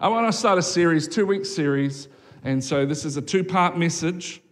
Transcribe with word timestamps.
I 0.00 0.08
want 0.08 0.26
to 0.26 0.36
start 0.36 0.58
a 0.58 0.62
series, 0.62 1.06
two 1.06 1.24
week 1.24 1.46
series. 1.46 2.08
And 2.42 2.62
so 2.62 2.84
this 2.84 3.04
is 3.04 3.16
a 3.16 3.22
two 3.22 3.44
part 3.44 3.78
message. 3.78 4.42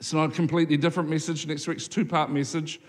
It's 0.00 0.12
not 0.14 0.30
a 0.30 0.32
completely 0.32 0.78
different 0.78 1.10
message. 1.10 1.46
Next 1.46 1.68
week's 1.68 1.86
two 1.86 2.06
part 2.06 2.30
message. 2.30 2.80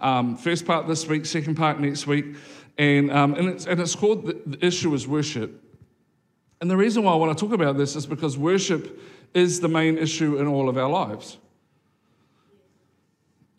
Um, 0.00 0.36
first 0.36 0.64
part 0.64 0.86
this 0.86 1.06
week, 1.06 1.26
second 1.26 1.56
part 1.56 1.80
next 1.80 2.06
week. 2.06 2.36
And, 2.78 3.10
um, 3.12 3.34
and, 3.34 3.48
it's, 3.48 3.66
and 3.66 3.78
it's 3.78 3.94
called 3.94 4.26
the, 4.26 4.40
the 4.46 4.66
issue 4.66 4.94
is 4.94 5.06
worship. 5.06 5.62
And 6.60 6.70
the 6.70 6.76
reason 6.76 7.02
why 7.02 7.12
I 7.12 7.16
want 7.16 7.36
to 7.36 7.44
talk 7.44 7.52
about 7.52 7.76
this 7.76 7.94
is 7.94 8.06
because 8.06 8.38
worship 8.38 8.98
is 9.34 9.60
the 9.60 9.68
main 9.68 9.98
issue 9.98 10.38
in 10.38 10.46
all 10.46 10.68
of 10.68 10.78
our 10.78 10.88
lives. 10.88 11.36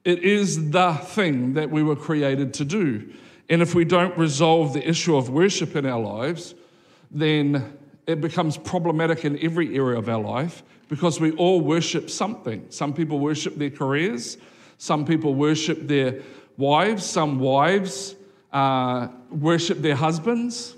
It 0.04 0.24
is 0.24 0.72
the 0.72 0.94
thing 0.94 1.54
that 1.54 1.70
we 1.70 1.84
were 1.84 1.96
created 1.96 2.54
to 2.56 2.66
do. 2.66 3.14
And 3.48 3.62
if 3.62 3.76
we 3.76 3.86
don't 3.86 4.18
resolve 4.18 4.74
the 4.74 4.88
issue 4.88 5.16
of 5.16 5.30
worship 5.30 5.76
in 5.76 5.86
our 5.86 6.00
lives, 6.00 6.56
then 7.12 7.78
it 8.07 8.21
becomes 8.21 8.57
problematic 8.57 9.26
in 9.26 9.38
every 9.44 9.76
area 9.76 9.98
of 9.98 10.09
our 10.09 10.22
life 10.22 10.63
because 10.88 11.20
we 11.20 11.32
all 11.34 11.62
worship 11.62 12.09
something. 12.09 12.66
Some 12.70 12.94
people 12.94 13.20
worship 13.20 13.55
their 13.55 13.70
careers, 13.70 14.38
some 14.77 15.05
people 15.05 15.35
worship 15.35 15.88
their 15.88 16.22
wives, 16.58 17.05
some 17.05 17.40
wives 17.40 18.16
uh, 18.52 19.08
worship 19.30 19.80
their 19.80 19.95
husbands. 19.95 20.76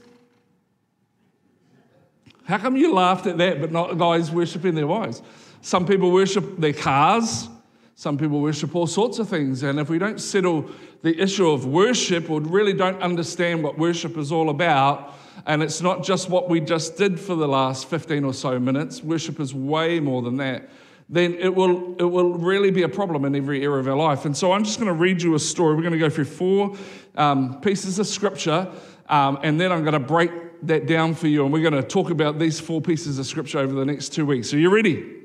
How 2.44 2.58
come 2.58 2.76
you 2.76 2.94
laughed 2.94 3.28
at 3.28 3.38
that, 3.38 3.62
but 3.62 3.72
not 3.72 3.98
guys 3.98 4.32
worshiping 4.32 4.76
their 4.76 4.88
wives? 4.88 5.22
Some 5.62 5.86
people 5.86 6.12
worship 6.12 6.58
their 6.58 6.74
cars. 6.74 7.48
Some 7.96 8.18
people 8.18 8.42
worship 8.42 8.76
all 8.76 8.88
sorts 8.88 9.20
of 9.20 9.30
things. 9.30 9.64
And 9.64 9.80
if 9.80 9.90
we 9.90 10.00
don't 10.00 10.20
settle 10.20 10.70
the 11.04 11.18
issue 11.22 11.50
of 11.50 11.66
worship 11.66 12.30
or 12.30 12.42
really 12.42 12.74
don't 12.74 13.02
understand 13.02 13.64
what 13.64 13.78
worship 13.78 14.18
is 14.18 14.32
all 14.32 14.50
about, 14.50 15.14
and 15.46 15.64
it's 15.64 15.82
not 15.82 16.04
just 16.04 16.30
what 16.30 16.50
we 16.50 16.60
just 16.60 16.98
did 16.98 17.20
for 17.20 17.36
the 17.36 17.48
last 17.48 17.90
15 17.90 18.24
or 18.24 18.34
so 18.34 18.60
minutes, 18.60 19.04
worship 19.04 19.40
is 19.40 19.54
way 19.54 20.00
more 20.00 20.22
than 20.22 20.38
that, 20.38 20.70
then 21.10 21.34
it 21.36 21.54
will, 21.54 21.96
it 22.00 22.06
will 22.06 22.36
really 22.36 22.72
be 22.72 22.84
a 22.84 22.90
problem 22.90 23.26
in 23.26 23.36
every 23.36 23.64
area 23.64 23.80
of 23.80 23.88
our 23.88 23.98
life. 23.98 24.26
And 24.26 24.36
so 24.36 24.54
I'm 24.54 24.64
just 24.64 24.80
going 24.80 24.88
to 24.88 24.94
read 24.94 25.22
you 25.22 25.36
a 25.36 25.40
story. 25.40 25.76
We're 25.76 25.82
going 25.82 25.94
to 25.94 26.00
go 26.00 26.10
through 26.10 26.26
four 26.26 26.78
um, 27.16 27.60
pieces 27.60 28.00
of 28.00 28.08
scripture, 28.08 28.72
um, 29.10 29.40
and 29.44 29.60
then 29.60 29.72
I'm 29.72 29.82
going 29.82 29.94
to 29.94 30.00
break 30.00 30.32
that 30.64 30.88
down 30.88 31.16
for 31.16 31.28
you. 31.28 31.44
And 31.44 31.52
we're 31.52 31.70
going 31.70 31.82
to 31.82 31.88
talk 31.88 32.12
about 32.12 32.40
these 32.40 32.60
four 32.60 32.82
pieces 32.82 33.20
of 33.20 33.26
scripture 33.26 33.60
over 33.60 33.74
the 33.74 33.86
next 33.86 34.10
two 34.10 34.26
weeks. 34.26 34.54
Are 34.54 34.60
you 34.60 34.74
ready? 34.74 35.18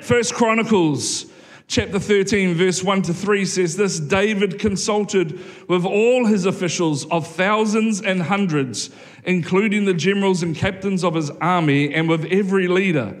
First 0.00 0.34
Chronicles 0.34 1.29
chapter 1.70 2.00
13, 2.00 2.54
verse 2.54 2.82
1 2.82 3.02
to 3.02 3.14
3 3.14 3.44
says 3.44 3.76
this 3.76 4.00
David 4.00 4.58
consulted 4.58 5.38
with 5.68 5.86
all 5.86 6.26
his 6.26 6.44
officials 6.44 7.06
of 7.06 7.28
thousands 7.28 8.02
and 8.02 8.22
hundreds, 8.22 8.90
including 9.24 9.84
the 9.84 9.94
generals 9.94 10.42
and 10.42 10.56
captains 10.56 11.04
of 11.04 11.14
his 11.14 11.30
army, 11.30 11.94
and 11.94 12.08
with 12.08 12.24
every 12.26 12.66
leader. 12.66 13.16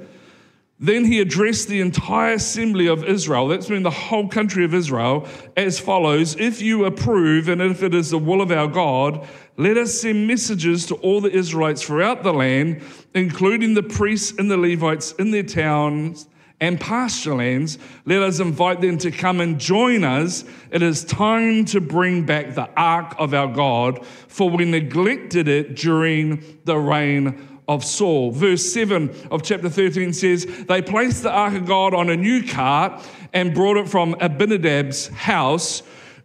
Then 0.80 1.04
he 1.04 1.20
addressed 1.20 1.68
the 1.68 1.80
entire 1.80 2.32
assembly 2.32 2.88
of 2.88 3.04
Israel, 3.04 3.46
that's 3.46 3.70
mean 3.70 3.84
the 3.84 3.90
whole 3.90 4.26
country 4.26 4.64
of 4.64 4.74
Israel, 4.74 5.28
as 5.56 5.78
follows 5.78 6.34
If 6.36 6.60
you 6.60 6.86
approve, 6.86 7.48
and 7.48 7.62
if 7.62 7.84
it 7.84 7.94
is 7.94 8.10
the 8.10 8.18
will 8.18 8.40
of 8.40 8.50
our 8.50 8.66
God, 8.66 9.28
let 9.58 9.76
us 9.76 10.00
send 10.00 10.26
messages 10.26 10.86
to 10.86 10.96
all 10.96 11.20
the 11.20 11.30
Israelites 11.30 11.82
throughout 11.82 12.24
the 12.24 12.32
land, 12.32 12.82
including 13.14 13.74
the 13.74 13.82
priests 13.84 14.36
and 14.36 14.50
the 14.50 14.56
Levites 14.56 15.12
in 15.12 15.30
their 15.30 15.44
towns 15.44 16.26
and 16.60 16.78
pasture 16.78 17.34
lands, 17.34 17.78
let 18.04 18.22
us 18.22 18.38
invite 18.38 18.80
them 18.80 18.98
to 18.98 19.10
come 19.10 19.40
and 19.40 19.58
join 19.58 20.04
us. 20.04 20.44
It 20.70 20.82
is 20.82 21.04
time 21.04 21.64
to 21.66 21.80
bring 21.80 22.26
back 22.26 22.54
the 22.54 22.68
ark 22.76 23.14
of 23.18 23.32
our 23.32 23.48
God, 23.48 24.04
for 24.28 24.50
we 24.50 24.66
neglected 24.66 25.48
it 25.48 25.74
during 25.74 26.60
the 26.64 26.76
reign 26.76 27.60
of 27.66 27.84
Saul. 27.84 28.32
Verse 28.32 28.72
7 28.72 29.28
of 29.30 29.42
chapter 29.42 29.70
13 29.70 30.12
says, 30.12 30.44
They 30.66 30.82
placed 30.82 31.22
the 31.22 31.30
ark 31.30 31.54
of 31.54 31.66
God 31.66 31.94
on 31.94 32.10
a 32.10 32.16
new 32.16 32.46
cart 32.46 33.02
and 33.32 33.54
brought 33.54 33.76
it 33.76 33.88
from 33.88 34.14
Abinadab's 34.20 35.08
house. 35.08 35.82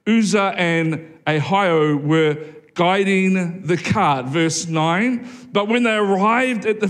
Uzzah 0.07 0.53
and 0.57 1.19
Ahio 1.25 2.03
were 2.03 2.37
guiding 2.73 3.61
the 3.61 3.77
cart. 3.77 4.25
Verse 4.25 4.67
9. 4.67 5.29
But 5.51 5.67
when 5.67 5.83
they 5.83 5.95
arrived 5.95 6.65
at 6.65 6.79
the 6.79 6.87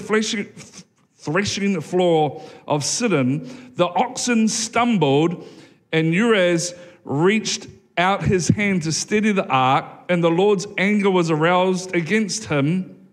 threshing 1.25 1.73
the 1.73 1.81
floor 1.81 2.41
of 2.67 2.83
Sidon, 2.83 3.73
the 3.75 3.87
oxen 3.87 4.47
stumbled, 4.47 5.43
and 5.91 6.13
Uzzah 6.13 6.77
reached 7.03 7.67
out 7.97 8.23
his 8.23 8.47
hand 8.49 8.83
to 8.83 8.91
steady 8.91 9.31
the 9.31 9.47
ark, 9.47 9.85
and 10.07 10.23
the 10.23 10.29
Lord's 10.29 10.67
anger 10.77 11.09
was 11.09 11.31
aroused 11.31 11.95
against 11.95 12.45
him, 12.45 13.07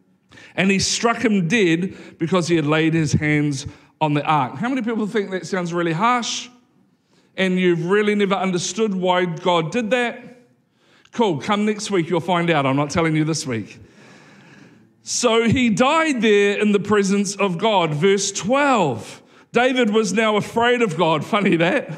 and 0.54 0.70
he 0.70 0.78
struck 0.78 1.24
him 1.24 1.48
dead 1.48 1.96
because 2.18 2.48
he 2.48 2.56
had 2.56 2.66
laid 2.66 2.92
his 2.92 3.14
hands 3.14 3.66
on 4.00 4.12
the 4.12 4.24
ark. 4.24 4.56
How 4.56 4.68
many 4.68 4.82
people 4.82 5.06
think 5.06 5.30
that 5.30 5.46
sounds 5.46 5.72
really 5.72 5.92
harsh? 5.92 6.50
And 7.36 7.58
you've 7.58 7.86
really 7.86 8.14
never 8.14 8.34
understood 8.34 8.92
why 8.92 9.24
God 9.24 9.72
did 9.72 9.90
that? 9.90 10.22
Cool, 11.12 11.40
come 11.40 11.64
next 11.64 11.90
week, 11.90 12.10
you'll 12.10 12.20
find 12.20 12.50
out. 12.50 12.66
I'm 12.66 12.76
not 12.76 12.90
telling 12.90 13.16
you 13.16 13.24
this 13.24 13.46
week. 13.46 13.78
So 15.02 15.48
he 15.48 15.68
died 15.68 16.22
there 16.22 16.58
in 16.58 16.72
the 16.72 16.78
presence 16.78 17.34
of 17.34 17.58
God. 17.58 17.92
Verse 17.92 18.30
12. 18.30 19.22
David 19.52 19.90
was 19.90 20.12
now 20.12 20.36
afraid 20.36 20.80
of 20.80 20.96
God. 20.96 21.24
Funny 21.24 21.56
that. 21.56 21.90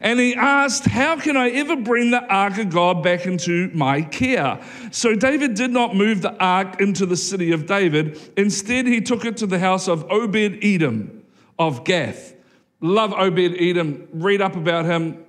And 0.00 0.20
he 0.20 0.34
asked, 0.34 0.86
How 0.86 1.18
can 1.18 1.36
I 1.36 1.50
ever 1.50 1.76
bring 1.76 2.12
the 2.12 2.22
ark 2.22 2.58
of 2.58 2.70
God 2.70 3.02
back 3.02 3.26
into 3.26 3.70
my 3.74 4.02
care? 4.02 4.60
So 4.92 5.14
David 5.14 5.54
did 5.54 5.72
not 5.72 5.96
move 5.96 6.22
the 6.22 6.34
ark 6.36 6.80
into 6.80 7.04
the 7.04 7.16
city 7.16 7.52
of 7.52 7.66
David. 7.66 8.18
Instead, 8.36 8.86
he 8.86 9.00
took 9.00 9.24
it 9.24 9.36
to 9.38 9.46
the 9.46 9.58
house 9.58 9.88
of 9.88 10.08
Obed 10.10 10.58
Edom 10.62 11.24
of 11.58 11.84
Gath. 11.84 12.34
Love 12.80 13.12
Obed 13.12 13.56
Edom. 13.60 14.06
Read 14.12 14.40
up 14.40 14.54
about 14.54 14.84
him. 14.84 15.24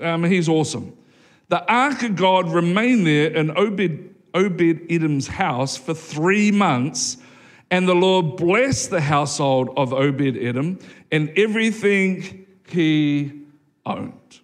Um, 0.00 0.24
he's 0.24 0.48
awesome. 0.48 0.96
The 1.48 1.70
ark 1.70 2.02
of 2.02 2.16
God 2.16 2.50
remained 2.50 3.06
there 3.06 3.30
in 3.30 3.56
Obed 3.56 4.13
Obed 4.34 4.90
Edom's 4.90 5.28
house 5.28 5.76
for 5.76 5.94
three 5.94 6.50
months. 6.50 7.16
And 7.70 7.88
the 7.88 7.94
Lord 7.94 8.36
blessed 8.36 8.90
the 8.90 9.00
household 9.00 9.70
of 9.76 9.92
Obed 9.92 10.36
Edom 10.36 10.78
and 11.10 11.30
everything 11.36 12.46
he 12.68 13.44
owned. 13.86 14.40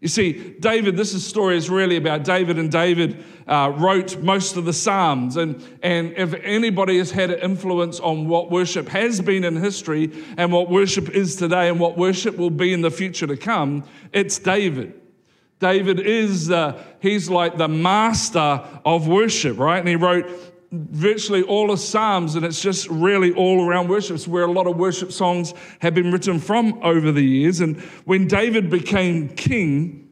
You 0.00 0.08
see, 0.08 0.54
David, 0.60 0.98
this 0.98 1.14
is 1.14 1.26
story 1.26 1.56
is 1.56 1.70
really 1.70 1.96
about 1.96 2.24
David, 2.24 2.58
and 2.58 2.70
David 2.70 3.24
uh, 3.48 3.72
wrote 3.74 4.22
most 4.22 4.58
of 4.58 4.66
the 4.66 4.72
Psalms. 4.74 5.38
And, 5.38 5.62
and 5.82 6.12
if 6.18 6.34
anybody 6.34 6.98
has 6.98 7.10
had 7.10 7.30
an 7.30 7.40
influence 7.40 8.00
on 8.00 8.28
what 8.28 8.50
worship 8.50 8.86
has 8.88 9.22
been 9.22 9.44
in 9.44 9.56
history 9.56 10.12
and 10.36 10.52
what 10.52 10.68
worship 10.68 11.08
is 11.08 11.36
today 11.36 11.70
and 11.70 11.80
what 11.80 11.96
worship 11.96 12.36
will 12.36 12.50
be 12.50 12.74
in 12.74 12.82
the 12.82 12.90
future 12.90 13.26
to 13.26 13.36
come, 13.38 13.82
it's 14.12 14.38
David. 14.38 15.00
David 15.60 16.00
is, 16.00 16.50
uh, 16.50 16.82
he's 17.00 17.30
like 17.30 17.56
the 17.56 17.68
master 17.68 18.62
of 18.84 19.06
worship, 19.08 19.58
right? 19.58 19.78
And 19.78 19.88
he 19.88 19.96
wrote 19.96 20.28
virtually 20.72 21.42
all 21.42 21.68
the 21.68 21.76
Psalms, 21.76 22.34
and 22.34 22.44
it's 22.44 22.60
just 22.60 22.88
really 22.88 23.32
all 23.32 23.66
around 23.66 23.88
worship. 23.88 24.16
It's 24.16 24.28
where 24.28 24.44
a 24.44 24.50
lot 24.50 24.66
of 24.66 24.76
worship 24.76 25.12
songs 25.12 25.54
have 25.80 25.94
been 25.94 26.10
written 26.10 26.40
from 26.40 26.80
over 26.82 27.12
the 27.12 27.22
years. 27.22 27.60
And 27.60 27.80
when 28.04 28.26
David 28.26 28.70
became 28.70 29.28
king, 29.28 30.08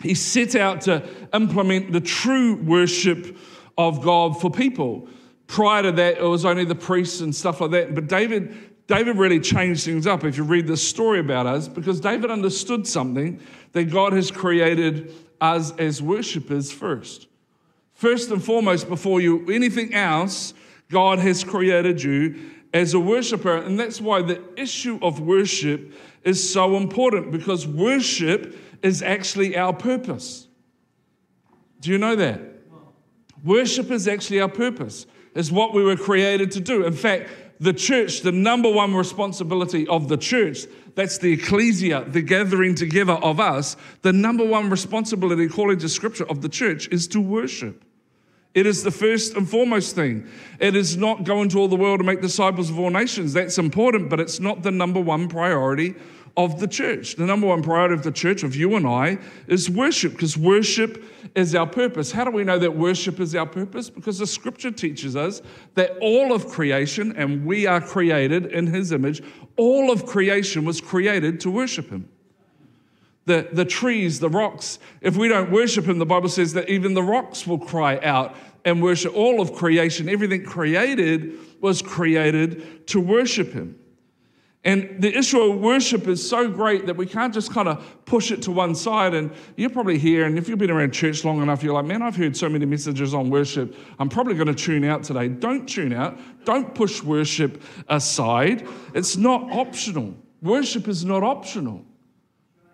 he 0.00 0.14
set 0.14 0.54
out 0.54 0.82
to 0.82 1.08
implement 1.32 1.92
the 1.92 2.00
true 2.00 2.56
worship 2.56 3.36
of 3.78 4.02
God 4.02 4.40
for 4.40 4.50
people. 4.50 5.08
Prior 5.46 5.82
to 5.82 5.92
that, 5.92 6.18
it 6.18 6.22
was 6.22 6.44
only 6.44 6.64
the 6.64 6.74
priests 6.74 7.20
and 7.20 7.34
stuff 7.34 7.60
like 7.60 7.70
that. 7.70 7.94
But 7.94 8.08
David, 8.08 8.71
David 8.86 9.16
really 9.16 9.40
changed 9.40 9.84
things 9.84 10.06
up 10.06 10.24
if 10.24 10.36
you 10.36 10.44
read 10.44 10.66
this 10.66 10.86
story 10.86 11.20
about 11.20 11.46
us, 11.46 11.68
because 11.68 12.00
David 12.00 12.30
understood 12.30 12.86
something 12.86 13.40
that 13.72 13.84
God 13.84 14.12
has 14.12 14.30
created 14.30 15.14
us 15.40 15.72
as 15.78 16.02
worshippers 16.02 16.70
first. 16.72 17.26
First 17.94 18.30
and 18.30 18.42
foremost, 18.42 18.88
before 18.88 19.20
you 19.20 19.48
anything 19.50 19.94
else, 19.94 20.54
God 20.90 21.18
has 21.20 21.44
created 21.44 22.02
you 22.02 22.50
as 22.74 22.94
a 22.94 23.00
worshiper. 23.00 23.56
And 23.56 23.78
that's 23.78 24.00
why 24.00 24.22
the 24.22 24.42
issue 24.56 24.98
of 25.02 25.20
worship 25.20 25.92
is 26.24 26.52
so 26.52 26.76
important 26.76 27.30
because 27.30 27.66
worship 27.66 28.56
is 28.82 29.02
actually 29.02 29.56
our 29.56 29.72
purpose. 29.72 30.48
Do 31.80 31.90
you 31.90 31.98
know 31.98 32.16
that? 32.16 32.40
Worship 33.44 33.90
is 33.90 34.06
actually 34.06 34.40
our 34.40 34.48
purpose, 34.48 35.06
is 35.34 35.50
what 35.50 35.74
we 35.74 35.82
were 35.82 35.96
created 35.96 36.52
to 36.52 36.60
do. 36.60 36.84
In 36.84 36.92
fact, 36.92 37.30
the 37.62 37.72
church, 37.72 38.22
the 38.22 38.32
number 38.32 38.68
one 38.68 38.92
responsibility 38.92 39.86
of 39.86 40.08
the 40.08 40.16
church, 40.16 40.66
that's 40.96 41.18
the 41.18 41.32
ecclesia, 41.32 42.04
the 42.08 42.20
gathering 42.20 42.74
together 42.74 43.12
of 43.12 43.38
us, 43.38 43.76
the 44.02 44.12
number 44.12 44.44
one 44.44 44.68
responsibility, 44.68 45.44
according 45.44 45.78
to 45.78 45.88
scripture, 45.88 46.28
of 46.28 46.42
the 46.42 46.48
church 46.48 46.88
is 46.88 47.06
to 47.06 47.20
worship. 47.20 47.84
It 48.52 48.66
is 48.66 48.82
the 48.82 48.90
first 48.90 49.36
and 49.36 49.48
foremost 49.48 49.94
thing. 49.94 50.26
It 50.58 50.74
is 50.74 50.96
not 50.96 51.22
go 51.22 51.40
into 51.40 51.58
all 51.58 51.68
the 51.68 51.76
world 51.76 52.00
and 52.00 52.06
make 52.06 52.20
disciples 52.20 52.68
of 52.68 52.80
all 52.80 52.90
nations. 52.90 53.32
That's 53.32 53.58
important, 53.58 54.10
but 54.10 54.18
it's 54.18 54.40
not 54.40 54.62
the 54.64 54.72
number 54.72 55.00
one 55.00 55.28
priority 55.28 55.94
of 56.36 56.60
the 56.60 56.66
church. 56.66 57.16
The 57.16 57.26
number 57.26 57.46
one 57.46 57.62
priority 57.62 57.94
of 57.94 58.02
the 58.02 58.12
church, 58.12 58.42
of 58.42 58.56
you 58.56 58.76
and 58.76 58.86
I, 58.86 59.18
is 59.46 59.68
worship, 59.68 60.12
because 60.12 60.36
worship 60.36 61.04
is 61.34 61.54
our 61.54 61.66
purpose. 61.66 62.12
How 62.12 62.24
do 62.24 62.30
we 62.30 62.44
know 62.44 62.58
that 62.58 62.74
worship 62.74 63.20
is 63.20 63.34
our 63.34 63.46
purpose? 63.46 63.90
Because 63.90 64.18
the 64.18 64.26
scripture 64.26 64.70
teaches 64.70 65.16
us 65.16 65.42
that 65.74 65.96
all 66.00 66.32
of 66.32 66.48
creation, 66.48 67.14
and 67.16 67.44
we 67.44 67.66
are 67.66 67.80
created 67.80 68.46
in 68.46 68.66
his 68.66 68.92
image, 68.92 69.22
all 69.56 69.90
of 69.90 70.06
creation 70.06 70.64
was 70.64 70.80
created 70.80 71.40
to 71.40 71.50
worship 71.50 71.90
him. 71.90 72.08
The, 73.24 73.48
the 73.52 73.64
trees, 73.64 74.18
the 74.18 74.28
rocks, 74.28 74.78
if 75.00 75.16
we 75.16 75.28
don't 75.28 75.52
worship 75.52 75.84
him, 75.84 75.98
the 75.98 76.06
Bible 76.06 76.28
says 76.28 76.54
that 76.54 76.68
even 76.68 76.94
the 76.94 77.02
rocks 77.02 77.46
will 77.46 77.58
cry 77.58 77.98
out 78.00 78.34
and 78.64 78.82
worship. 78.82 79.14
All 79.14 79.40
of 79.40 79.52
creation, 79.52 80.08
everything 80.08 80.44
created 80.44 81.38
was 81.60 81.82
created 81.82 82.86
to 82.88 83.00
worship 83.00 83.52
him. 83.52 83.78
And 84.64 85.02
the 85.02 85.12
issue 85.16 85.40
of 85.40 85.58
worship 85.58 86.06
is 86.06 86.26
so 86.26 86.48
great 86.48 86.86
that 86.86 86.96
we 86.96 87.04
can't 87.04 87.34
just 87.34 87.52
kind 87.52 87.66
of 87.66 88.04
push 88.04 88.30
it 88.30 88.42
to 88.42 88.52
one 88.52 88.76
side. 88.76 89.12
And 89.12 89.32
you're 89.56 89.70
probably 89.70 89.98
here, 89.98 90.24
and 90.24 90.38
if 90.38 90.48
you've 90.48 90.58
been 90.58 90.70
around 90.70 90.92
church 90.92 91.24
long 91.24 91.42
enough, 91.42 91.64
you're 91.64 91.74
like, 91.74 91.84
man, 91.84 92.00
I've 92.00 92.14
heard 92.14 92.36
so 92.36 92.48
many 92.48 92.64
messages 92.64 93.12
on 93.12 93.28
worship. 93.28 93.74
I'm 93.98 94.08
probably 94.08 94.34
going 94.34 94.46
to 94.46 94.54
tune 94.54 94.84
out 94.84 95.02
today. 95.02 95.26
Don't 95.26 95.68
tune 95.68 95.92
out. 95.92 96.16
Don't 96.44 96.74
push 96.76 97.02
worship 97.02 97.60
aside. 97.88 98.68
It's 98.94 99.16
not 99.16 99.50
optional. 99.50 100.14
Worship 100.42 100.88
is 100.88 101.04
not 101.04 101.22
optional, 101.22 101.84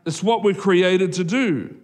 it's 0.06 0.22
what 0.22 0.42
we're 0.42 0.54
created 0.54 1.12
to 1.14 1.24
do. 1.24 1.76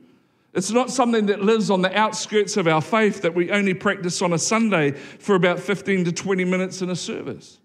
It's 0.55 0.71
not 0.71 0.91
something 0.91 1.27
that 1.27 1.43
lives 1.43 1.69
on 1.69 1.83
the 1.83 1.95
outskirts 1.99 2.57
of 2.57 2.69
our 2.69 2.81
faith 2.81 3.23
that 3.23 3.35
we 3.35 3.51
only 3.51 3.75
practice 3.75 4.23
on 4.23 4.33
a 4.33 4.39
Sunday 4.39 4.93
for 4.93 5.35
about 5.35 5.59
15 5.59 6.05
to 6.05 6.13
20 6.13 6.45
minutes 6.45 6.81
in 6.81 6.91
a 6.91 6.97
service. 6.97 7.59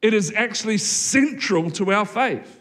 It 0.00 0.14
is 0.14 0.32
actually 0.34 0.78
central 0.78 1.70
to 1.72 1.92
our 1.92 2.04
faith. 2.04 2.60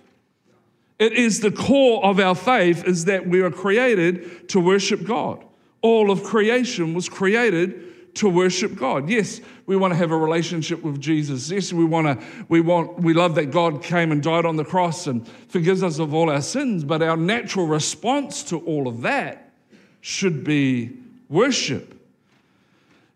It 1.00 1.14
is 1.14 1.42
the 1.42 1.52
core 1.52 2.04
of 2.04 2.20
our 2.20 2.34
faith 2.34 2.84
is 2.86 3.06
that 3.06 3.28
we 3.28 3.42
are 3.42 3.52
created 3.52 4.50
to 4.50 4.60
worship 4.60 5.04
God. 5.06 5.44
All 5.82 6.10
of 6.10 6.24
creation 6.24 6.96
was 6.96 7.08
created 7.08 8.16
to 8.16 8.28
worship 8.28 8.76
God. 8.76 9.08
Yes, 9.10 9.42
we 9.68 9.76
want 9.76 9.94
to 9.94 9.98
have 9.98 10.10
a 10.10 10.18
relationship 10.18 10.82
with 10.82 11.00
Jesus. 11.00 11.52
Yes, 11.52 11.72
we 11.72 11.86
want 11.86 12.08
to 12.08 12.26
we 12.50 12.62
want 12.62 13.00
we 13.00 13.14
love 13.14 13.36
that 13.36 13.52
God 13.52 13.84
came 13.84 14.12
and 14.12 14.24
died 14.24 14.46
on 14.46 14.56
the 14.56 14.66
cross 14.66 15.06
and 15.06 15.28
forgives 15.50 15.84
us 15.84 16.00
of 16.00 16.16
all 16.16 16.32
our 16.32 16.42
sins, 16.42 16.84
but 16.84 17.04
our 17.04 17.16
natural 17.16 17.68
response 17.68 18.42
to 18.46 18.60
all 18.62 18.88
of 18.88 19.02
that 19.02 19.52
should 20.02 20.44
be 20.44 20.94
worship. 21.30 21.94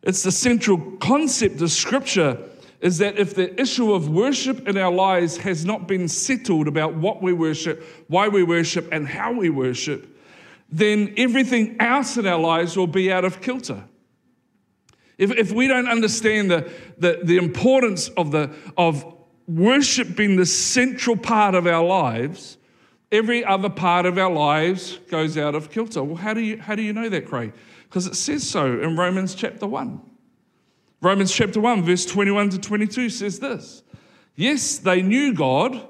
It's 0.04 0.22
the 0.22 0.32
central 0.32 0.78
concept 0.98 1.62
of 1.62 1.72
scripture 1.72 2.38
is 2.81 2.98
that 2.98 3.18
if 3.18 3.36
the 3.36 3.60
issue 3.62 3.94
of 3.94 4.10
worship 4.10 4.68
in 4.68 4.75
our 4.75 4.92
lives 4.92 5.38
has 5.38 5.63
not 5.63 5.88
been 5.88 6.07
settled 6.07 6.68
about 6.68 6.95
what 6.95 7.22
we 7.22 7.31
worship, 7.31 7.83
why 8.07 8.28
we 8.28 8.42
worship, 8.42 8.89
and 8.92 9.07
how 9.07 9.31
we 9.31 9.50
worship, 9.50 10.18
then 10.69 11.13
everything 11.16 11.78
else 11.80 12.18
in 12.18 12.25
our 12.25 12.39
lives 12.39 12.75
will 12.75 12.88
be 12.88 13.12
out 13.12 13.24
of 13.24 13.39
kilter. 13.39 13.83
If, 15.18 15.30
if 15.31 15.51
we 15.51 15.68
don't 15.68 15.88
understand 15.88 16.50
the, 16.50 16.72
the, 16.98 17.19
the 17.24 17.38
importance 17.38 18.10
of, 18.10 18.31
the, 18.31 18.50
of 18.75 19.06
worship 19.48 20.16
being 20.16 20.36
the 20.36 20.48
central 20.48 21.16
part 21.16 21.54
of 21.54 21.68
our 21.68 21.86
lives, 21.86 22.57
every 23.12 23.45
other 23.45 23.69
part 23.69 24.07
of 24.07 24.18
our 24.18 24.31
lives 24.31 24.98
goes 25.10 25.38
out 25.38 25.54
of 25.54 25.69
kilter. 25.69 26.04
Well, 26.04 26.16
how 26.16 26.34
do 26.34 26.42
you, 26.42 26.57
how 26.57 26.74
do 26.74 26.81
you 26.81 26.94
know 26.94 27.10
that, 27.10 27.27
Craig? 27.27 27.54
Because 27.84 28.07
it 28.07 28.16
says 28.16 28.50
so 28.50 28.80
in 28.80 28.95
Romans 28.98 29.36
chapter 29.36 29.68
1. 29.68 30.01
Romans 31.01 31.33
chapter 31.33 31.59
1, 31.59 31.83
verse 31.83 32.06
21 32.06 32.51
to 32.51 32.59
22 32.59 33.09
says 33.09 33.39
this 33.39 33.83
Yes, 34.36 34.77
they 34.77 35.01
knew 35.01 35.33
God, 35.33 35.86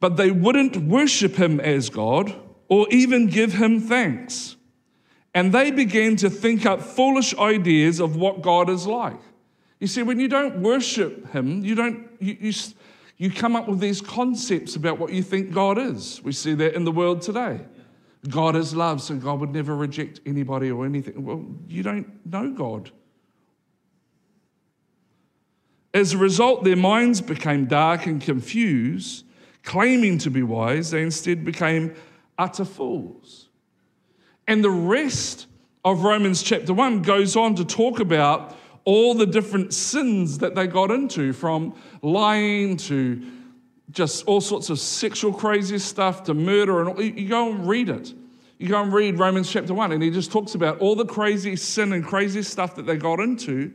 but 0.00 0.16
they 0.16 0.30
wouldn't 0.30 0.76
worship 0.76 1.36
him 1.36 1.60
as 1.60 1.90
God 1.90 2.34
or 2.68 2.86
even 2.90 3.26
give 3.26 3.54
him 3.54 3.80
thanks. 3.80 4.56
And 5.32 5.52
they 5.52 5.70
began 5.70 6.16
to 6.16 6.30
think 6.30 6.66
up 6.66 6.80
foolish 6.80 7.36
ideas 7.36 8.00
of 8.00 8.16
what 8.16 8.42
God 8.42 8.68
is 8.68 8.86
like. 8.86 9.20
You 9.78 9.86
see, 9.86 10.02
when 10.02 10.18
you 10.18 10.28
don't 10.28 10.60
worship 10.60 11.30
him, 11.32 11.64
you 11.64 11.76
don't, 11.76 12.08
you, 12.18 12.36
you, 12.40 12.52
you 13.16 13.30
come 13.30 13.54
up 13.54 13.68
with 13.68 13.78
these 13.78 14.00
concepts 14.00 14.74
about 14.74 14.98
what 14.98 15.12
you 15.12 15.22
think 15.22 15.52
God 15.52 15.78
is. 15.78 16.20
We 16.22 16.32
see 16.32 16.54
that 16.54 16.74
in 16.74 16.84
the 16.84 16.92
world 16.92 17.22
today. 17.22 17.60
God 18.28 18.56
is 18.56 18.74
love, 18.74 19.00
so 19.00 19.14
God 19.14 19.40
would 19.40 19.52
never 19.52 19.74
reject 19.74 20.20
anybody 20.26 20.70
or 20.70 20.84
anything. 20.84 21.24
Well, 21.24 21.46
you 21.68 21.82
don't 21.82 22.26
know 22.26 22.50
God. 22.50 22.90
As 25.92 26.12
a 26.12 26.18
result, 26.18 26.64
their 26.64 26.76
minds 26.76 27.20
became 27.20 27.66
dark 27.66 28.06
and 28.06 28.20
confused. 28.20 29.24
Claiming 29.62 30.18
to 30.18 30.30
be 30.30 30.42
wise, 30.42 30.90
they 30.90 31.02
instead 31.02 31.44
became 31.44 31.94
utter 32.38 32.64
fools. 32.64 33.48
And 34.46 34.64
the 34.64 34.70
rest 34.70 35.46
of 35.84 36.02
Romans 36.02 36.42
chapter 36.42 36.72
1 36.72 37.02
goes 37.02 37.36
on 37.36 37.54
to 37.56 37.64
talk 37.64 38.00
about 38.00 38.56
all 38.84 39.14
the 39.14 39.26
different 39.26 39.74
sins 39.74 40.38
that 40.38 40.54
they 40.54 40.66
got 40.66 40.90
into 40.90 41.32
from 41.32 41.74
lying 42.02 42.76
to 42.76 43.22
just 43.90 44.24
all 44.26 44.40
sorts 44.40 44.70
of 44.70 44.78
sexual 44.78 45.32
crazy 45.32 45.78
stuff 45.78 46.24
to 46.24 46.34
murder. 46.34 46.88
And 46.88 47.18
you 47.18 47.28
go 47.28 47.50
and 47.50 47.68
read 47.68 47.88
it. 47.88 48.14
You 48.58 48.68
go 48.68 48.82
and 48.82 48.92
read 48.92 49.18
Romans 49.18 49.50
chapter 49.50 49.74
1, 49.74 49.92
and 49.92 50.02
he 50.02 50.10
just 50.10 50.30
talks 50.30 50.54
about 50.54 50.78
all 50.80 50.94
the 50.94 51.04
crazy 51.04 51.56
sin 51.56 51.92
and 51.92 52.04
crazy 52.04 52.42
stuff 52.42 52.74
that 52.76 52.86
they 52.86 52.96
got 52.96 53.20
into. 53.20 53.72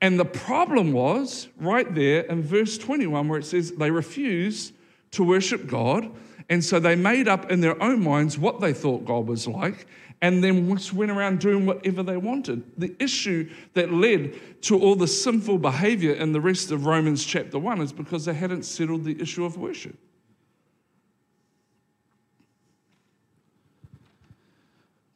And 0.00 0.20
the 0.20 0.24
problem 0.24 0.92
was 0.92 1.48
right 1.58 1.92
there 1.94 2.22
in 2.22 2.42
verse 2.42 2.76
21, 2.78 3.28
where 3.28 3.38
it 3.38 3.46
says 3.46 3.72
they 3.72 3.90
refused 3.90 4.74
to 5.12 5.24
worship 5.24 5.66
God. 5.66 6.10
And 6.48 6.64
so 6.64 6.78
they 6.78 6.94
made 6.94 7.28
up 7.28 7.50
in 7.50 7.60
their 7.60 7.80
own 7.82 8.04
minds 8.04 8.38
what 8.38 8.60
they 8.60 8.72
thought 8.72 9.04
God 9.04 9.26
was 9.26 9.48
like, 9.48 9.86
and 10.22 10.44
then 10.44 10.68
just 10.76 10.92
went 10.92 11.10
around 11.10 11.40
doing 11.40 11.66
whatever 11.66 12.02
they 12.02 12.16
wanted. 12.16 12.62
The 12.78 12.94
issue 13.00 13.50
that 13.74 13.92
led 13.92 14.62
to 14.62 14.78
all 14.78 14.94
the 14.94 15.08
sinful 15.08 15.58
behavior 15.58 16.12
in 16.12 16.32
the 16.32 16.40
rest 16.40 16.70
of 16.70 16.86
Romans 16.86 17.24
chapter 17.24 17.58
1 17.58 17.80
is 17.80 17.92
because 17.92 18.24
they 18.26 18.34
hadn't 18.34 18.64
settled 18.64 19.04
the 19.04 19.20
issue 19.20 19.44
of 19.44 19.56
worship. 19.56 19.96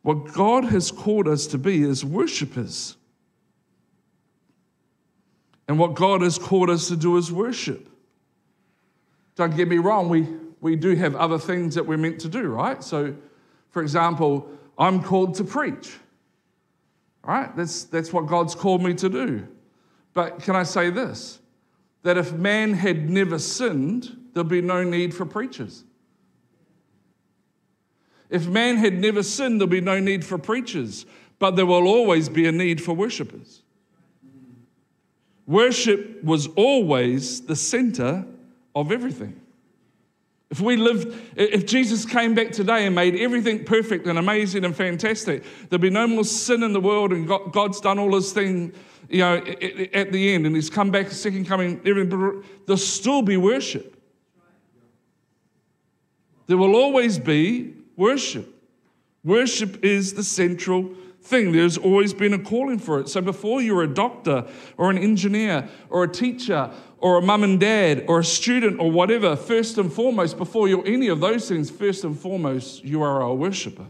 What 0.02 0.32
God 0.32 0.64
has 0.64 0.90
called 0.90 1.28
us 1.28 1.46
to 1.48 1.58
be 1.58 1.82
is 1.82 2.04
worshippers. 2.04 2.96
And 5.70 5.78
what 5.78 5.94
God 5.94 6.22
has 6.22 6.36
called 6.36 6.68
us 6.68 6.88
to 6.88 6.96
do 6.96 7.16
is 7.16 7.30
worship. 7.30 7.88
Don't 9.36 9.56
get 9.56 9.68
me 9.68 9.78
wrong, 9.78 10.08
we, 10.08 10.26
we 10.60 10.74
do 10.74 10.96
have 10.96 11.14
other 11.14 11.38
things 11.38 11.76
that 11.76 11.86
we're 11.86 11.96
meant 11.96 12.20
to 12.22 12.28
do, 12.28 12.42
right? 12.48 12.82
So, 12.82 13.14
for 13.68 13.80
example, 13.80 14.50
I'm 14.76 15.00
called 15.00 15.36
to 15.36 15.44
preach. 15.44 15.92
All 17.22 17.34
right? 17.34 17.54
That's, 17.56 17.84
that's 17.84 18.12
what 18.12 18.26
God's 18.26 18.56
called 18.56 18.82
me 18.82 18.94
to 18.94 19.08
do. 19.08 19.46
But 20.12 20.42
can 20.42 20.56
I 20.56 20.64
say 20.64 20.90
this? 20.90 21.38
That 22.02 22.18
if 22.18 22.32
man 22.32 22.74
had 22.74 23.08
never 23.08 23.38
sinned, 23.38 24.16
there'd 24.34 24.48
be 24.48 24.62
no 24.62 24.82
need 24.82 25.14
for 25.14 25.24
preachers. 25.24 25.84
If 28.28 28.48
man 28.48 28.76
had 28.76 28.94
never 28.94 29.22
sinned, 29.22 29.60
there'd 29.60 29.70
be 29.70 29.80
no 29.80 30.00
need 30.00 30.24
for 30.24 30.36
preachers, 30.36 31.06
but 31.38 31.54
there 31.54 31.64
will 31.64 31.86
always 31.86 32.28
be 32.28 32.48
a 32.48 32.52
need 32.52 32.82
for 32.82 32.92
worshippers. 32.92 33.62
Worship 35.46 36.22
was 36.22 36.46
always 36.48 37.40
the 37.42 37.56
center 37.56 38.24
of 38.74 38.92
everything. 38.92 39.40
If 40.50 40.60
we 40.60 40.76
lived, 40.76 41.16
if 41.36 41.64
Jesus 41.64 42.04
came 42.04 42.34
back 42.34 42.50
today 42.50 42.84
and 42.86 42.94
made 42.94 43.14
everything 43.14 43.64
perfect 43.64 44.06
and 44.08 44.18
amazing 44.18 44.64
and 44.64 44.74
fantastic, 44.74 45.44
there'd 45.68 45.80
be 45.80 45.90
no 45.90 46.08
more 46.08 46.24
sin 46.24 46.64
in 46.64 46.72
the 46.72 46.80
world 46.80 47.12
and 47.12 47.28
God's 47.28 47.80
done 47.80 48.00
all 48.00 48.14
his 48.14 48.32
thing, 48.32 48.72
you 49.08 49.20
know, 49.20 49.36
at 49.36 50.10
the 50.10 50.32
end 50.32 50.46
and 50.46 50.56
he's 50.56 50.68
come 50.68 50.90
back, 50.90 51.10
second 51.12 51.46
coming, 51.46 51.80
everything, 51.86 52.42
there'll 52.66 52.76
still 52.76 53.22
be 53.22 53.36
worship. 53.36 53.96
There 56.48 56.56
will 56.56 56.74
always 56.74 57.20
be 57.20 57.74
worship. 57.96 58.52
Worship 59.22 59.84
is 59.84 60.14
the 60.14 60.24
central 60.24 60.90
thing. 61.22 61.52
There's 61.52 61.78
always 61.78 62.14
been 62.14 62.32
a 62.34 62.38
calling 62.38 62.78
for 62.78 63.00
it. 63.00 63.08
So 63.08 63.20
before 63.20 63.62
you're 63.62 63.82
a 63.82 63.92
doctor 63.92 64.46
or 64.76 64.90
an 64.90 64.98
engineer 64.98 65.68
or 65.88 66.04
a 66.04 66.08
teacher 66.08 66.70
or 66.98 67.18
a 67.18 67.22
mum 67.22 67.44
and 67.44 67.60
dad 67.60 68.04
or 68.08 68.20
a 68.20 68.24
student 68.24 68.80
or 68.80 68.90
whatever, 68.90 69.36
first 69.36 69.78
and 69.78 69.92
foremost, 69.92 70.36
before 70.36 70.68
you're 70.68 70.86
any 70.86 71.08
of 71.08 71.20
those 71.20 71.48
things, 71.48 71.70
first 71.70 72.04
and 72.04 72.18
foremost, 72.18 72.84
you 72.84 73.02
are 73.02 73.20
a 73.20 73.34
worshiper. 73.34 73.86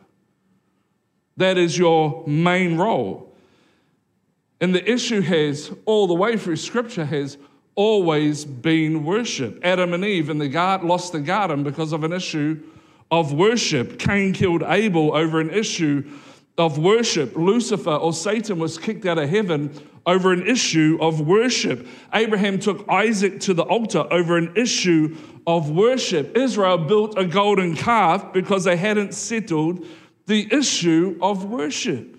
That 1.36 1.56
is 1.56 1.78
your 1.78 2.24
main 2.26 2.76
role. 2.76 3.34
And 4.60 4.74
the 4.74 4.90
issue 4.90 5.22
has, 5.22 5.72
all 5.86 6.06
the 6.06 6.14
way 6.14 6.36
through 6.36 6.56
Scripture, 6.56 7.06
has 7.06 7.38
always 7.74 8.44
been 8.44 9.04
worship. 9.04 9.58
Adam 9.62 9.94
and 9.94 10.04
Eve 10.04 10.28
in 10.28 10.38
the 10.38 10.48
garden 10.48 10.86
lost 10.86 11.12
the 11.12 11.20
garden 11.20 11.62
because 11.62 11.92
of 11.92 12.04
an 12.04 12.12
issue 12.12 12.62
of 13.10 13.32
worship. 13.32 13.98
Cain 13.98 14.34
killed 14.34 14.62
Abel 14.66 15.16
over 15.16 15.40
an 15.40 15.50
issue 15.50 16.04
of 16.60 16.78
worship. 16.78 17.34
Lucifer 17.36 17.94
or 17.94 18.12
Satan 18.12 18.58
was 18.58 18.76
kicked 18.76 19.06
out 19.06 19.18
of 19.18 19.28
heaven 19.28 19.72
over 20.04 20.32
an 20.32 20.46
issue 20.46 20.98
of 21.00 21.20
worship. 21.20 21.86
Abraham 22.12 22.58
took 22.58 22.86
Isaac 22.88 23.40
to 23.40 23.54
the 23.54 23.62
altar 23.62 24.06
over 24.10 24.36
an 24.36 24.52
issue 24.56 25.16
of 25.46 25.70
worship. 25.70 26.36
Israel 26.36 26.78
built 26.78 27.16
a 27.16 27.24
golden 27.24 27.74
calf 27.74 28.32
because 28.32 28.64
they 28.64 28.76
hadn't 28.76 29.14
settled 29.14 29.86
the 30.26 30.52
issue 30.52 31.18
of 31.22 31.46
worship. 31.46 32.16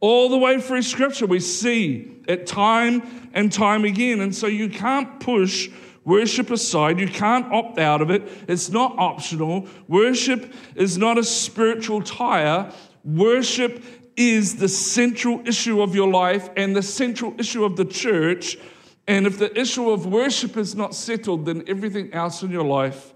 All 0.00 0.30
the 0.30 0.38
way 0.38 0.60
through 0.60 0.82
Scripture, 0.82 1.26
we 1.26 1.40
see 1.40 2.22
it 2.26 2.46
time 2.46 3.30
and 3.34 3.52
time 3.52 3.84
again. 3.84 4.20
And 4.20 4.34
so 4.34 4.46
you 4.46 4.70
can't 4.70 5.20
push 5.20 5.68
worship 6.04 6.50
aside. 6.50 6.98
You 6.98 7.08
can't 7.08 7.52
opt 7.52 7.78
out 7.78 8.00
of 8.00 8.10
it. 8.10 8.22
It's 8.48 8.70
not 8.70 8.94
optional. 8.98 9.66
Worship 9.88 10.54
is 10.74 10.96
not 10.96 11.18
a 11.18 11.24
spiritual 11.24 12.00
tire. 12.00 12.72
Worship 13.04 13.82
is 14.16 14.56
the 14.56 14.68
central 14.68 15.46
issue 15.46 15.80
of 15.80 15.94
your 15.94 16.08
life 16.08 16.50
and 16.56 16.74
the 16.74 16.82
central 16.82 17.34
issue 17.38 17.64
of 17.64 17.76
the 17.76 17.84
church. 17.84 18.58
And 19.06 19.26
if 19.26 19.38
the 19.38 19.56
issue 19.58 19.90
of 19.90 20.06
worship 20.06 20.56
is 20.56 20.74
not 20.74 20.94
settled, 20.94 21.46
then 21.46 21.64
everything 21.66 22.12
else 22.12 22.42
in 22.42 22.50
your 22.50 22.64
life 22.64 23.14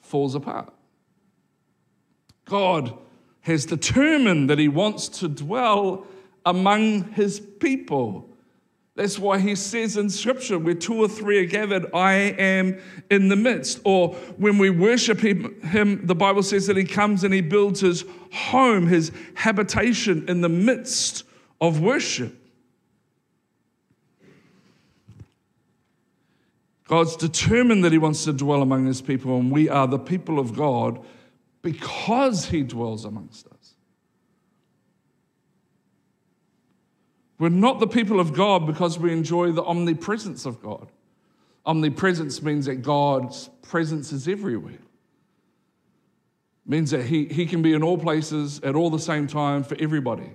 falls 0.00 0.34
apart. 0.34 0.72
God 2.46 2.96
has 3.42 3.66
determined 3.66 4.50
that 4.50 4.58
He 4.58 4.68
wants 4.68 5.08
to 5.20 5.28
dwell 5.28 6.06
among 6.44 7.12
His 7.12 7.40
people. 7.40 8.29
That's 8.96 9.18
why 9.18 9.38
he 9.38 9.54
says 9.54 9.96
in 9.96 10.10
scripture, 10.10 10.58
where 10.58 10.74
two 10.74 10.94
or 10.94 11.08
three 11.08 11.38
are 11.38 11.46
gathered, 11.46 11.86
I 11.94 12.12
am 12.12 12.80
in 13.10 13.28
the 13.28 13.36
midst. 13.36 13.80
Or 13.84 14.14
when 14.36 14.58
we 14.58 14.68
worship 14.68 15.20
him, 15.20 15.60
him, 15.62 16.06
the 16.06 16.14
Bible 16.14 16.42
says 16.42 16.66
that 16.66 16.76
he 16.76 16.84
comes 16.84 17.24
and 17.24 17.32
he 17.32 17.40
builds 17.40 17.80
his 17.80 18.04
home, 18.32 18.86
his 18.88 19.12
habitation 19.34 20.28
in 20.28 20.40
the 20.40 20.48
midst 20.48 21.24
of 21.60 21.80
worship. 21.80 22.36
God's 26.90 27.14
determined 27.14 27.84
that 27.84 27.92
he 27.92 27.98
wants 27.98 28.24
to 28.24 28.32
dwell 28.32 28.62
among 28.62 28.86
his 28.86 29.00
people, 29.00 29.38
and 29.38 29.52
we 29.52 29.68
are 29.68 29.86
the 29.86 29.98
people 29.98 30.40
of 30.40 30.56
God 30.56 30.98
because 31.62 32.46
he 32.46 32.64
dwells 32.64 33.04
amongst 33.04 33.46
us. 33.46 33.49
We're 37.40 37.48
not 37.48 37.80
the 37.80 37.86
people 37.86 38.20
of 38.20 38.34
God 38.34 38.66
because 38.66 38.98
we 38.98 39.14
enjoy 39.14 39.50
the 39.52 39.64
omnipresence 39.64 40.44
of 40.44 40.62
God. 40.62 40.92
Omnipresence 41.64 42.42
means 42.42 42.66
that 42.66 42.82
God's 42.82 43.48
presence 43.62 44.12
is 44.12 44.28
everywhere. 44.28 44.74
It 44.74 44.80
means 46.66 46.90
that 46.90 47.06
he, 47.06 47.24
he 47.24 47.46
can 47.46 47.62
be 47.62 47.72
in 47.72 47.82
all 47.82 47.96
places 47.96 48.60
at 48.60 48.74
all 48.74 48.90
the 48.90 48.98
same 48.98 49.26
time 49.26 49.64
for 49.64 49.74
everybody. 49.80 50.30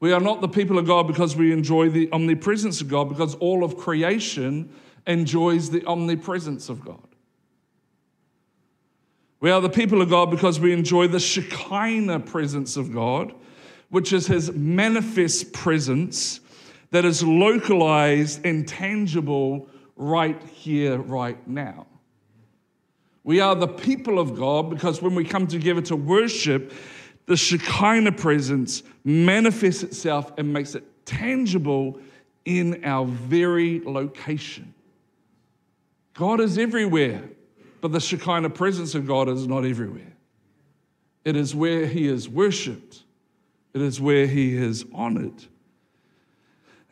We 0.00 0.12
are 0.12 0.18
not 0.18 0.40
the 0.40 0.48
people 0.48 0.76
of 0.76 0.88
God 0.88 1.06
because 1.06 1.36
we 1.36 1.52
enjoy 1.52 1.88
the 1.90 2.10
omnipresence 2.10 2.80
of 2.80 2.88
God, 2.88 3.08
because 3.08 3.36
all 3.36 3.62
of 3.62 3.76
creation 3.76 4.68
enjoys 5.06 5.70
the 5.70 5.84
omnipresence 5.84 6.68
of 6.68 6.84
God. 6.84 7.06
We 9.38 9.52
are 9.52 9.60
the 9.60 9.68
people 9.68 10.02
of 10.02 10.10
God 10.10 10.32
because 10.32 10.58
we 10.58 10.72
enjoy 10.72 11.06
the 11.06 11.20
Shekinah 11.20 12.20
presence 12.20 12.76
of 12.76 12.92
God 12.92 13.32
which 13.90 14.12
is 14.12 14.26
his 14.26 14.52
manifest 14.52 15.52
presence 15.52 16.40
that 16.90 17.04
is 17.04 17.22
localized 17.22 18.44
and 18.44 18.66
tangible 18.66 19.68
right 19.96 20.40
here, 20.44 20.98
right 20.98 21.46
now. 21.46 21.86
We 23.24 23.40
are 23.40 23.54
the 23.54 23.68
people 23.68 24.18
of 24.18 24.36
God 24.36 24.70
because 24.70 25.02
when 25.02 25.14
we 25.14 25.24
come 25.24 25.46
together 25.46 25.82
to 25.82 25.96
worship, 25.96 26.72
the 27.26 27.36
Shekinah 27.36 28.12
presence 28.12 28.82
manifests 29.04 29.82
itself 29.82 30.32
and 30.38 30.52
makes 30.52 30.74
it 30.74 30.84
tangible 31.04 31.98
in 32.44 32.84
our 32.84 33.04
very 33.04 33.80
location. 33.80 34.72
God 36.14 36.40
is 36.40 36.56
everywhere, 36.56 37.24
but 37.80 37.92
the 37.92 38.00
Shekinah 38.00 38.50
presence 38.50 38.94
of 38.94 39.06
God 39.06 39.28
is 39.28 39.46
not 39.46 39.64
everywhere. 39.64 40.12
It 41.24 41.34
is 41.36 41.54
where 41.54 41.86
He 41.86 42.06
is 42.06 42.28
worshiped 42.28 43.02
it 43.76 43.82
is 43.82 44.00
where 44.00 44.26
he 44.26 44.56
is 44.56 44.86
honored. 44.94 45.44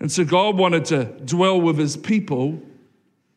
And 0.01 0.13
so 0.13 0.23
God 0.23 0.59
wanted 0.59 0.85
to 0.87 1.05
dwell 1.25 1.59
with 1.59 1.79
his 1.79 1.97
people. 1.97 2.61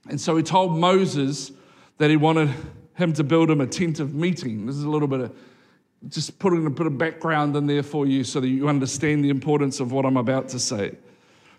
And 0.09 0.19
so 0.19 0.35
he 0.35 0.43
told 0.43 0.77
Moses 0.77 1.53
that 1.97 2.09
he 2.09 2.17
wanted 2.17 2.53
him 2.95 3.13
to 3.13 3.23
build 3.23 3.49
him 3.49 3.61
a 3.61 3.67
tent 3.67 4.01
of 4.01 4.13
meeting. 4.13 4.65
This 4.65 4.75
is 4.75 4.83
a 4.83 4.89
little 4.89 5.07
bit 5.07 5.21
of 5.21 5.37
just 6.09 6.37
putting 6.39 6.65
a 6.65 6.69
bit 6.69 6.87
of 6.87 6.97
background 6.97 7.55
in 7.55 7.67
there 7.67 7.83
for 7.83 8.05
you 8.05 8.25
so 8.25 8.41
that 8.41 8.49
you 8.49 8.67
understand 8.67 9.23
the 9.23 9.29
importance 9.29 9.79
of 9.79 9.93
what 9.93 10.05
I'm 10.05 10.17
about 10.17 10.49
to 10.49 10.59
say. 10.59 10.97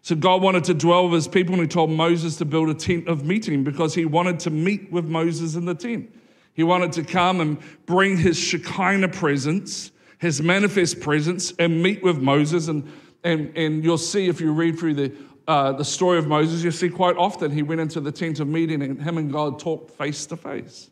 So 0.03 0.15
God 0.15 0.43
wanted 0.43 0.65
to 0.65 0.75
dwell 0.75 1.05
with 1.05 1.15
his 1.15 1.29
people 1.29 1.55
and 1.55 1.63
he 1.63 1.69
told 1.69 1.89
Moses 1.89 2.37
to 2.37 2.45
build 2.45 2.69
a 2.69 2.75
tent 2.75 3.09
of 3.09 3.25
meeting 3.25 3.65
because 3.65 3.95
he 3.95 4.05
wanted 4.05 4.41
to 4.41 4.51
meet 4.51 4.93
with 4.93 5.07
Moses 5.07 5.55
in 5.55 5.65
the 5.65 5.75
tent. 5.75 6.15
He 6.53 6.65
wanted 6.65 6.93
to 6.93 7.03
come 7.03 7.41
and 7.41 7.59
bring 7.87 8.19
his 8.19 8.39
Shekinah 8.39 9.09
presence 9.09 9.91
his 10.19 10.43
manifest 10.43 11.01
presence 11.01 11.53
and 11.59 11.83
meet 11.83 12.03
with 12.03 12.19
Moses. 12.19 12.69
And, 12.69 12.91
and, 13.25 13.57
and 13.57 13.85
you'll 13.85 13.99
see 13.99 14.29
if 14.29 14.41
you 14.41 14.53
read 14.53 14.79
through 14.79 14.95
the, 14.95 15.13
uh, 15.47 15.73
the 15.73 15.85
story 15.85 16.19
of 16.19 16.27
Moses, 16.27 16.63
you'll 16.63 16.73
see 16.73 16.91
quite 16.91 17.17
often 17.17 17.51
he 17.51 17.63
went 17.63 17.81
into 17.81 18.01
the 18.01 18.13
tent 18.13 18.41
of 18.41 18.49
meeting 18.49 18.83
and 18.83 19.01
him 19.01 19.17
and 19.19 19.33
God 19.33 19.59
talked 19.59 19.93
face 19.97 20.27
to 20.27 20.37
face. 20.37 20.91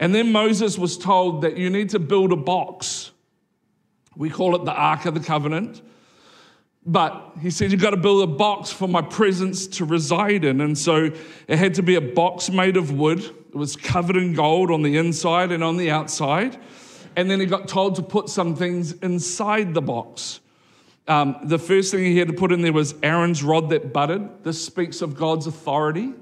And 0.00 0.14
then 0.14 0.32
Moses 0.32 0.78
was 0.78 0.96
told 0.96 1.42
that 1.42 1.56
you 1.56 1.70
need 1.70 1.90
to 1.90 1.98
build 1.98 2.32
a 2.32 2.36
box. 2.36 3.10
We 4.16 4.30
call 4.30 4.56
it 4.56 4.64
the 4.64 4.72
Ark 4.72 5.04
of 5.06 5.14
the 5.14 5.20
Covenant. 5.20 5.82
But 6.86 7.32
he 7.40 7.50
said, 7.50 7.72
You've 7.72 7.80
got 7.80 7.90
to 7.90 7.96
build 7.96 8.22
a 8.28 8.32
box 8.32 8.70
for 8.70 8.86
my 8.86 9.00
presence 9.00 9.66
to 9.68 9.84
reside 9.84 10.44
in. 10.44 10.60
And 10.60 10.76
so 10.76 11.10
it 11.48 11.58
had 11.58 11.74
to 11.74 11.82
be 11.82 11.94
a 11.94 12.00
box 12.00 12.50
made 12.50 12.76
of 12.76 12.92
wood. 12.92 13.20
It 13.20 13.54
was 13.54 13.76
covered 13.76 14.16
in 14.16 14.34
gold 14.34 14.70
on 14.70 14.82
the 14.82 14.96
inside 14.96 15.52
and 15.52 15.64
on 15.64 15.76
the 15.76 15.90
outside 15.90 16.58
and 17.16 17.30
then 17.30 17.40
he 17.40 17.46
got 17.46 17.68
told 17.68 17.96
to 17.96 18.02
put 18.02 18.28
some 18.28 18.54
things 18.56 18.92
inside 18.92 19.74
the 19.74 19.82
box. 19.82 20.40
Um, 21.06 21.36
the 21.44 21.58
first 21.58 21.90
thing 21.90 22.04
he 22.04 22.18
had 22.18 22.28
to 22.28 22.34
put 22.34 22.52
in 22.52 22.62
there 22.62 22.72
was 22.72 22.94
Aaron's 23.02 23.42
rod 23.42 23.70
that 23.70 23.92
budded. 23.92 24.42
This 24.42 24.64
speaks 24.64 25.02
of 25.02 25.16
God's 25.16 25.46
authority. 25.46 26.14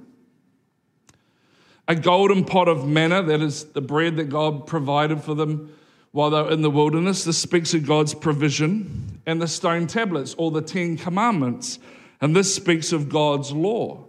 A 1.89 1.95
golden 1.95 2.45
pot 2.45 2.69
of 2.69 2.87
manna, 2.87 3.23
that 3.23 3.41
is 3.41 3.65
the 3.65 3.81
bread 3.81 4.17
that 4.17 4.29
God 4.29 4.67
provided 4.67 5.23
for 5.23 5.35
them 5.35 5.73
while 6.11 6.31
they 6.31 6.43
were 6.43 6.51
in 6.51 6.63
the 6.63 6.71
wilderness. 6.71 7.25
This 7.25 7.39
speaks 7.39 7.75
of 7.75 7.87
God's 7.87 8.15
provision. 8.15 9.21
And 9.25 9.41
the 9.41 9.47
stone 9.47 9.87
tablets, 9.87 10.35
or 10.37 10.51
the 10.51 10.63
Ten 10.63 10.97
Commandments. 10.97 11.79
And 12.21 12.35
this 12.35 12.53
speaks 12.53 12.93
of 12.93 13.09
God's 13.09 13.53
law. 13.53 14.05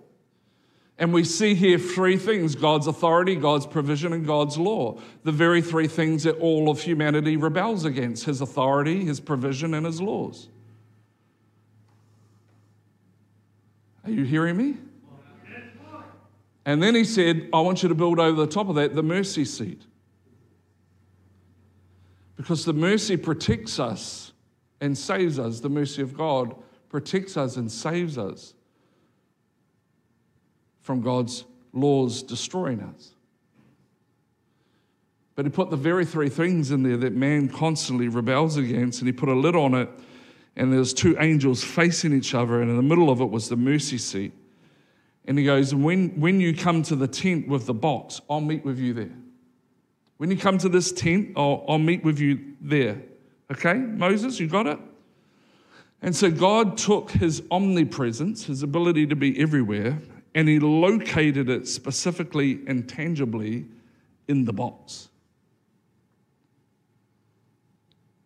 And 1.00 1.12
we 1.12 1.24
see 1.24 1.56
here 1.56 1.80
three 1.80 2.18
things 2.18 2.56
God's 2.56 2.88
authority, 2.88 3.36
God's 3.36 3.66
provision, 3.66 4.14
and 4.14 4.26
God's 4.26 4.58
law. 4.58 5.00
The 5.24 5.32
very 5.32 5.62
three 5.62 5.88
things 5.88 6.24
that 6.24 6.38
all 6.38 6.70
of 6.70 6.82
humanity 6.82 7.36
rebels 7.36 7.86
against 7.86 8.26
His 8.26 8.42
authority, 8.42 9.04
His 9.04 9.20
provision, 9.20 9.74
and 9.74 9.86
His 9.86 10.02
laws. 10.02 10.50
Are 14.06 14.12
you 14.12 14.24
hearing 14.24 14.58
me? 14.58 14.78
And 16.66 16.82
then 16.82 16.96
He 16.96 17.04
said, 17.04 17.50
I 17.52 17.60
want 17.62 17.82
you 17.82 17.90
to 17.90 17.96
build 17.96 18.20
over 18.20 18.40
the 18.40 18.52
top 18.52 18.70
of 18.70 18.76
that 18.76 18.96
the 18.96 19.04
mercy 19.04 19.46
seat. 19.46 19.82
Because 22.36 22.66
the 22.66 22.74
mercy 22.74 23.18
protects 23.18 23.80
us 23.80 24.32
and 24.80 24.98
saves 24.98 25.40
us. 25.40 25.60
The 25.60 25.70
mercy 25.70 26.02
of 26.02 26.16
God 26.16 26.56
protects 26.90 27.38
us 27.38 27.58
and 27.58 27.72
saves 27.72 28.18
us 28.18 28.54
from 30.84 31.02
God's 31.02 31.46
laws 31.74 32.22
destroying 32.22 32.82
us. 32.82 33.12
But 35.36 35.46
he 35.46 35.52
put 35.52 35.72
the 35.72 35.78
very 35.78 36.06
three 36.06 36.30
things 36.30 36.70
in 36.70 36.84
there 36.84 36.98
that 36.98 37.14
man 37.14 37.50
constantly 37.50 38.08
rebels 38.08 38.58
against, 38.58 39.02
and 39.02 39.08
he 39.08 39.12
put 39.12 39.30
a 39.30 39.34
lid 39.34 39.56
on 39.56 39.74
it, 39.74 39.90
and 40.56 40.72
there's 40.72 40.94
two 40.94 41.18
angels 41.20 41.64
facing 41.64 42.14
each 42.14 42.36
other, 42.36 42.62
and 42.62 42.70
in 42.70 42.78
the 42.78 42.84
middle 42.84 43.10
of 43.10 43.20
it 43.20 43.32
was 43.32 43.50
the 43.50 43.56
mercy 43.56 43.98
seat. 43.98 44.32
And 45.26 45.40
he 45.40 45.46
goes, 45.46 45.74
when, 45.74 46.10
when 46.20 46.40
you 46.40 46.56
come 46.56 46.84
to 46.84 46.96
the 46.96 47.08
tent 47.08 47.48
with 47.48 47.66
the 47.66 47.74
box, 47.74 48.22
I'll 48.30 48.42
meet 48.42 48.64
with 48.64 48.78
you 48.78 48.94
there. 48.94 49.16
When 50.18 50.30
you 50.30 50.38
come 50.38 50.58
to 50.60 50.70
this 50.70 50.92
tent, 50.92 51.32
I'll, 51.36 51.66
I'll 51.68 51.80
meet 51.80 52.04
with 52.04 52.20
you 52.20 52.54
there. 52.62 53.02
Okay, 53.52 53.74
Moses, 53.74 54.40
you 54.40 54.48
got 54.48 54.68
it? 54.68 54.80
And 56.02 56.16
so 56.16 56.30
God 56.30 56.78
took 56.78 57.12
his 57.12 57.42
omnipresence, 57.50 58.46
his 58.46 58.62
ability 58.62 59.08
to 59.08 59.16
be 59.16 59.40
everywhere, 59.40 59.98
and 60.36 60.48
he 60.48 60.60
located 60.60 61.50
it 61.50 61.68
specifically 61.68 62.62
and 62.68 62.88
tangibly 62.88 63.66
in 64.28 64.46
the 64.46 64.54
box. 64.54 65.10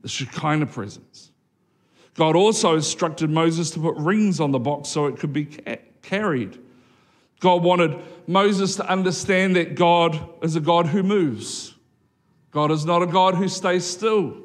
The 0.02 0.10
Shekinah 0.10 0.68
presence. 0.68 1.32
God 2.16 2.36
also 2.36 2.76
instructed 2.76 3.30
Moses 3.30 3.70
to 3.72 3.80
put 3.80 3.96
rings 3.98 4.40
on 4.40 4.52
the 4.52 4.60
box 4.60 4.90
so 4.90 5.06
it 5.06 5.18
could 5.18 5.34
be 5.34 5.46
ca- 5.46 5.78
carried. 6.02 6.58
God 7.40 7.64
wanted 7.64 8.02
Moses 8.26 8.76
to 8.78 8.90
understand 8.90 9.56
that 9.56 9.76
God 9.76 10.20
is 10.42 10.56
a 10.56 10.60
God 10.60 10.88
who 10.88 11.04
moves. 11.04 11.76
God 12.52 12.72
is 12.72 12.86
not 12.86 13.04
a 13.04 13.08
God 13.08 13.36
who 13.36 13.48
stays 13.48 13.86
still. 13.86 14.38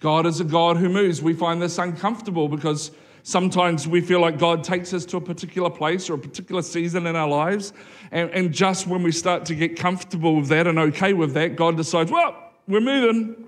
God 0.00 0.26
is 0.26 0.38
a 0.40 0.44
God 0.44 0.76
who 0.76 0.88
moves. 0.88 1.20
We 1.20 1.34
find 1.34 1.60
this 1.60 1.78
uncomfortable 1.78 2.48
because 2.48 2.92
sometimes 3.28 3.86
we 3.86 4.00
feel 4.00 4.20
like 4.20 4.38
God 4.38 4.64
takes 4.64 4.94
us 4.94 5.04
to 5.04 5.18
a 5.18 5.20
particular 5.20 5.68
place 5.68 6.08
or 6.08 6.14
a 6.14 6.18
particular 6.18 6.62
season 6.62 7.06
in 7.06 7.14
our 7.14 7.28
lives. 7.28 7.74
And, 8.10 8.30
and 8.30 8.54
just 8.54 8.86
when 8.86 9.02
we 9.02 9.12
start 9.12 9.44
to 9.46 9.54
get 9.54 9.78
comfortable 9.78 10.36
with 10.36 10.48
that 10.48 10.66
and 10.66 10.78
okay 10.78 11.12
with 11.12 11.34
that, 11.34 11.54
God 11.54 11.76
decides, 11.76 12.10
well, 12.10 12.52
we're 12.66 12.80
moving. 12.80 13.44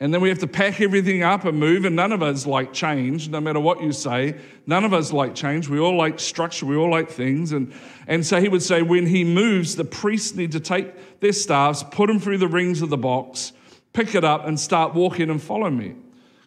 And 0.00 0.14
then 0.14 0.22
we 0.22 0.30
have 0.30 0.38
to 0.38 0.46
pack 0.46 0.80
everything 0.80 1.22
up 1.22 1.44
and 1.44 1.58
move, 1.58 1.84
and 1.84 1.96
none 1.96 2.12
of 2.12 2.22
us 2.22 2.46
like 2.46 2.72
change, 2.72 3.28
no 3.28 3.40
matter 3.40 3.60
what 3.60 3.82
you 3.82 3.92
say. 3.92 4.36
None 4.66 4.84
of 4.84 4.94
us 4.94 5.12
like 5.12 5.34
change. 5.34 5.68
We 5.68 5.78
all 5.78 5.96
like 5.96 6.18
structure, 6.18 6.64
we 6.64 6.76
all 6.76 6.90
like 6.90 7.10
things. 7.10 7.52
And, 7.52 7.74
and 8.06 8.24
so 8.24 8.40
he 8.40 8.48
would 8.48 8.62
say, 8.62 8.80
when 8.80 9.06
he 9.06 9.22
moves, 9.22 9.76
the 9.76 9.84
priests 9.84 10.34
need 10.34 10.52
to 10.52 10.60
take 10.60 11.20
their 11.20 11.32
staffs, 11.32 11.82
put 11.82 12.06
them 12.06 12.20
through 12.20 12.38
the 12.38 12.48
rings 12.48 12.80
of 12.80 12.88
the 12.88 12.96
box, 12.96 13.52
pick 13.92 14.14
it 14.14 14.24
up, 14.24 14.46
and 14.46 14.58
start 14.58 14.94
walking 14.94 15.28
and 15.28 15.42
follow 15.42 15.68
me. 15.68 15.94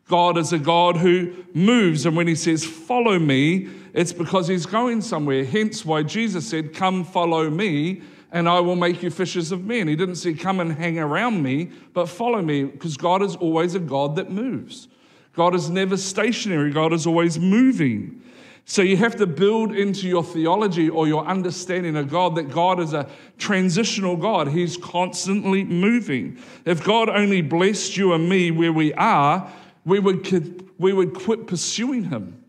God 0.07 0.37
is 0.37 0.51
a 0.51 0.59
God 0.59 0.97
who 0.97 1.33
moves, 1.53 2.05
and 2.05 2.15
when 2.15 2.27
he 2.27 2.35
says, 2.35 2.65
Follow 2.65 3.17
me, 3.17 3.69
it's 3.93 4.13
because 4.13 4.47
he's 4.47 4.65
going 4.65 5.01
somewhere. 5.01 5.45
Hence 5.45 5.85
why 5.85 6.03
Jesus 6.03 6.47
said, 6.47 6.73
Come 6.73 7.03
follow 7.03 7.49
me 7.49 8.01
and 8.31 8.47
I 8.47 8.59
will 8.61 8.75
make 8.75 9.03
you 9.03 9.09
fishers 9.09 9.51
of 9.51 9.65
men. 9.65 9.87
He 9.87 9.95
didn't 9.95 10.15
say, 10.15 10.33
Come 10.33 10.59
and 10.59 10.71
hang 10.71 10.97
around 10.97 11.43
me, 11.43 11.71
but 11.93 12.07
follow 12.07 12.41
me, 12.41 12.63
because 12.63 12.97
God 12.97 13.21
is 13.21 13.35
always 13.35 13.75
a 13.75 13.79
God 13.79 14.15
that 14.15 14.31
moves. 14.31 14.87
God 15.33 15.55
is 15.55 15.69
never 15.69 15.97
stationary, 15.97 16.71
God 16.71 16.93
is 16.93 17.05
always 17.05 17.39
moving. 17.39 18.21
So 18.63 18.81
you 18.81 18.95
have 18.97 19.15
to 19.17 19.27
build 19.27 19.75
into 19.75 20.07
your 20.07 20.23
theology 20.23 20.87
or 20.87 21.07
your 21.07 21.25
understanding 21.25 21.97
of 21.97 22.09
God 22.09 22.35
that 22.35 22.51
God 22.51 22.79
is 22.79 22.93
a 22.93 23.09
transitional 23.37 24.15
God. 24.15 24.47
He's 24.47 24.77
constantly 24.77 25.63
moving. 25.63 26.37
If 26.63 26.83
God 26.83 27.09
only 27.09 27.41
blessed 27.41 27.97
you 27.97 28.13
and 28.13 28.29
me 28.29 28.51
where 28.51 28.71
we 28.71 28.93
are, 28.93 29.51
we 29.85 29.99
would, 29.99 30.69
we 30.77 30.93
would 30.93 31.13
quit 31.13 31.47
pursuing 31.47 32.05
Him. 32.05 32.43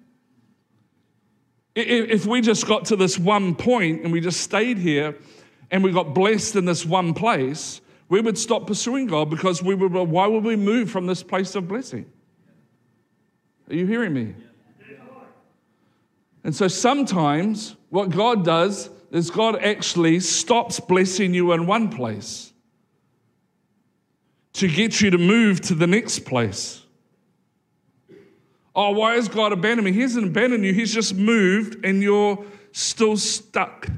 If 1.74 2.26
we 2.26 2.40
just 2.40 2.66
got 2.66 2.86
to 2.86 2.96
this 2.96 3.18
one 3.18 3.54
point 3.54 4.02
and 4.02 4.12
we 4.12 4.20
just 4.20 4.40
stayed 4.40 4.78
here, 4.78 5.16
and 5.72 5.82
we 5.82 5.90
got 5.90 6.14
blessed 6.14 6.54
in 6.54 6.66
this 6.66 6.84
one 6.84 7.14
place, 7.14 7.80
we 8.10 8.20
would 8.20 8.36
stop 8.36 8.66
pursuing 8.66 9.06
God 9.06 9.30
because 9.30 9.62
we 9.62 9.74
would, 9.74 9.92
why 9.92 10.26
would 10.26 10.44
we 10.44 10.54
move 10.54 10.90
from 10.90 11.06
this 11.06 11.22
place 11.22 11.54
of 11.54 11.66
blessing? 11.66 12.04
Are 13.70 13.74
you 13.74 13.86
hearing 13.86 14.12
me? 14.12 14.34
And 16.44 16.54
so 16.54 16.68
sometimes 16.68 17.74
what 17.88 18.10
God 18.10 18.44
does 18.44 18.90
is 19.10 19.30
God 19.30 19.56
actually 19.62 20.20
stops 20.20 20.78
blessing 20.78 21.32
you 21.32 21.52
in 21.52 21.66
one 21.66 21.88
place 21.88 22.52
to 24.54 24.68
get 24.68 25.00
you 25.00 25.10
to 25.10 25.18
move 25.18 25.62
to 25.62 25.74
the 25.74 25.86
next 25.86 26.26
place. 26.26 26.81
Oh, 28.74 28.90
why 28.92 29.14
has 29.14 29.28
God 29.28 29.52
abandoned 29.52 29.84
me? 29.84 29.92
He 29.92 30.00
hasn't 30.00 30.26
abandoned 30.26 30.64
you, 30.64 30.72
He's 30.72 30.92
just 30.92 31.14
moved 31.14 31.84
and 31.84 32.02
you're 32.02 32.44
still 32.72 33.16
stuck. 33.16 33.88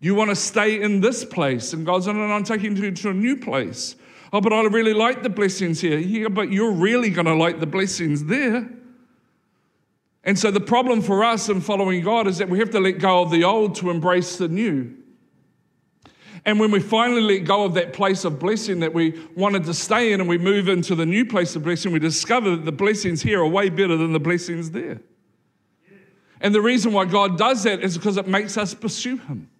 You 0.00 0.14
want 0.14 0.30
to 0.30 0.36
stay 0.36 0.80
in 0.80 1.00
this 1.00 1.24
place. 1.24 1.72
And 1.72 1.84
God's, 1.84 2.06
no, 2.06 2.12
no, 2.12 2.22
I'm 2.24 2.44
taking 2.44 2.76
you 2.76 2.90
to 2.92 3.10
a 3.10 3.14
new 3.14 3.36
place. 3.36 3.96
Oh, 4.32 4.40
but 4.40 4.52
I 4.52 4.62
really 4.62 4.94
like 4.94 5.22
the 5.22 5.30
blessings 5.30 5.80
here. 5.80 5.98
Yeah, 5.98 6.28
but 6.28 6.52
you're 6.52 6.72
really 6.72 7.10
going 7.10 7.26
to 7.26 7.34
like 7.34 7.58
the 7.58 7.66
blessings 7.66 8.26
there. 8.26 8.68
And 10.22 10.38
so 10.38 10.50
the 10.50 10.60
problem 10.60 11.00
for 11.00 11.24
us 11.24 11.48
in 11.48 11.60
following 11.60 12.02
God 12.02 12.26
is 12.26 12.38
that 12.38 12.48
we 12.48 12.58
have 12.58 12.70
to 12.70 12.80
let 12.80 12.98
go 12.98 13.22
of 13.22 13.30
the 13.30 13.44
old 13.44 13.74
to 13.76 13.90
embrace 13.90 14.36
the 14.36 14.48
new. 14.48 14.94
And 16.44 16.60
when 16.60 16.70
we 16.70 16.80
finally 16.80 17.20
let 17.20 17.44
go 17.44 17.64
of 17.64 17.74
that 17.74 17.92
place 17.92 18.24
of 18.24 18.38
blessing 18.38 18.80
that 18.80 18.94
we 18.94 19.20
wanted 19.34 19.64
to 19.64 19.74
stay 19.74 20.12
in 20.12 20.20
and 20.20 20.28
we 20.28 20.38
move 20.38 20.68
into 20.68 20.94
the 20.94 21.06
new 21.06 21.24
place 21.24 21.56
of 21.56 21.64
blessing, 21.64 21.92
we 21.92 21.98
discover 21.98 22.50
that 22.50 22.64
the 22.64 22.72
blessings 22.72 23.22
here 23.22 23.40
are 23.40 23.46
way 23.46 23.68
better 23.68 23.96
than 23.96 24.12
the 24.12 24.20
blessings 24.20 24.70
there. 24.70 25.00
And 26.40 26.54
the 26.54 26.60
reason 26.60 26.92
why 26.92 27.04
God 27.04 27.36
does 27.36 27.64
that 27.64 27.80
is 27.80 27.96
because 27.96 28.16
it 28.16 28.28
makes 28.28 28.56
us 28.56 28.74
pursue 28.74 29.18
Him. 29.18 29.50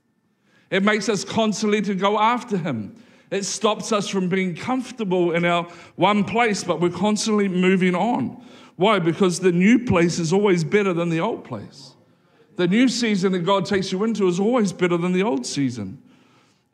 It 0.70 0.82
makes 0.82 1.08
us 1.08 1.24
constantly 1.24 1.82
to 1.82 1.94
go 1.94 2.18
after 2.18 2.56
Him. 2.56 2.94
It 3.30 3.44
stops 3.44 3.92
us 3.92 4.08
from 4.08 4.28
being 4.28 4.54
comfortable 4.54 5.32
in 5.32 5.44
our 5.44 5.64
one 5.96 6.24
place, 6.24 6.64
but 6.64 6.80
we're 6.80 6.90
constantly 6.90 7.48
moving 7.48 7.94
on. 7.94 8.42
Why? 8.76 9.00
Because 9.00 9.40
the 9.40 9.52
new 9.52 9.84
place 9.84 10.18
is 10.18 10.32
always 10.32 10.64
better 10.64 10.92
than 10.92 11.08
the 11.08 11.20
old 11.20 11.44
place. 11.44 11.94
The 12.56 12.68
new 12.68 12.88
season 12.88 13.32
that 13.32 13.40
God 13.40 13.66
takes 13.66 13.92
you 13.92 14.02
into 14.04 14.26
is 14.28 14.40
always 14.40 14.72
better 14.72 14.96
than 14.96 15.12
the 15.12 15.22
old 15.22 15.44
season. 15.46 16.02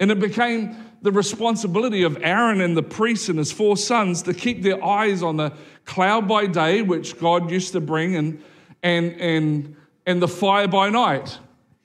And 0.00 0.10
it 0.10 0.18
became 0.20 0.76
the 1.02 1.12
responsibility 1.12 2.02
of 2.02 2.18
Aaron 2.22 2.60
and 2.60 2.76
the 2.76 2.82
priests 2.82 3.28
and 3.28 3.38
his 3.38 3.52
four 3.52 3.76
sons 3.76 4.22
to 4.22 4.34
keep 4.34 4.62
their 4.62 4.82
eyes 4.82 5.22
on 5.22 5.36
the 5.36 5.52
cloud 5.84 6.26
by 6.26 6.46
day, 6.46 6.82
which 6.82 7.18
God 7.18 7.50
used 7.50 7.72
to 7.72 7.80
bring, 7.80 8.16
and, 8.16 8.42
and, 8.82 9.12
and, 9.20 9.76
and 10.06 10.22
the 10.22 10.28
fire 10.28 10.66
by 10.66 10.88
night. 10.90 11.38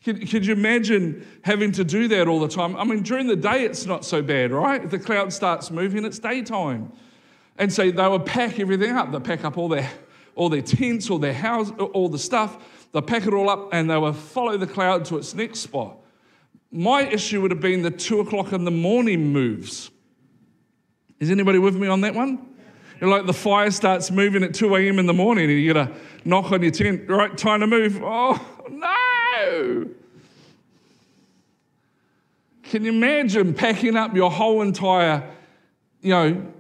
Could, 0.04 0.30
could, 0.30 0.46
you 0.46 0.54
imagine 0.54 1.28
having 1.42 1.74
to 1.74 1.84
do 1.84 2.08
that 2.08 2.28
all 2.28 2.40
the 2.40 2.48
time? 2.48 2.78
I 2.78 2.86
mean, 2.86 3.04
during 3.04 3.28
the 3.28 3.36
day, 3.36 3.66
it's 3.66 3.86
not 3.86 4.06
so 4.06 4.22
bad, 4.22 4.52
right? 4.52 4.90
The 4.90 4.98
cloud 4.98 5.34
starts 5.34 5.70
moving, 5.70 6.06
it's 6.06 6.20
daytime. 6.20 6.92
And 7.58 7.72
so 7.72 7.92
they 7.92 8.08
would 8.08 8.26
pack 8.26 8.58
everything 8.60 8.92
up. 8.92 9.12
They 9.12 9.20
pack 9.20 9.44
up 9.44 9.58
all 9.58 9.68
their, 9.68 9.90
all 10.36 10.48
their 10.48 10.62
tents, 10.62 11.10
all 11.10 11.20
their 11.20 11.34
house, 11.34 11.72
all 11.78 12.08
the 12.08 12.18
stuff. 12.18 12.58
They 12.94 13.02
pack 13.02 13.28
it 13.28 13.34
all 13.34 13.50
up 13.50 13.74
and 13.74 13.90
they 13.90 13.98
would 13.98 14.16
follow 14.16 14.56
the 14.58 14.66
cloud 14.66 15.04
to 15.06 15.18
its 15.18 15.36
next 15.36 15.60
spot. 15.60 15.99
My 16.72 17.02
issue 17.02 17.42
would 17.42 17.52
have 17.52 17.62
been 17.62 17.82
the 17.82 17.92
two 17.92 18.20
o'clock 18.20 18.54
in 18.54 18.64
the 18.64 18.72
morning 18.72 19.34
moves. 19.34 19.90
Is 21.20 21.32
anybody 21.32 21.60
with 21.60 21.76
me 21.76 21.88
on 21.88 22.02
that 22.02 22.14
one? 22.14 22.48
You're 23.00 23.10
like 23.10 23.26
the 23.26 23.34
fire 23.34 23.72
starts 23.72 24.12
moving 24.12 24.44
at 24.44 24.54
2 24.54 24.76
a.m. 24.76 25.00
in 25.00 25.06
the 25.06 25.14
morning 25.14 25.50
and 25.50 25.60
you 25.60 25.74
get 25.74 25.78
a 25.78 25.92
knock 26.26 26.52
on 26.52 26.62
your 26.62 26.72
tent, 26.72 27.10
right, 27.10 27.36
time 27.38 27.62
to 27.62 27.68
move. 27.68 28.02
Oh, 28.04 28.46
no. 28.70 29.90
Can 32.64 32.84
you 32.84 32.92
imagine 32.92 33.54
packing 33.54 33.96
up 33.96 34.16
your 34.16 34.30
whole 34.30 34.62
entire, 34.62 35.28
you 36.02 36.12
know, 36.12 36.54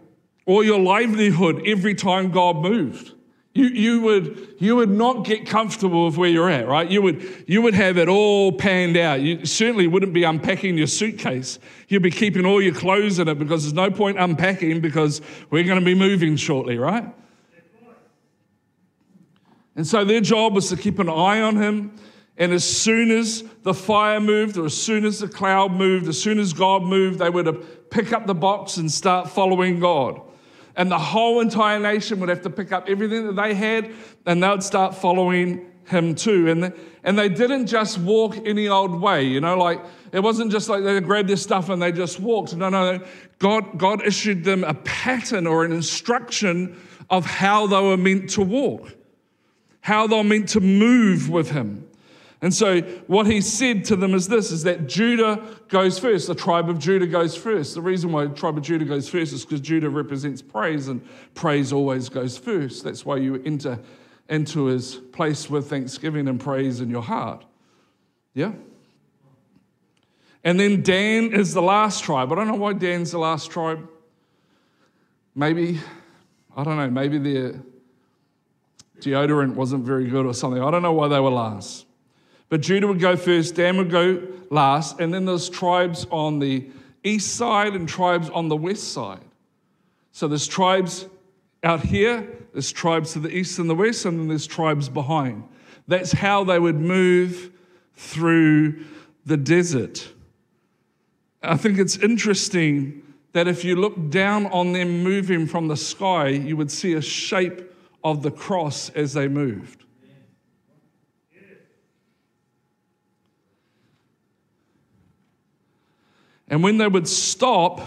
all 0.45 0.63
your 0.63 0.79
livelihood 0.79 1.61
every 1.67 1.93
time 1.93 2.31
God 2.31 2.57
moved? 2.57 3.13
You, 3.53 3.65
you, 3.65 4.01
would, 4.01 4.55
you 4.59 4.75
would 4.75 4.91
not 4.91 5.25
get 5.25 5.47
comfortable 5.47 6.05
with 6.05 6.17
where 6.17 6.29
you're 6.29 6.49
at, 6.49 6.67
right? 6.67 6.89
You 6.89 7.01
would, 7.01 7.45
you 7.47 7.61
would 7.63 7.73
have 7.73 7.97
it 7.97 8.07
all 8.07 8.51
panned 8.51 8.95
out. 8.95 9.21
You 9.21 9.45
certainly 9.45 9.87
wouldn't 9.87 10.13
be 10.13 10.23
unpacking 10.23 10.77
your 10.77 10.87
suitcase. 10.87 11.57
You'd 11.87 12.03
be 12.03 12.11
keeping 12.11 12.45
all 12.45 12.61
your 12.61 12.75
clothes 12.75 13.17
in 13.17 13.27
it 13.27 13.39
because 13.39 13.63
there's 13.63 13.73
no 13.73 13.89
point 13.89 14.19
unpacking 14.19 14.81
because 14.81 15.21
we're 15.49 15.63
going 15.63 15.79
to 15.79 15.85
be 15.85 15.95
moving 15.95 16.35
shortly, 16.35 16.77
right? 16.77 17.11
And 19.75 19.87
so 19.87 20.05
their 20.05 20.21
job 20.21 20.53
was 20.53 20.69
to 20.69 20.77
keep 20.77 20.99
an 20.99 21.09
eye 21.09 21.41
on 21.41 21.57
him 21.57 21.93
and 22.39 22.53
as 22.53 22.63
soon 22.63 23.11
as 23.11 23.43
the 23.63 23.73
fire 23.73 24.21
moved, 24.21 24.57
or 24.57 24.65
as 24.65 24.81
soon 24.81 25.05
as 25.05 25.19
the 25.19 25.27
cloud 25.27 25.73
moved, 25.73 26.07
as 26.07 26.19
soon 26.19 26.39
as 26.39 26.53
God 26.53 26.83
moved, 26.83 27.19
they 27.19 27.29
would 27.29 27.91
pick 27.91 28.13
up 28.13 28.27
the 28.27 28.33
box 28.33 28.77
and 28.77 28.89
start 28.89 29.29
following 29.29 29.81
God. 29.81 30.21
And 30.79 30.89
the 30.89 30.97
whole 30.97 31.41
entire 31.41 31.77
nation 31.77 32.21
would 32.21 32.29
have 32.29 32.41
to 32.43 32.49
pick 32.49 32.71
up 32.71 32.87
everything 32.87 33.27
that 33.27 33.35
they 33.35 33.53
had 33.53 33.91
and 34.25 34.41
they 34.41 34.47
would 34.47 34.63
start 34.63 34.95
following 34.95 35.69
him 35.87 36.15
too. 36.15 36.49
And, 36.49 36.73
and 37.03 37.19
they 37.19 37.27
didn't 37.27 37.67
just 37.67 37.97
walk 37.97 38.37
any 38.47 38.69
old 38.69 39.01
way, 39.01 39.23
you 39.25 39.41
know, 39.41 39.57
like 39.57 39.83
it 40.13 40.21
wasn't 40.21 40.53
just 40.53 40.69
like 40.69 40.85
they 40.85 40.97
grabbed 41.01 41.27
their 41.27 41.35
stuff 41.35 41.67
and 41.67 41.81
they 41.81 41.91
just 41.91 42.21
walked. 42.21 42.55
No, 42.55 42.69
no, 42.69 43.05
God, 43.39 43.77
God 43.77 44.07
issued 44.07 44.45
them 44.45 44.63
a 44.63 44.73
pattern 44.73 45.47
or 45.47 45.65
an 45.65 45.73
instruction 45.73 46.79
of 47.09 47.25
how 47.25 47.67
they 47.67 47.81
were 47.81 47.97
meant 47.97 48.29
to 48.29 48.41
walk, 48.41 48.87
how 49.81 50.07
they 50.07 50.15
were 50.15 50.23
meant 50.23 50.47
to 50.49 50.61
move 50.61 51.29
with 51.29 51.51
him. 51.51 51.88
And 52.41 52.53
so 52.53 52.81
what 53.07 53.27
he 53.27 53.41
said 53.41 53.83
to 53.85 53.97
them 53.97 54.13
is 54.13 54.27
this 54.27 54.51
is 54.51 54.63
that 54.63 54.87
Judah 54.87 55.45
goes 55.67 55.99
first. 55.99 56.27
The 56.27 56.35
tribe 56.35 56.69
of 56.69 56.79
Judah 56.79 57.05
goes 57.05 57.35
first. 57.35 57.75
The 57.75 57.81
reason 57.81 58.13
why 58.13 58.27
the 58.27 58.33
tribe 58.33 58.57
of 58.57 58.63
Judah 58.63 58.85
goes 58.85 59.09
first 59.09 59.33
is 59.33 59.43
because 59.43 59.59
Judah 59.59 59.89
represents 59.89 60.41
praise, 60.41 60.87
and 60.87 61.05
praise 61.35 61.73
always 61.73 62.07
goes 62.07 62.37
first. 62.37 62.83
That's 62.85 63.05
why 63.05 63.17
you 63.17 63.41
enter 63.45 63.77
into 64.29 64.65
his 64.65 64.95
place 64.95 65.49
with 65.49 65.69
thanksgiving 65.69 66.27
and 66.29 66.39
praise 66.39 66.79
in 66.79 66.89
your 66.89 67.01
heart. 67.01 67.43
Yeah? 68.33 68.53
And 70.43 70.57
then 70.57 70.81
Dan 70.81 71.33
is 71.33 71.53
the 71.53 71.61
last 71.61 72.03
tribe. 72.05 72.31
I 72.31 72.35
don't 72.35 72.47
know 72.47 72.55
why 72.55 72.71
Dan's 72.71 73.11
the 73.11 73.17
last 73.17 73.51
tribe. 73.51 73.85
Maybe, 75.35 75.79
I 76.55 76.63
don't 76.63 76.77
know, 76.77 76.89
maybe 76.89 77.17
their 77.17 77.61
deodorant 79.01 79.55
wasn't 79.55 79.83
very 79.83 80.07
good 80.07 80.25
or 80.25 80.33
something. 80.33 80.61
I 80.61 80.71
don't 80.71 80.81
know 80.81 80.93
why 80.93 81.09
they 81.09 81.19
were 81.19 81.29
last. 81.29 81.85
But 82.49 82.61
Judah 82.61 82.87
would 82.87 82.99
go 82.99 83.15
first, 83.15 83.55
Dan 83.55 83.77
would 83.77 83.91
go 83.91 84.21
last, 84.49 84.99
and 84.99 85.13
then 85.13 85.25
there's 85.25 85.49
tribes 85.49 86.05
on 86.11 86.39
the 86.39 86.67
east 87.03 87.35
side 87.35 87.73
and 87.73 87.87
tribes 87.87 88.29
on 88.29 88.49
the 88.49 88.57
west 88.57 88.91
side. 88.91 89.23
So 90.11 90.27
there's 90.27 90.47
tribes 90.47 91.07
out 91.63 91.81
here, 91.81 92.27
there's 92.53 92.71
tribes 92.71 93.13
to 93.13 93.19
the 93.19 93.29
east 93.29 93.59
and 93.59 93.69
the 93.69 93.75
west, 93.75 94.05
and 94.05 94.19
then 94.19 94.27
there's 94.27 94.47
tribes 94.47 94.89
behind. 94.89 95.43
That's 95.87 96.11
how 96.11 96.43
they 96.43 96.59
would 96.59 96.79
move 96.79 97.51
through 97.95 98.83
the 99.25 99.37
desert. 99.37 100.09
I 101.43 101.57
think 101.57 101.77
it's 101.77 101.97
interesting 101.97 103.03
that 103.33 103.47
if 103.47 103.63
you 103.63 103.75
look 103.75 104.09
down 104.09 104.47
on 104.47 104.73
them 104.73 105.03
moving 105.03 105.45
from 105.45 105.67
the 105.67 105.77
sky, 105.77 106.29
you 106.29 106.57
would 106.57 106.71
see 106.71 106.93
a 106.93 107.01
shape 107.01 107.61
of 108.03 108.23
the 108.23 108.31
cross 108.31 108.89
as 108.89 109.13
they 109.13 109.27
moved. 109.27 109.85
And 116.49 116.63
when 116.63 116.77
they 116.77 116.87
would 116.87 117.07
stop 117.07 117.81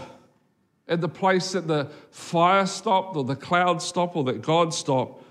at 0.88 1.00
the 1.00 1.08
place 1.08 1.52
that 1.52 1.66
the 1.66 1.90
fire 2.10 2.66
stopped, 2.66 3.16
or 3.16 3.24
the 3.24 3.36
cloud 3.36 3.82
stopped, 3.82 4.16
or 4.16 4.24
that 4.24 4.42
God 4.42 4.72
stopped, 4.72 5.24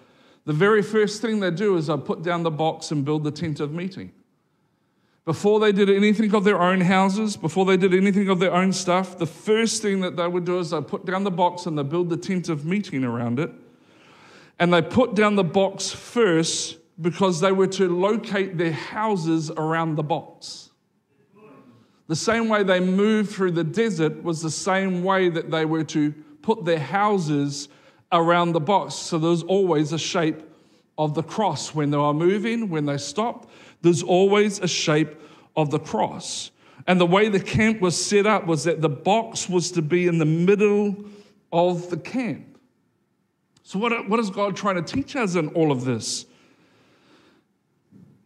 the 0.45 0.53
very 0.53 0.81
first 0.81 1.21
thing 1.21 1.39
they 1.39 1.51
do 1.51 1.77
is 1.77 1.87
they 1.87 1.97
put 1.97 2.23
down 2.23 2.43
the 2.43 2.51
box 2.51 2.91
and 2.91 3.05
build 3.05 3.23
the 3.23 3.31
tent 3.31 3.59
of 3.59 3.71
meeting. 3.71 4.11
Before 5.23 5.59
they 5.59 5.71
did 5.71 5.87
anything 5.89 6.33
of 6.33 6.43
their 6.43 6.59
own 6.59 6.81
houses, 6.81 7.37
before 7.37 7.63
they 7.65 7.77
did 7.77 7.93
anything 7.93 8.27
of 8.27 8.39
their 8.39 8.53
own 8.53 8.73
stuff, 8.73 9.19
the 9.19 9.27
first 9.27 9.81
thing 9.83 10.01
that 10.01 10.15
they 10.15 10.27
would 10.27 10.45
do 10.45 10.57
is 10.57 10.71
they 10.71 10.81
put 10.81 11.05
down 11.05 11.23
the 11.23 11.31
box 11.31 11.67
and 11.67 11.77
they 11.77 11.83
build 11.83 12.09
the 12.09 12.17
tent 12.17 12.49
of 12.49 12.65
meeting 12.65 13.03
around 13.03 13.39
it. 13.39 13.51
And 14.57 14.73
they 14.73 14.81
put 14.81 15.13
down 15.13 15.35
the 15.35 15.43
box 15.43 15.91
first 15.91 16.79
because 16.99 17.39
they 17.39 17.51
were 17.51 17.67
to 17.67 17.87
locate 17.87 18.57
their 18.57 18.71
houses 18.71 19.51
around 19.51 19.95
the 19.95 20.03
box. 20.03 20.70
The 22.11 22.17
same 22.17 22.49
way 22.49 22.63
they 22.63 22.81
moved 22.81 23.31
through 23.31 23.51
the 23.51 23.63
desert 23.63 24.21
was 24.21 24.41
the 24.41 24.51
same 24.51 25.01
way 25.01 25.29
that 25.29 25.49
they 25.49 25.63
were 25.63 25.85
to 25.85 26.11
put 26.41 26.65
their 26.65 26.77
houses 26.77 27.69
around 28.11 28.51
the 28.51 28.59
box. 28.59 28.95
So 28.95 29.17
there's 29.17 29.43
always 29.43 29.93
a 29.93 29.97
shape 29.97 30.43
of 30.97 31.13
the 31.13 31.23
cross. 31.23 31.73
When 31.73 31.89
they 31.89 31.95
were 31.95 32.13
moving, 32.13 32.69
when 32.69 32.85
they 32.85 32.97
stopped, 32.97 33.49
there's 33.81 34.03
always 34.03 34.59
a 34.59 34.67
shape 34.67 35.21
of 35.55 35.71
the 35.71 35.79
cross. 35.79 36.51
And 36.85 36.99
the 36.99 37.05
way 37.05 37.29
the 37.29 37.39
camp 37.39 37.79
was 37.79 37.95
set 37.95 38.25
up 38.25 38.45
was 38.45 38.65
that 38.65 38.81
the 38.81 38.89
box 38.89 39.47
was 39.47 39.71
to 39.71 39.81
be 39.81 40.07
in 40.07 40.17
the 40.17 40.25
middle 40.25 41.05
of 41.53 41.89
the 41.89 41.95
camp. 41.95 42.57
So, 43.63 43.79
what, 43.79 44.09
what 44.09 44.19
is 44.19 44.29
God 44.29 44.57
trying 44.57 44.83
to 44.83 44.95
teach 44.95 45.15
us 45.15 45.35
in 45.35 45.47
all 45.53 45.71
of 45.71 45.85
this? 45.85 46.25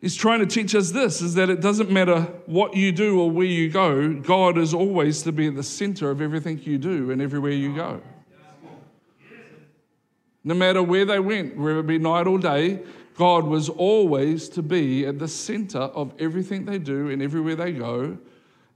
He's 0.06 0.16
trying 0.16 0.40
to 0.42 0.46
teach 0.46 0.76
us 0.76 0.92
this 0.92 1.20
is 1.20 1.34
that 1.34 1.50
it 1.50 1.62
doesn't 1.62 1.90
matter 1.90 2.22
what 2.46 2.76
you 2.76 2.92
do 2.92 3.20
or 3.20 3.32
where 3.32 3.48
you 3.48 3.72
go, 3.72 4.14
God 4.14 4.56
is 4.56 4.72
always 4.72 5.24
to 5.24 5.32
be 5.32 5.48
at 5.48 5.56
the 5.56 5.64
center 5.64 6.12
of 6.12 6.22
everything 6.22 6.62
you 6.64 6.78
do 6.78 7.10
and 7.10 7.20
everywhere 7.20 7.54
you 7.54 7.74
go. 7.76 8.00
No 10.44 10.54
matter 10.54 10.84
where 10.84 11.06
they 11.06 11.20
went, 11.20 11.58
whether 11.58 11.80
it 11.80 11.88
be 11.88 11.98
night 11.98 12.28
or 12.28 12.38
day, 12.38 12.84
God 13.18 13.46
was 13.46 13.68
always 13.68 14.48
to 14.50 14.62
be 14.62 15.08
at 15.08 15.18
the 15.18 15.28
center 15.28 15.80
of 15.80 16.14
everything 16.20 16.66
they 16.66 16.78
do 16.78 17.10
and 17.10 17.20
everywhere 17.20 17.56
they 17.56 17.72
go. 17.72 18.20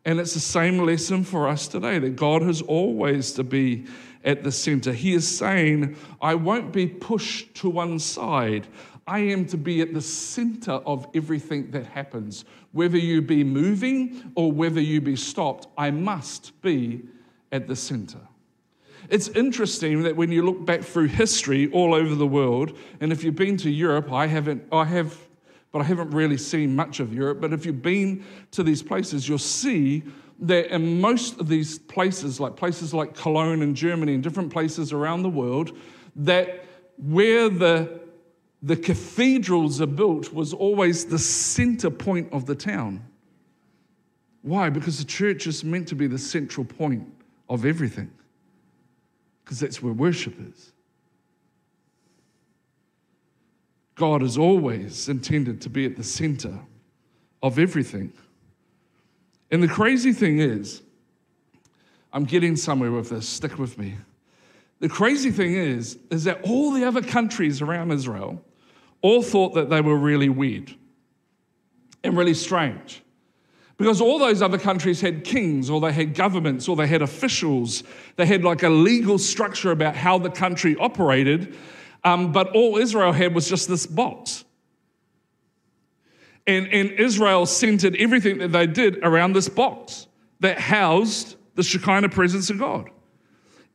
And 0.05 0.19
it's 0.19 0.33
the 0.33 0.39
same 0.39 0.79
lesson 0.79 1.23
for 1.23 1.47
us 1.47 1.67
today 1.67 1.99
that 1.99 2.15
God 2.15 2.41
has 2.41 2.63
always 2.63 3.33
to 3.33 3.43
be 3.43 3.85
at 4.23 4.43
the 4.43 4.51
center. 4.51 4.93
He 4.93 5.13
is 5.13 5.27
saying, 5.27 5.95
I 6.21 6.33
won't 6.33 6.73
be 6.73 6.87
pushed 6.87 7.53
to 7.57 7.69
one 7.69 7.99
side. 7.99 8.67
I 9.09 9.19
am 9.19 9.47
to 9.47 9.57
be 9.57 9.81
at 9.81 9.91
the 9.91 10.03
center 10.03 10.73
of 10.73 11.07
everything 11.15 11.71
that 11.71 11.87
happens. 11.87 12.45
Whether 12.73 12.99
you 12.99 13.23
be 13.23 13.43
moving 13.43 14.31
or 14.35 14.51
whether 14.51 14.79
you 14.79 15.01
be 15.01 15.15
stopped, 15.15 15.67
I 15.75 15.89
must 15.89 16.61
be 16.61 17.01
at 17.51 17.67
the 17.67 17.75
center. 17.75 18.19
It's 19.09 19.27
interesting 19.29 20.03
that 20.03 20.15
when 20.15 20.31
you 20.31 20.45
look 20.45 20.63
back 20.63 20.81
through 20.81 21.07
history 21.07 21.71
all 21.71 21.95
over 21.95 22.13
the 22.13 22.27
world, 22.27 22.77
and 23.01 23.11
if 23.11 23.23
you've 23.23 23.33
been 23.35 23.57
to 23.57 23.71
Europe, 23.71 24.11
I 24.13 24.27
haven't, 24.27 24.63
I 24.71 24.85
have, 24.85 25.17
but 25.71 25.79
I 25.79 25.85
haven't 25.85 26.11
really 26.11 26.37
seen 26.37 26.75
much 26.75 26.99
of 26.99 27.11
Europe. 27.11 27.41
But 27.41 27.51
if 27.51 27.65
you've 27.65 27.81
been 27.81 28.23
to 28.51 28.61
these 28.61 28.83
places, 28.83 29.27
you'll 29.27 29.39
see 29.39 30.03
that 30.41 30.71
in 30.71 31.01
most 31.01 31.39
of 31.39 31.47
these 31.47 31.79
places, 31.79 32.39
like 32.39 32.55
places 32.55 32.93
like 32.93 33.15
Cologne 33.15 33.63
in 33.63 33.73
Germany 33.73 34.13
and 34.13 34.21
different 34.21 34.53
places 34.53 34.93
around 34.93 35.23
the 35.23 35.29
world, 35.29 35.75
that 36.15 36.63
where 36.97 37.49
the 37.49 38.07
the 38.61 38.75
cathedrals 38.75 39.79
are 39.81 39.87
built 39.87 40.33
was 40.33 40.53
always 40.53 41.05
the 41.05 41.19
center 41.19 41.89
point 41.89 42.31
of 42.33 42.45
the 42.45 42.55
town. 42.55 43.03
Why? 44.41 44.69
Because 44.69 44.97
the 44.97 45.05
church 45.05 45.47
is 45.47 45.63
meant 45.63 45.87
to 45.89 45.95
be 45.95 46.07
the 46.07 46.17
central 46.17 46.65
point 46.65 47.07
of 47.47 47.65
everything, 47.65 48.11
because 49.43 49.59
that's 49.59 49.81
where 49.81 49.93
worship 49.93 50.35
is. 50.39 50.71
God 53.95 54.23
is 54.23 54.37
always 54.37 55.09
intended 55.09 55.61
to 55.61 55.69
be 55.69 55.85
at 55.85 55.97
the 55.97 56.03
center 56.03 56.59
of 57.43 57.59
everything. 57.59 58.13
And 59.51 59.61
the 59.61 59.67
crazy 59.67 60.13
thing 60.13 60.39
is, 60.39 60.81
I'm 62.13 62.23
getting 62.23 62.55
somewhere 62.55 62.91
with 62.91 63.09
this, 63.09 63.27
stick 63.27 63.57
with 63.59 63.77
me. 63.77 63.95
The 64.79 64.89
crazy 64.89 65.31
thing 65.31 65.53
is, 65.53 65.97
is 66.09 66.23
that 66.23 66.41
all 66.43 66.71
the 66.71 66.85
other 66.85 67.01
countries 67.01 67.61
around 67.61 67.91
Israel 67.91 68.41
all 69.01 69.21
thought 69.21 69.53
that 69.55 69.69
they 69.69 69.81
were 69.81 69.95
really 69.95 70.29
weird 70.29 70.75
and 72.03 72.17
really 72.17 72.33
strange. 72.33 73.01
Because 73.77 74.01
all 74.01 74.19
those 74.19 74.41
other 74.41 74.57
countries 74.57 74.99
had 74.99 75.23
kings, 75.23 75.69
or 75.69 75.79
they 75.79 75.93
had 75.93 76.13
governments, 76.13 76.67
or 76.67 76.75
they 76.75 76.87
had 76.87 77.01
officials. 77.01 77.83
They 78.17 78.25
had 78.25 78.43
like 78.43 78.61
a 78.61 78.69
legal 78.69 79.17
structure 79.17 79.71
about 79.71 79.95
how 79.95 80.17
the 80.17 80.29
country 80.29 80.75
operated. 80.75 81.55
Um, 82.03 82.33
but 82.33 82.49
all 82.49 82.77
Israel 82.77 83.13
had 83.13 83.33
was 83.33 83.47
just 83.47 83.69
this 83.69 83.87
box. 83.87 84.43
And, 86.45 86.67
and 86.67 86.91
Israel 86.91 87.45
centered 87.45 87.95
everything 87.95 88.39
that 88.39 88.51
they 88.51 88.67
did 88.67 88.99
around 89.01 89.33
this 89.33 89.47
box 89.47 90.07
that 90.41 90.59
housed 90.59 91.37
the 91.55 91.63
Shekinah 91.63 92.09
presence 92.09 92.49
of 92.49 92.59
God. 92.59 92.89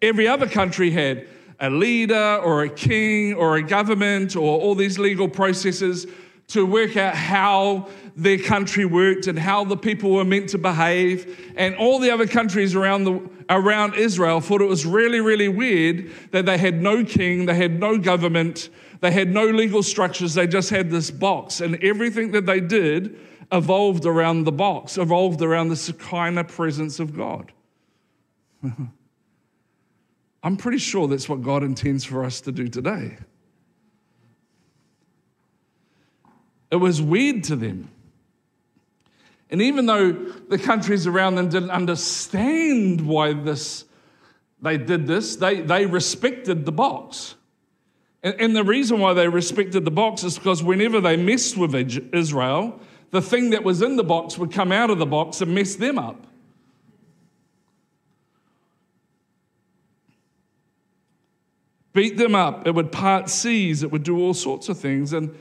Every 0.03 0.29
other 0.29 0.47
country 0.47 0.91
had 0.91 1.27
a 1.65 1.71
leader 1.71 2.41
or 2.45 2.63
a 2.63 2.69
king 2.69 3.35
or 3.35 3.57
a 3.57 3.63
government 3.63 4.37
or 4.37 4.61
all 4.61 4.75
these 4.75 4.99
legal 4.99 5.29
processes 5.29 6.07
to 6.49 6.67
work 6.67 6.97
out 6.97 7.15
how 7.15 7.89
their 8.17 8.39
country 8.39 8.85
worked 8.85 9.27
and 9.27 9.39
how 9.39 9.65
the 9.65 9.77
people 9.77 10.11
were 10.11 10.25
meant 10.25 10.51
to 10.51 10.59
behave. 10.59 11.53
And 11.57 11.75
all 11.77 11.99
the 11.99 12.11
other 12.11 12.27
countries 12.27 12.75
around, 12.75 13.05
the, 13.05 13.31
around 13.49 13.95
Israel 13.95 14.41
thought 14.41 14.61
it 14.61 14.69
was 14.69 14.85
really, 14.85 15.21
really 15.21 15.49
weird 15.49 16.13
that 16.33 16.45
they 16.45 16.59
had 16.59 16.83
no 16.83 17.03
king, 17.03 17.47
they 17.47 17.55
had 17.55 17.81
no 17.81 17.97
government, 17.97 18.69
they 19.01 19.11
had 19.11 19.33
no 19.33 19.47
legal 19.47 19.83
structures, 19.83 20.35
they 20.35 20.47
just 20.47 20.69
had 20.69 20.91
this 20.91 21.11
box. 21.11 21.61
And 21.63 21.83
everything 21.83 22.33
that 22.33 22.45
they 22.45 22.61
did 22.61 23.19
evolved 23.51 24.05
around 24.05 24.45
the 24.45 24.53
box, 24.53 24.99
evolved 24.99 25.41
around 25.41 25.69
the 25.69 25.77
Shekinah 25.77 26.45
presence 26.45 27.01
of 27.01 27.17
God. 27.17 27.53
I'm 30.45 30.59
pretty 30.59 30.79
sure 30.79 31.09
that's 31.09 31.27
what 31.27 31.43
God 31.43 31.63
intends 31.63 32.05
for 32.05 32.23
us 32.23 32.43
to 32.43 32.53
do 32.53 32.69
today. 32.69 33.17
It 36.71 36.77
was 36.77 37.01
weird 37.01 37.45
to 37.45 37.57
them. 37.57 37.91
And 39.49 39.63
even 39.63 39.87
though 39.87 40.13
the 40.13 40.59
countries 40.59 41.07
around 41.07 41.37
them 41.37 41.49
didn't 41.49 41.71
understand 41.71 43.01
why 43.01 43.33
this, 43.33 43.87
they 44.61 44.77
did 44.77 45.07
this, 45.07 45.37
they, 45.37 45.61
they 45.63 45.87
respected 45.87 46.67
the 46.67 46.73
box. 46.73 47.37
And, 48.23 48.35
and 48.39 48.57
the 48.57 48.65
reason 48.65 48.99
why 48.99 49.15
they 49.15 49.29
respected 49.29 49.87
the 49.87 49.91
box 49.91 50.25
is 50.25 50.37
because 50.37 50.63
whenever 50.63 51.01
they 51.01 51.17
messed 51.17 51.57
with 51.57 51.75
Israel, 52.13 52.81
the 53.13 53.23
thing 53.23 53.51
that 53.51 53.65
was 53.65 53.81
in 53.81 53.97
the 53.97 54.05
box 54.05 54.37
would 54.37 54.53
come 54.53 54.73
out 54.73 54.91
of 54.91 54.99
the 54.99 55.07
box 55.07 55.41
and 55.41 55.55
mess 55.55 55.77
them 55.77 55.99
up. 55.99 56.27
Beat 61.95 62.19
them 62.19 62.35
up. 62.35 62.67
It 62.67 62.75
would 62.75 62.93
part 62.93 63.31
seas. 63.31 63.83
It 63.83 63.91
would 63.91 64.03
do 64.03 64.19
all 64.19 64.35
sorts 64.35 64.69
of 64.69 64.79
things. 64.79 65.15
And, 65.15 65.35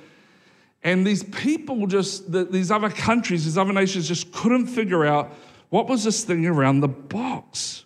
and 0.84 1.06
these 1.06 1.24
people 1.24 1.88
just, 1.88 2.32
the, 2.32 2.46
these 2.46 2.72
other 2.72 2.89
countries, 2.89 3.44
these 3.44 3.58
other 3.58 3.74
nations 3.74 4.08
just 4.08 4.32
couldn't 4.32 4.68
figure 4.68 5.06
out 5.06 5.34
what 5.70 5.89
was 5.89 6.04
this 6.04 6.24
thing 6.24 6.46
around 6.46 6.80
the 6.80 6.88
box. 6.88 7.84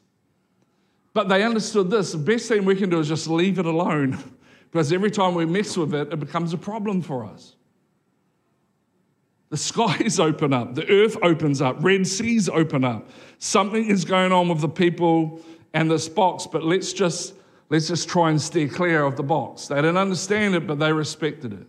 But 1.14 1.30
they 1.30 1.42
understood 1.42 1.90
this 1.90 2.12
the 2.12 2.20
best 2.20 2.48
thing 2.48 2.66
we 2.66 2.76
can 2.76 2.92
do 2.92 3.00
is 3.00 3.08
just 3.08 3.28
leave 3.28 3.58
it 3.58 3.66
alone 3.66 4.18
because 4.72 4.92
every 4.94 5.10
time 5.10 5.34
we 5.34 5.46
mess 5.46 5.76
with 5.76 5.96
it, 5.96 6.14
it 6.14 6.20
becomes 6.20 6.54
a 6.54 6.58
problem 6.58 7.02
for 7.02 7.26
us. 7.26 7.56
The 9.50 9.58
skies 9.58 10.20
open 10.20 10.52
up, 10.54 10.76
the 10.76 10.88
earth 10.90 11.18
opens 11.24 11.62
up, 11.62 11.78
Red 11.80 12.06
Seas 12.06 12.50
open 12.50 12.84
up. 12.84 13.10
Something 13.40 13.86
is 13.86 14.04
going 14.04 14.34
on 14.34 14.50
with 14.50 14.60
the 14.60 14.70
people 14.70 15.42
and 15.74 15.90
this 15.90 16.10
box, 16.10 16.46
but 16.46 16.64
let's 16.64 16.92
just 16.92 17.34
Let's 17.70 17.88
just 17.88 18.08
try 18.08 18.30
and 18.30 18.42
steer 18.42 18.68
clear 18.68 19.04
of 19.04 19.18
the 19.18 19.24
box. 19.24 19.68
They 19.68 19.76
didn't 19.76 19.98
understand 19.98 20.56
it, 20.56 20.66
but 20.66 20.80
they 20.80 20.94
respected 20.94 21.54
it. 21.54 21.68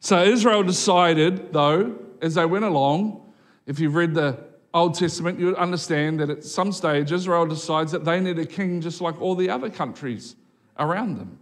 So 0.00 0.22
Israel 0.22 0.62
decided, 0.62 1.52
though, 1.52 1.96
as 2.20 2.34
they 2.34 2.46
went 2.46 2.64
along, 2.64 3.32
if 3.66 3.78
you've 3.78 3.94
read 3.94 4.14
the 4.14 4.38
Old 4.74 4.94
Testament, 4.94 5.38
you 5.38 5.54
understand 5.56 6.20
that 6.20 6.30
at 6.30 6.42
some 6.42 6.72
stage 6.72 7.12
Israel 7.12 7.46
decides 7.46 7.92
that 7.92 8.04
they 8.04 8.18
need 8.18 8.38
a 8.38 8.46
king 8.46 8.80
just 8.80 9.00
like 9.00 9.20
all 9.20 9.34
the 9.34 9.50
other 9.50 9.68
countries 9.68 10.34
around 10.78 11.18
them. 11.18 11.38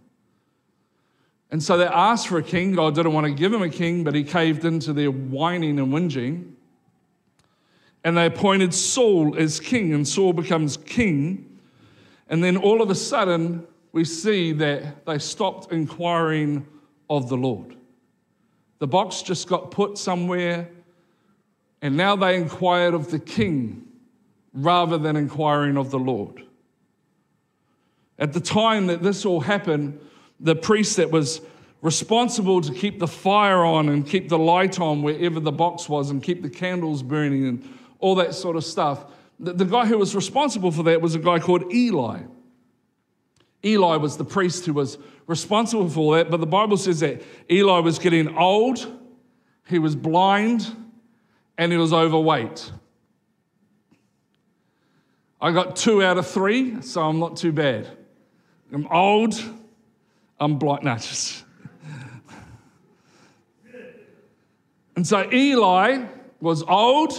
And 1.49 1.63
so 1.63 1.77
they 1.77 1.85
asked 1.85 2.27
for 2.27 2.37
a 2.37 2.43
king. 2.43 2.73
God 2.73 2.95
didn't 2.95 3.13
want 3.13 3.27
to 3.27 3.33
give 3.33 3.51
them 3.51 3.61
a 3.61 3.69
king, 3.69 4.03
but 4.03 4.13
he 4.13 4.23
caved 4.23 4.65
into 4.65 4.93
their 4.93 5.11
whining 5.11 5.79
and 5.79 5.91
whinging. 5.93 6.51
and 8.03 8.17
they 8.17 8.25
appointed 8.25 8.73
Saul 8.73 9.35
as 9.37 9.59
king, 9.59 9.93
and 9.93 10.07
Saul 10.07 10.33
becomes 10.33 10.77
king. 10.77 11.50
And 12.31 12.41
then 12.41 12.55
all 12.55 12.81
of 12.81 12.89
a 12.89 12.95
sudden, 12.95 13.67
we 13.91 14.05
see 14.05 14.53
that 14.53 15.05
they 15.05 15.19
stopped 15.19 15.71
inquiring 15.71 16.65
of 17.09 17.27
the 17.27 17.35
Lord. 17.35 17.75
The 18.79 18.87
box 18.87 19.21
just 19.21 19.49
got 19.49 19.69
put 19.69 19.97
somewhere, 19.97 20.69
and 21.81 21.97
now 21.97 22.15
they 22.15 22.37
inquired 22.37 22.93
of 22.93 23.11
the 23.11 23.19
king 23.19 23.85
rather 24.53 24.97
than 24.97 25.17
inquiring 25.17 25.77
of 25.77 25.91
the 25.91 25.99
Lord. 25.99 26.43
At 28.17 28.31
the 28.31 28.39
time 28.39 28.87
that 28.87 29.03
this 29.03 29.25
all 29.25 29.41
happened, 29.41 29.99
the 30.39 30.55
priest 30.55 30.97
that 30.97 31.11
was 31.11 31.41
responsible 31.81 32.61
to 32.61 32.73
keep 32.73 32.99
the 32.99 33.07
fire 33.07 33.65
on 33.65 33.89
and 33.89 34.07
keep 34.07 34.29
the 34.29 34.39
light 34.39 34.79
on 34.79 35.01
wherever 35.01 35.41
the 35.41 35.51
box 35.51 35.89
was 35.89 36.09
and 36.09 36.23
keep 36.23 36.43
the 36.43 36.49
candles 36.49 37.03
burning 37.03 37.45
and 37.45 37.77
all 37.99 38.15
that 38.15 38.33
sort 38.33 38.55
of 38.55 38.63
stuff. 38.63 39.05
The, 39.41 39.53
the 39.53 39.65
guy 39.65 39.87
who 39.87 39.97
was 39.97 40.15
responsible 40.15 40.71
for 40.71 40.83
that 40.83 41.01
was 41.01 41.15
a 41.15 41.19
guy 41.19 41.39
called 41.39 41.73
Eli. 41.73 42.21
Eli 43.65 43.95
was 43.97 44.15
the 44.17 44.23
priest 44.23 44.65
who 44.65 44.73
was 44.73 44.99
responsible 45.27 45.89
for 45.89 46.15
that, 46.17 46.29
but 46.29 46.39
the 46.39 46.47
Bible 46.47 46.77
says 46.77 46.99
that 47.01 47.21
Eli 47.49 47.79
was 47.79 47.99
getting 47.99 48.37
old, 48.37 48.85
he 49.67 49.79
was 49.79 49.95
blind, 49.95 50.75
and 51.57 51.71
he 51.71 51.77
was 51.77 51.91
overweight. 51.91 52.71
I 55.39 55.51
got 55.51 55.75
two 55.75 56.03
out 56.03 56.17
of 56.17 56.27
three, 56.27 56.81
so 56.81 57.01
I'm 57.01 57.19
not 57.19 57.35
too 57.35 57.51
bad. 57.51 57.87
I'm 58.71 58.87
old, 58.87 59.41
I'm 60.39 60.57
blind. 60.57 60.83
No, 60.83 60.95
just. 60.95 61.43
and 64.95 65.05
so 65.05 65.27
Eli 65.31 66.05
was 66.39 66.61
old, 66.63 67.13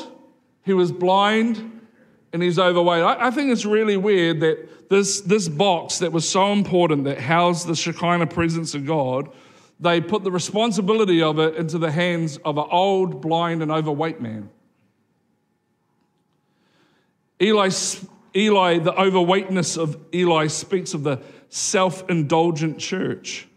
he 0.64 0.72
was 0.72 0.92
blind, 0.92 1.81
and 2.32 2.42
he's 2.42 2.58
overweight. 2.58 3.02
I, 3.02 3.28
I, 3.28 3.30
think 3.30 3.50
it's 3.50 3.64
really 3.64 3.96
weird 3.96 4.40
that 4.40 4.88
this, 4.88 5.20
this 5.20 5.48
box 5.48 5.98
that 5.98 6.12
was 6.12 6.28
so 6.28 6.52
important 6.52 7.04
that 7.04 7.18
housed 7.18 7.66
the 7.66 7.76
Shekinah 7.76 8.28
presence 8.28 8.74
of 8.74 8.86
God, 8.86 9.30
they 9.78 10.00
put 10.00 10.24
the 10.24 10.30
responsibility 10.30 11.22
of 11.22 11.38
it 11.38 11.56
into 11.56 11.78
the 11.78 11.90
hands 11.90 12.38
of 12.38 12.56
an 12.56 12.66
old, 12.70 13.20
blind, 13.20 13.62
and 13.62 13.70
overweight 13.70 14.20
man. 14.20 14.48
Eli, 17.40 17.70
Eli, 18.36 18.78
the 18.78 18.94
overweightness 18.94 19.76
of 19.76 19.98
Eli 20.14 20.46
speaks 20.46 20.94
of 20.94 21.02
the 21.02 21.20
self 21.48 22.08
indulgent 22.08 22.78
church. 22.78 23.48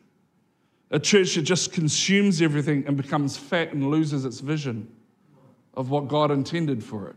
A 0.92 1.00
church 1.00 1.36
that 1.36 1.44
just 1.44 1.72
consumes 1.72 2.42
everything 2.42 2.86
and 2.88 2.98
becomes 2.98 3.38
fat 3.38 3.74
and 3.74 3.90
loses 3.90 4.26
its 4.26 4.40
vision 4.40 4.92
of 5.74 5.90
what 5.90 6.08
God 6.08 6.32
intended 6.32 6.84
for 6.84 7.10
it. 7.10 7.16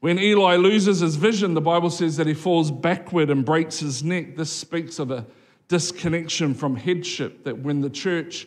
When 0.00 0.18
Eli 0.18 0.56
loses 0.56 1.00
his 1.00 1.16
vision, 1.16 1.54
the 1.54 1.60
Bible 1.60 1.90
says 1.90 2.16
that 2.18 2.26
he 2.26 2.34
falls 2.34 2.70
backward 2.70 3.30
and 3.30 3.44
breaks 3.44 3.78
his 3.78 4.04
neck. 4.04 4.36
This 4.36 4.52
speaks 4.52 4.98
of 4.98 5.10
a 5.10 5.26
disconnection 5.68 6.54
from 6.54 6.76
headship, 6.76 7.44
that 7.44 7.58
when 7.58 7.80
the 7.80 7.90
church 7.90 8.46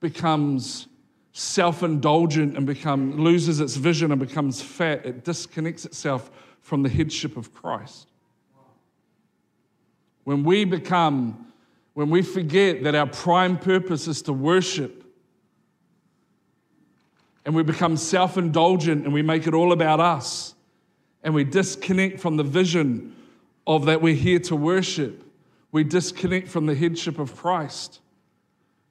becomes 0.00 0.88
self-indulgent 1.32 2.56
and 2.56 2.66
become, 2.66 3.16
loses 3.16 3.60
its 3.60 3.76
vision 3.76 4.10
and 4.10 4.20
becomes 4.20 4.60
fat, 4.60 5.06
it 5.06 5.24
disconnects 5.24 5.84
itself 5.84 6.30
from 6.60 6.82
the 6.82 6.88
headship 6.88 7.36
of 7.36 7.54
Christ. 7.54 8.08
When 10.24 10.42
we 10.42 10.64
become, 10.64 11.52
when 11.94 12.10
we 12.10 12.22
forget 12.22 12.82
that 12.82 12.94
our 12.94 13.06
prime 13.06 13.56
purpose 13.56 14.08
is 14.08 14.20
to 14.22 14.32
worship, 14.32 15.04
and 17.46 17.54
we 17.54 17.62
become 17.62 17.96
self 17.96 18.36
indulgent 18.36 19.04
and 19.04 19.14
we 19.14 19.22
make 19.22 19.46
it 19.46 19.54
all 19.54 19.72
about 19.72 20.00
us, 20.00 20.54
and 21.22 21.34
we 21.34 21.44
disconnect 21.44 22.20
from 22.20 22.36
the 22.36 22.44
vision 22.44 23.14
of 23.66 23.86
that 23.86 24.00
we're 24.00 24.14
here 24.14 24.38
to 24.38 24.56
worship, 24.56 25.24
we 25.72 25.84
disconnect 25.84 26.48
from 26.48 26.66
the 26.66 26.74
headship 26.74 27.18
of 27.18 27.36
Christ. 27.36 28.00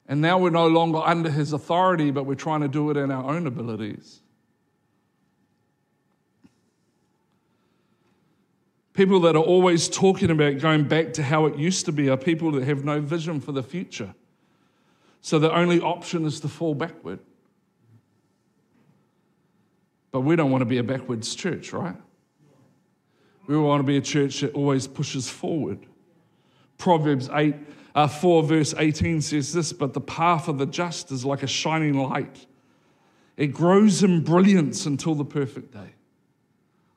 And 0.06 0.20
now 0.20 0.38
we're 0.38 0.50
no 0.50 0.68
longer 0.68 0.98
under 0.98 1.30
his 1.30 1.52
authority, 1.52 2.10
but 2.10 2.24
we're 2.24 2.34
trying 2.34 2.62
to 2.62 2.68
do 2.68 2.90
it 2.90 2.96
in 2.96 3.10
our 3.10 3.28
own 3.30 3.46
abilities. 3.46 4.20
People 8.94 9.20
that 9.20 9.36
are 9.36 9.42
always 9.42 9.88
talking 9.88 10.30
about 10.30 10.58
going 10.58 10.84
back 10.84 11.12
to 11.14 11.22
how 11.22 11.46
it 11.46 11.56
used 11.56 11.86
to 11.86 11.92
be 11.92 12.08
are 12.08 12.16
people 12.16 12.50
that 12.52 12.64
have 12.64 12.84
no 12.84 13.00
vision 13.00 13.40
for 13.40 13.52
the 13.52 13.62
future. 13.62 14.14
So 15.20 15.38
the 15.38 15.52
only 15.52 15.80
option 15.80 16.24
is 16.24 16.40
to 16.40 16.48
fall 16.48 16.74
backward. 16.74 17.20
But 20.10 20.22
we 20.22 20.36
don't 20.36 20.50
want 20.50 20.62
to 20.62 20.66
be 20.66 20.78
a 20.78 20.82
backwards 20.82 21.34
church, 21.34 21.72
right? 21.72 21.96
We 23.48 23.56
want 23.56 23.80
to 23.80 23.84
be 23.84 23.96
a 23.96 24.02
church 24.02 24.42
that 24.42 24.54
always 24.54 24.86
pushes 24.86 25.28
forward. 25.28 25.78
Proverbs 26.76 27.30
8, 27.32 27.56
uh, 27.94 28.06
4, 28.06 28.42
verse 28.44 28.74
18 28.76 29.22
says 29.22 29.52
this 29.54 29.72
But 29.72 29.94
the 29.94 30.02
path 30.02 30.48
of 30.48 30.58
the 30.58 30.66
just 30.66 31.10
is 31.10 31.24
like 31.24 31.42
a 31.42 31.46
shining 31.48 31.94
light, 31.94 32.46
it 33.36 33.48
grows 33.48 34.04
in 34.04 34.22
brilliance 34.22 34.84
until 34.86 35.14
the 35.14 35.24
perfect 35.24 35.72
day. 35.72 35.94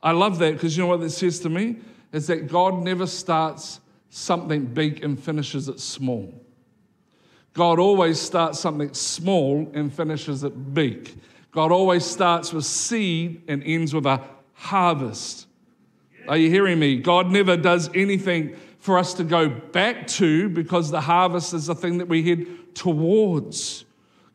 I 0.03 0.11
love 0.11 0.39
that 0.39 0.53
because 0.53 0.75
you 0.75 0.83
know 0.83 0.89
what 0.89 0.99
that 0.99 1.11
says 1.11 1.39
to 1.39 1.49
me? 1.49 1.77
Is 2.11 2.27
that 2.27 2.47
God 2.47 2.83
never 2.83 3.07
starts 3.07 3.79
something 4.09 4.65
big 4.65 5.03
and 5.03 5.17
finishes 5.17 5.69
it 5.69 5.79
small. 5.79 6.33
God 7.53 7.79
always 7.79 8.19
starts 8.19 8.59
something 8.59 8.93
small 8.93 9.71
and 9.73 9.93
finishes 9.93 10.43
it 10.43 10.73
big. 10.73 11.17
God 11.51 11.71
always 11.71 12.05
starts 12.05 12.51
with 12.51 12.65
seed 12.65 13.43
and 13.47 13.63
ends 13.63 13.93
with 13.93 14.05
a 14.05 14.21
harvest. 14.53 15.47
Are 16.27 16.37
you 16.37 16.49
hearing 16.49 16.79
me? 16.79 16.97
God 16.97 17.31
never 17.31 17.57
does 17.57 17.89
anything 17.93 18.55
for 18.79 18.97
us 18.97 19.13
to 19.15 19.23
go 19.23 19.49
back 19.49 20.07
to 20.07 20.49
because 20.49 20.89
the 20.89 21.01
harvest 21.01 21.53
is 21.53 21.67
the 21.67 21.75
thing 21.75 21.99
that 21.99 22.07
we 22.07 22.23
head 22.23 22.47
towards. 22.73 23.85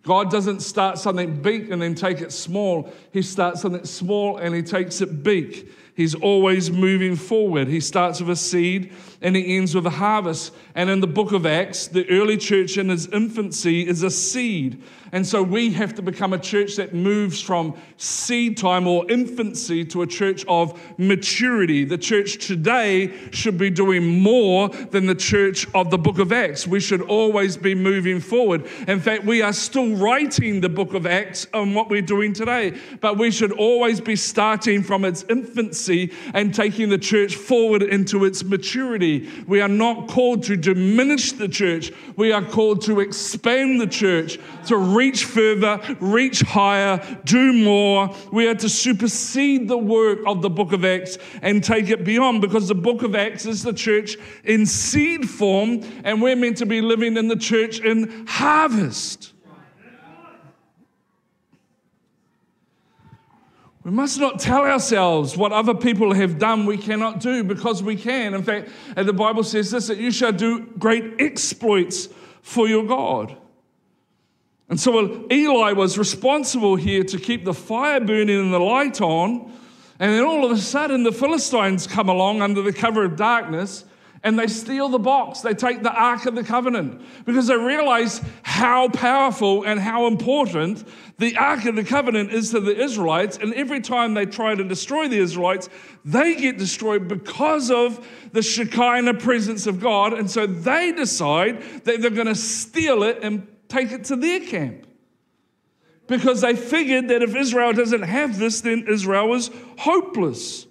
God 0.02 0.30
doesn't 0.30 0.60
start 0.60 0.98
something 0.98 1.42
big 1.42 1.72
and 1.72 1.82
then 1.82 1.96
take 1.96 2.20
it 2.20 2.32
small. 2.32 2.92
He 3.12 3.22
starts 3.22 3.60
something 3.60 3.84
small 3.84 4.36
and 4.38 4.54
he 4.54 4.62
takes 4.62 5.00
it 5.00 5.24
big. 5.24 5.68
He's 5.96 6.14
always 6.14 6.70
moving 6.70 7.16
forward. 7.16 7.68
He 7.68 7.80
starts 7.80 8.20
with 8.20 8.30
a 8.30 8.36
seed 8.36 8.92
and 9.20 9.34
he 9.34 9.56
ends 9.56 9.74
with 9.74 9.86
a 9.86 9.90
harvest. 9.90 10.52
And 10.74 10.90
in 10.90 11.00
the 11.00 11.06
book 11.08 11.32
of 11.32 11.44
Acts, 11.44 11.88
the 11.88 12.08
early 12.08 12.36
church 12.36 12.78
in 12.78 12.90
its 12.90 13.06
infancy 13.06 13.88
is 13.88 14.02
a 14.02 14.10
seed. 14.10 14.80
And 15.12 15.26
so 15.26 15.42
we 15.42 15.72
have 15.72 15.94
to 15.94 16.02
become 16.02 16.32
a 16.32 16.38
church 16.38 16.76
that 16.76 16.94
moves 16.94 17.40
from 17.40 17.76
seed 17.96 18.56
time 18.56 18.86
or 18.86 19.10
infancy 19.10 19.84
to 19.86 20.02
a 20.02 20.06
church 20.06 20.44
of 20.46 20.80
maturity. 20.98 21.84
The 21.84 21.98
church 21.98 22.46
today 22.46 23.12
should 23.30 23.58
be 23.58 23.70
doing 23.70 24.20
more 24.20 24.68
than 24.68 25.06
the 25.06 25.14
church 25.14 25.66
of 25.74 25.90
the 25.90 25.98
book 25.98 26.18
of 26.18 26.32
Acts. 26.32 26.66
We 26.66 26.80
should 26.80 27.02
always 27.02 27.56
be 27.56 27.74
moving 27.74 28.20
forward. 28.20 28.66
In 28.88 29.00
fact, 29.00 29.24
we 29.24 29.42
are 29.42 29.52
still 29.52 29.96
writing 29.96 30.60
the 30.60 30.68
book 30.68 30.94
of 30.94 31.06
Acts 31.06 31.46
on 31.54 31.74
what 31.74 31.88
we're 31.88 32.02
doing 32.02 32.32
today, 32.32 32.78
but 33.00 33.18
we 33.18 33.30
should 33.30 33.52
always 33.52 34.00
be 34.00 34.16
starting 34.16 34.82
from 34.82 35.04
its 35.04 35.24
infancy 35.28 36.12
and 36.34 36.54
taking 36.54 36.88
the 36.88 36.98
church 36.98 37.36
forward 37.36 37.82
into 37.82 38.24
its 38.24 38.44
maturity. 38.44 39.28
We 39.46 39.60
are 39.60 39.68
not 39.68 40.08
called 40.08 40.42
to 40.44 40.56
diminish 40.56 41.32
the 41.32 41.48
church, 41.48 41.92
we 42.16 42.32
are 42.32 42.42
called 42.42 42.82
to 42.82 43.00
expand 43.00 43.80
the 43.80 43.86
church, 43.86 44.38
to 44.66 44.76
reach 44.96 45.26
further, 45.26 45.80
reach 46.00 46.40
higher, 46.40 47.00
do 47.24 47.52
more. 47.52 48.14
We 48.32 48.48
are 48.48 48.54
to 48.54 48.68
supersede 48.68 49.68
the 49.68 49.78
work 49.78 50.20
of 50.26 50.40
the 50.42 50.50
book 50.50 50.72
of 50.72 50.84
Acts 50.84 51.18
and 51.42 51.62
take 51.62 51.90
it 51.90 52.04
beyond 52.04 52.40
because 52.40 52.68
the 52.68 52.74
book 52.74 53.02
of 53.02 53.14
Acts 53.14 53.44
is 53.44 53.62
the 53.62 53.74
church 53.74 54.16
in 54.44 54.64
seed 54.64 55.28
form, 55.28 55.82
and 56.02 56.22
we're 56.22 56.36
meant 56.36 56.56
to 56.58 56.66
be 56.66 56.80
living 56.80 57.16
in 57.16 57.28
the 57.28 57.36
church 57.36 57.80
in 57.80 58.26
harvest. 58.26 59.34
We 63.84 63.92
must 63.92 64.18
not 64.18 64.40
tell 64.40 64.62
ourselves 64.62 65.36
what 65.36 65.52
other 65.52 65.72
people 65.72 66.12
have 66.12 66.40
done 66.40 66.66
we 66.66 66.76
cannot 66.76 67.20
do 67.20 67.44
because 67.44 67.84
we 67.84 67.94
can. 67.94 68.34
In 68.34 68.42
fact, 68.42 68.68
the 68.96 69.12
Bible 69.12 69.44
says 69.44 69.70
this 69.70 69.86
that 69.86 69.98
you 69.98 70.10
shall 70.10 70.32
do 70.32 70.66
great 70.76 71.20
exploits 71.20 72.08
for 72.42 72.66
your 72.66 72.84
God. 72.84 73.36
And 74.68 74.80
so 74.80 75.26
Eli 75.30 75.72
was 75.72 75.96
responsible 75.96 76.76
here 76.76 77.04
to 77.04 77.18
keep 77.18 77.44
the 77.44 77.54
fire 77.54 78.00
burning 78.00 78.40
and 78.40 78.52
the 78.52 78.58
light 78.58 79.00
on. 79.00 79.52
And 79.98 80.12
then 80.12 80.24
all 80.24 80.44
of 80.44 80.50
a 80.50 80.58
sudden, 80.58 81.04
the 81.04 81.12
Philistines 81.12 81.86
come 81.86 82.08
along 82.08 82.42
under 82.42 82.62
the 82.62 82.72
cover 82.72 83.04
of 83.04 83.16
darkness 83.16 83.84
and 84.26 84.36
they 84.36 84.48
steal 84.48 84.88
the 84.88 84.98
box. 84.98 85.40
They 85.40 85.54
take 85.54 85.84
the 85.84 85.92
Ark 85.92 86.26
of 86.26 86.34
the 86.34 86.42
Covenant 86.42 87.00
because 87.24 87.46
they 87.46 87.56
realize 87.56 88.20
how 88.42 88.88
powerful 88.88 89.62
and 89.62 89.78
how 89.78 90.08
important 90.08 90.84
the 91.18 91.36
Ark 91.36 91.64
of 91.66 91.76
the 91.76 91.84
Covenant 91.84 92.32
is 92.32 92.50
to 92.50 92.58
the 92.58 92.76
Israelites. 92.76 93.38
And 93.40 93.54
every 93.54 93.80
time 93.80 94.14
they 94.14 94.26
try 94.26 94.56
to 94.56 94.64
destroy 94.64 95.06
the 95.06 95.18
Israelites, 95.18 95.68
they 96.04 96.34
get 96.34 96.58
destroyed 96.58 97.06
because 97.06 97.70
of 97.70 98.04
the 98.32 98.42
Shekinah 98.42 99.14
presence 99.14 99.68
of 99.68 99.78
God. 99.78 100.12
And 100.12 100.28
so 100.28 100.44
they 100.44 100.90
decide 100.90 101.62
that 101.84 102.00
they're 102.00 102.10
going 102.10 102.26
to 102.26 102.34
steal 102.34 103.04
it 103.04 103.20
and 103.22 103.46
take 103.68 103.92
it 103.92 104.04
to 104.04 104.16
their 104.16 104.40
camp. 104.40 104.86
because 106.06 106.40
they 106.40 106.54
figured 106.54 107.08
that 107.08 107.22
if 107.22 107.34
Israel 107.34 107.72
doesn't 107.72 108.02
have 108.02 108.38
this, 108.38 108.60
then 108.60 108.86
Israel 108.88 109.34
is 109.34 109.50
hopeless. 109.78 110.66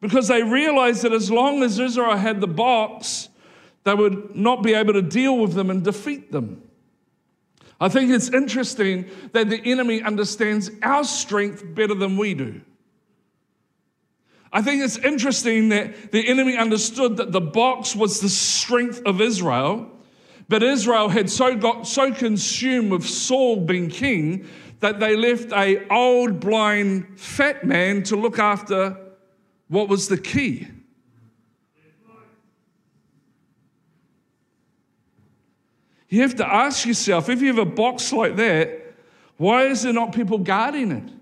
Because 0.00 0.28
they 0.28 0.42
realized 0.42 1.02
that 1.02 1.12
as 1.12 1.30
long 1.30 1.62
as 1.62 1.78
Israel 1.78 2.16
had 2.16 2.40
the 2.40 2.46
box, 2.46 3.28
they 3.84 3.94
would 3.94 4.36
not 4.36 4.62
be 4.62 4.74
able 4.74 4.92
to 4.92 5.02
deal 5.02 5.38
with 5.38 5.54
them 5.54 5.70
and 5.70 5.82
defeat 5.82 6.30
them. 6.30 6.62
I 7.80 7.88
think 7.88 8.10
it's 8.10 8.28
interesting 8.28 9.06
that 9.32 9.50
the 9.50 9.60
enemy 9.64 10.02
understands 10.02 10.70
our 10.82 11.04
strength 11.04 11.62
better 11.74 11.94
than 11.94 12.16
we 12.16 12.34
do. 12.34 12.60
I 14.52 14.62
think 14.62 14.82
it's 14.82 14.96
interesting 14.96 15.68
that 15.70 16.12
the 16.12 16.26
enemy 16.26 16.56
understood 16.56 17.18
that 17.18 17.32
the 17.32 17.40
box 17.40 17.94
was 17.94 18.20
the 18.20 18.28
strength 18.28 19.02
of 19.04 19.20
Israel, 19.20 19.90
but 20.48 20.62
Israel 20.62 21.08
had 21.08 21.28
so 21.28 21.56
got 21.56 21.86
so 21.86 22.12
consumed 22.12 22.90
with 22.90 23.06
Saul 23.06 23.56
being 23.56 23.88
king 23.88 24.46
that 24.80 25.00
they 25.00 25.16
left 25.16 25.52
a 25.52 25.86
old 25.88 26.40
blind 26.40 27.18
fat 27.18 27.64
man 27.64 28.02
to 28.04 28.16
look 28.16 28.38
after 28.38 28.96
what 29.68 29.88
was 29.88 30.08
the 30.08 30.18
key. 30.18 30.68
You 36.08 36.22
have 36.22 36.36
to 36.36 36.46
ask 36.46 36.86
yourself 36.86 37.28
if 37.28 37.40
you 37.40 37.48
have 37.48 37.58
a 37.58 37.64
box 37.64 38.12
like 38.12 38.36
that, 38.36 38.94
why 39.38 39.64
is 39.64 39.82
there 39.82 39.92
not 39.92 40.14
people 40.14 40.38
guarding 40.38 40.92
it? 40.92 41.12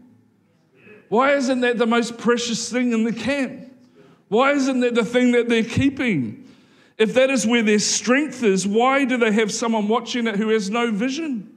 Why 1.08 1.34
isn't 1.34 1.60
that 1.60 1.78
the 1.78 1.86
most 1.86 2.18
precious 2.18 2.70
thing 2.70 2.92
in 2.92 3.04
the 3.04 3.12
camp? 3.12 3.72
Why 4.28 4.52
isn't 4.52 4.80
that 4.80 4.94
the 4.94 5.04
thing 5.04 5.32
that 5.32 5.48
they're 5.48 5.64
keeping? 5.64 6.43
If 6.96 7.14
that 7.14 7.30
is 7.30 7.46
where 7.46 7.62
their 7.62 7.78
strength 7.78 8.42
is, 8.42 8.66
why 8.66 9.04
do 9.04 9.16
they 9.16 9.32
have 9.32 9.52
someone 9.52 9.88
watching 9.88 10.26
it 10.26 10.36
who 10.36 10.50
has 10.50 10.70
no 10.70 10.92
vision? 10.92 11.50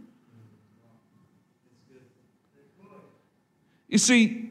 You 3.88 3.98
see, 3.98 4.50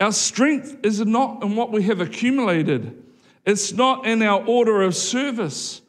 our 0.00 0.12
strength 0.12 0.78
is 0.82 1.00
not 1.00 1.42
in 1.42 1.56
what 1.56 1.72
we 1.72 1.82
have 1.84 2.00
accumulated, 2.00 3.02
it's 3.46 3.72
not 3.72 4.06
in 4.06 4.22
our 4.22 4.44
order 4.44 4.82
of 4.82 4.94
service, 4.94 5.80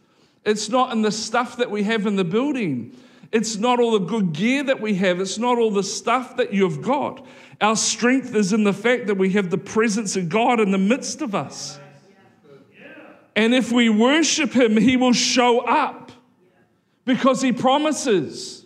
it's 0.46 0.70
not 0.70 0.94
in 0.94 1.02
the 1.02 1.12
stuff 1.12 1.58
that 1.58 1.70
we 1.70 1.84
have 1.84 2.06
in 2.06 2.16
the 2.16 2.24
building. 2.24 2.96
It's 3.32 3.58
not 3.58 3.82
all 3.82 3.92
the 3.92 4.06
good 4.06 4.32
gear 4.32 4.64
that 4.64 4.80
we 4.80 4.96
have. 4.96 5.20
It's 5.20 5.38
not 5.38 5.58
all 5.58 5.72
the 5.72 5.84
stuff 5.84 6.38
that 6.38 6.54
you've 6.54 6.82
got. 6.82 7.26
Our 7.60 7.76
strength 7.76 8.34
is 8.34 8.54
in 8.54 8.64
the 8.64 8.72
fact 8.72 9.08
that 9.08 9.16
we 9.16 9.32
have 9.32 9.50
the 9.50 9.58
presence 9.58 10.16
of 10.16 10.30
God 10.30 10.62
in 10.62 10.72
the 10.72 10.78
midst 10.78 11.22
of 11.22 11.36
us. 11.36 11.78
And 13.38 13.54
if 13.54 13.72
we 13.72 13.88
worship 13.88 14.54
Him, 14.54 14.76
He 14.76 14.98
will 14.98 15.14
show 15.14 15.60
up 15.60 16.12
because 17.06 17.40
He 17.40 17.54
promises 17.54 18.66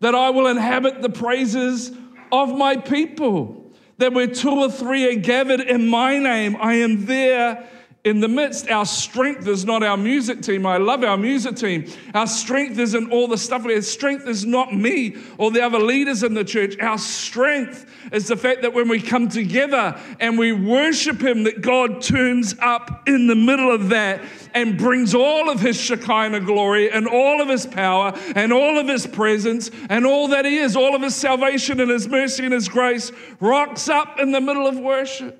that 0.00 0.14
I 0.14 0.28
will 0.28 0.48
inhabit 0.48 1.00
the 1.00 1.08
praises 1.08 1.90
of 2.30 2.54
my 2.54 2.76
people. 2.76 3.72
That 3.96 4.12
where 4.12 4.26
two 4.26 4.50
or 4.50 4.70
three 4.70 5.10
are 5.10 5.18
gathered 5.18 5.60
in 5.60 5.88
my 5.88 6.18
name, 6.18 6.56
I 6.60 6.74
am 6.74 7.06
there 7.06 7.66
in 8.04 8.18
the 8.18 8.26
midst, 8.26 8.68
our 8.68 8.84
strength 8.84 9.46
is 9.46 9.64
not 9.64 9.84
our 9.84 9.96
music 9.96 10.42
team. 10.42 10.66
I 10.66 10.78
love 10.78 11.04
our 11.04 11.16
music 11.16 11.54
team. 11.54 11.86
Our 12.14 12.26
strength 12.26 12.76
isn't 12.80 13.12
all 13.12 13.28
the 13.28 13.38
stuff. 13.38 13.64
Our 13.64 13.80
strength 13.80 14.26
is 14.26 14.44
not 14.44 14.74
me 14.74 15.18
or 15.38 15.52
the 15.52 15.62
other 15.62 15.78
leaders 15.78 16.24
in 16.24 16.34
the 16.34 16.42
church. 16.42 16.76
Our 16.80 16.98
strength 16.98 17.86
is 18.10 18.26
the 18.26 18.36
fact 18.36 18.62
that 18.62 18.74
when 18.74 18.88
we 18.88 19.00
come 19.00 19.28
together 19.28 19.96
and 20.18 20.36
we 20.36 20.52
worship 20.52 21.22
Him, 21.22 21.44
that 21.44 21.60
God 21.60 22.02
turns 22.02 22.56
up 22.58 23.08
in 23.08 23.28
the 23.28 23.36
middle 23.36 23.72
of 23.72 23.90
that 23.90 24.20
and 24.52 24.76
brings 24.76 25.14
all 25.14 25.48
of 25.48 25.60
His 25.60 25.80
Shekinah 25.80 26.40
glory 26.40 26.90
and 26.90 27.06
all 27.06 27.40
of 27.40 27.48
His 27.48 27.66
power 27.66 28.14
and 28.34 28.52
all 28.52 28.80
of 28.80 28.88
His 28.88 29.06
presence 29.06 29.70
and 29.88 30.04
all 30.04 30.26
that 30.28 30.44
He 30.44 30.56
is, 30.56 30.74
all 30.74 30.96
of 30.96 31.02
His 31.02 31.14
salvation 31.14 31.78
and 31.78 31.88
His 31.88 32.08
mercy 32.08 32.42
and 32.42 32.52
His 32.52 32.68
grace 32.68 33.12
rocks 33.38 33.88
up 33.88 34.18
in 34.18 34.32
the 34.32 34.40
middle 34.40 34.66
of 34.66 34.76
worship. 34.76 35.38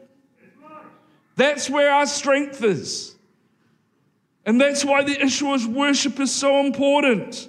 That's 1.36 1.70
where 1.70 1.92
our 1.92 2.06
strength 2.06 2.62
is. 2.62 3.14
And 4.44 4.60
that's 4.60 4.84
why 4.84 5.02
the 5.02 5.20
issue 5.22 5.52
of 5.52 5.66
worship 5.68 6.18
is 6.20 6.34
so 6.34 6.60
important. 6.60 7.48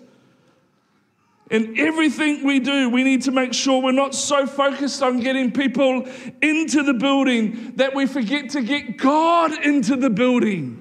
In 1.49 1.77
everything 1.77 2.43
we 2.45 2.59
do, 2.59 2.89
we 2.89 3.03
need 3.03 3.23
to 3.23 3.31
make 3.31 3.53
sure 3.53 3.81
we're 3.81 3.91
not 3.91 4.15
so 4.15 4.47
focused 4.47 5.03
on 5.03 5.19
getting 5.19 5.51
people 5.51 6.07
into 6.41 6.83
the 6.83 6.93
building 6.93 7.73
that 7.75 7.93
we 7.93 8.05
forget 8.05 8.51
to 8.51 8.61
get 8.61 8.97
God 8.97 9.63
into 9.63 9.95
the 9.95 10.09
building. 10.09 10.79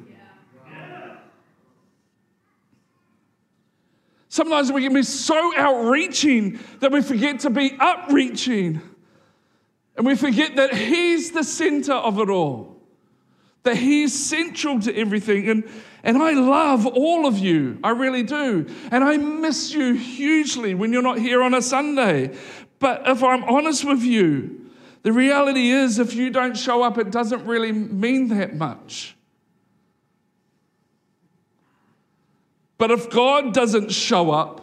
Sometimes 4.28 4.72
we 4.72 4.82
can 4.82 4.94
be 4.94 5.02
so 5.02 5.52
outreaching 5.58 6.58
that 6.80 6.90
we 6.90 7.02
forget 7.02 7.40
to 7.40 7.50
be 7.50 7.76
upreaching. 7.78 8.80
And 9.94 10.06
we 10.06 10.14
forget 10.14 10.56
that 10.56 10.72
He's 10.72 11.32
the 11.32 11.44
center 11.44 11.92
of 11.92 12.18
it 12.18 12.30
all 12.30 12.71
that 13.62 13.76
He's 13.76 14.12
central 14.12 14.80
to 14.80 14.96
everything. 14.96 15.48
And, 15.48 15.68
and 16.02 16.18
I 16.18 16.32
love 16.32 16.86
all 16.86 17.26
of 17.26 17.38
you, 17.38 17.78
I 17.82 17.90
really 17.90 18.22
do. 18.22 18.66
And 18.90 19.04
I 19.04 19.16
miss 19.16 19.72
you 19.72 19.94
hugely 19.94 20.74
when 20.74 20.92
you're 20.92 21.02
not 21.02 21.18
here 21.18 21.42
on 21.42 21.54
a 21.54 21.62
Sunday. 21.62 22.36
But 22.78 23.02
if 23.06 23.22
I'm 23.22 23.44
honest 23.44 23.84
with 23.84 24.02
you, 24.02 24.70
the 25.02 25.12
reality 25.12 25.70
is 25.70 25.98
if 25.98 26.14
you 26.14 26.30
don't 26.30 26.56
show 26.56 26.82
up, 26.82 26.98
it 26.98 27.10
doesn't 27.10 27.44
really 27.44 27.72
mean 27.72 28.28
that 28.28 28.54
much. 28.54 29.16
But 32.78 32.90
if 32.90 33.10
God 33.10 33.54
doesn't 33.54 33.92
show 33.92 34.32
up, 34.32 34.61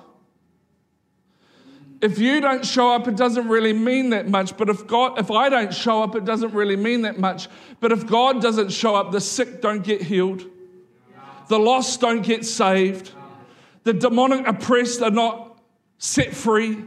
if 2.01 2.17
you 2.17 2.39
don't 2.39 2.65
show 2.65 2.91
up, 2.91 3.07
it 3.07 3.17
doesn't 3.17 3.47
really 3.47 3.73
mean 3.73 4.12
that 4.12 4.27
much. 4.27 4.55
But 4.55 4.69
if 4.69 4.88
God, 4.88 5.19
if 5.19 5.29
I 5.31 5.49
don't 5.49 5.73
show 5.73 6.01
up, 6.01 6.15
it 6.15 6.23
doesn't 6.23 6.53
really 6.53 6.77
mean 6.77 7.01
that 7.01 7.19
much. 7.19 7.49
But 7.79 7.91
if 7.91 8.07
God 8.07 8.41
doesn't 8.41 8.71
show 8.71 8.95
up, 8.95 9.12
the 9.12 9.19
sick 9.19 9.62
don't 9.62 9.83
get 9.83 10.01
healed, 10.01 10.45
the 11.49 11.59
lost 11.59 11.99
don't 11.99 12.21
get 12.21 12.45
saved, 12.45 13.12
the 13.83 13.93
demonic 13.93 14.47
oppressed 14.47 15.01
are 15.01 15.12
not 15.12 15.59
set 15.97 16.33
free. 16.33 16.77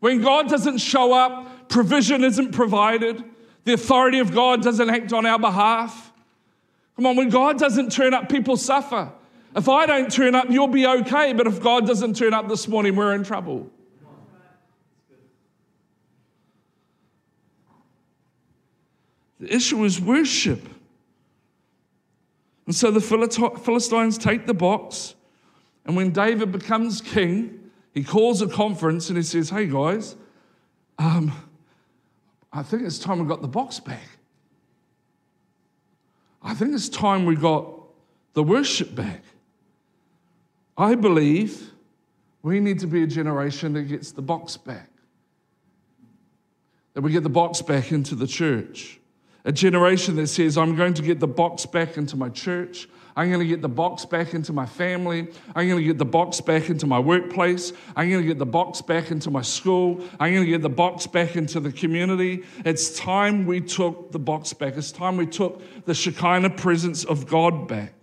When 0.00 0.20
God 0.20 0.48
doesn't 0.48 0.78
show 0.78 1.12
up, 1.12 1.68
provision 1.68 2.22
isn't 2.22 2.52
provided. 2.52 3.24
The 3.64 3.72
authority 3.72 4.18
of 4.18 4.34
God 4.34 4.62
doesn't 4.62 4.88
act 4.88 5.12
on 5.12 5.26
our 5.26 5.38
behalf. 5.38 6.12
Come 6.96 7.06
on, 7.06 7.16
when 7.16 7.30
God 7.30 7.58
doesn't 7.58 7.92
turn 7.92 8.12
up, 8.12 8.28
people 8.28 8.56
suffer. 8.56 9.12
If 9.56 9.68
I 9.68 9.86
don't 9.86 10.10
turn 10.10 10.34
up, 10.34 10.50
you'll 10.50 10.68
be 10.68 10.86
okay. 10.86 11.32
But 11.32 11.46
if 11.46 11.62
God 11.62 11.86
doesn't 11.86 12.14
turn 12.14 12.34
up 12.34 12.48
this 12.48 12.68
morning, 12.68 12.94
we're 12.94 13.14
in 13.14 13.24
trouble. 13.24 13.70
The 19.40 19.54
issue 19.54 19.84
is 19.84 20.00
worship. 20.00 20.68
And 22.66 22.74
so 22.74 22.90
the 22.90 23.00
Philistines 23.00 24.18
take 24.18 24.46
the 24.46 24.54
box, 24.54 25.14
and 25.86 25.96
when 25.96 26.12
David 26.12 26.52
becomes 26.52 27.00
king, 27.00 27.70
he 27.94 28.04
calls 28.04 28.42
a 28.42 28.46
conference 28.46 29.08
and 29.08 29.16
he 29.16 29.22
says, 29.22 29.48
Hey 29.48 29.66
guys, 29.66 30.16
um, 30.98 31.32
I 32.52 32.62
think 32.62 32.82
it's 32.82 32.98
time 32.98 33.20
we 33.20 33.26
got 33.26 33.40
the 33.40 33.48
box 33.48 33.80
back. 33.80 34.06
I 36.42 36.54
think 36.54 36.74
it's 36.74 36.88
time 36.88 37.24
we 37.24 37.36
got 37.36 37.66
the 38.34 38.42
worship 38.42 38.94
back. 38.94 39.22
I 40.76 40.94
believe 40.94 41.72
we 42.42 42.60
need 42.60 42.78
to 42.80 42.86
be 42.86 43.02
a 43.02 43.06
generation 43.06 43.72
that 43.72 43.82
gets 43.82 44.12
the 44.12 44.22
box 44.22 44.56
back, 44.56 44.90
that 46.94 47.00
we 47.00 47.10
get 47.10 47.22
the 47.22 47.28
box 47.28 47.62
back 47.62 47.90
into 47.92 48.14
the 48.14 48.26
church. 48.26 49.00
A 49.48 49.52
generation 49.52 50.16
that 50.16 50.26
says, 50.26 50.58
I'm 50.58 50.76
going 50.76 50.92
to 50.92 51.00
get 51.00 51.20
the 51.20 51.26
box 51.26 51.64
back 51.64 51.96
into 51.96 52.18
my 52.18 52.28
church. 52.28 52.86
I'm 53.16 53.28
going 53.28 53.40
to 53.40 53.46
get 53.46 53.62
the 53.62 53.68
box 53.68 54.04
back 54.04 54.34
into 54.34 54.52
my 54.52 54.66
family. 54.66 55.26
I'm 55.56 55.66
going 55.66 55.78
to 55.78 55.84
get 55.84 55.96
the 55.96 56.04
box 56.04 56.42
back 56.42 56.68
into 56.68 56.86
my 56.86 56.98
workplace. 56.98 57.72
I'm 57.96 58.10
going 58.10 58.20
to 58.20 58.28
get 58.28 58.38
the 58.38 58.44
box 58.44 58.82
back 58.82 59.10
into 59.10 59.30
my 59.30 59.40
school. 59.40 60.04
I'm 60.20 60.34
going 60.34 60.44
to 60.44 60.50
get 60.50 60.60
the 60.60 60.68
box 60.68 61.06
back 61.06 61.34
into 61.34 61.60
the 61.60 61.72
community. 61.72 62.44
It's 62.66 62.98
time 62.98 63.46
we 63.46 63.62
took 63.62 64.12
the 64.12 64.18
box 64.18 64.52
back. 64.52 64.76
It's 64.76 64.92
time 64.92 65.16
we 65.16 65.24
took 65.24 65.62
the 65.86 65.94
Shekinah 65.94 66.50
presence 66.50 67.04
of 67.04 67.26
God 67.26 67.68
back. 67.68 67.94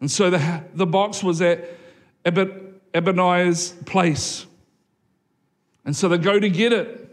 And 0.00 0.10
so 0.10 0.30
the, 0.30 0.64
the 0.72 0.86
box 0.86 1.22
was 1.22 1.42
at 1.42 1.68
Abinadab's 2.24 3.72
place. 3.84 4.46
And 5.84 5.94
so 5.94 6.08
they 6.08 6.16
go 6.16 6.40
to 6.40 6.48
get 6.48 6.72
it 6.72 7.09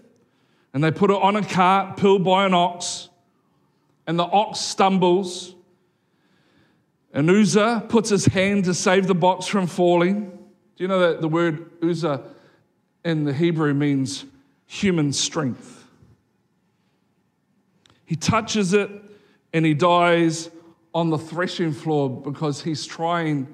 and 0.77 0.83
they 0.83 0.91
put 0.91 1.09
it 1.09 1.15
on 1.19 1.35
a 1.35 1.43
cart 1.43 1.97
pulled 1.97 2.23
by 2.23 2.45
an 2.45 2.53
ox, 2.53 3.09
and 4.05 4.19
the 4.19 4.25
ox 4.25 4.59
stumbles. 4.59 5.55
And 7.11 7.27
Uzzah 7.31 7.85
puts 7.89 8.11
his 8.11 8.27
hand 8.27 8.65
to 8.65 8.75
save 8.75 9.07
the 9.07 9.15
box 9.15 9.47
from 9.47 9.65
falling. 9.65 10.25
Do 10.75 10.83
you 10.83 10.87
know 10.87 10.99
that 10.99 11.19
the 11.19 11.27
word 11.27 11.71
Uzzah 11.81 12.21
in 13.03 13.23
the 13.23 13.33
Hebrew 13.33 13.73
means 13.73 14.25
human 14.67 15.13
strength? 15.13 15.83
He 18.05 18.15
touches 18.15 18.73
it 18.73 18.91
and 19.53 19.65
he 19.65 19.73
dies 19.73 20.51
on 20.93 21.09
the 21.09 21.17
threshing 21.17 21.73
floor 21.73 22.07
because 22.07 22.61
he's 22.61 22.85
trying, 22.85 23.51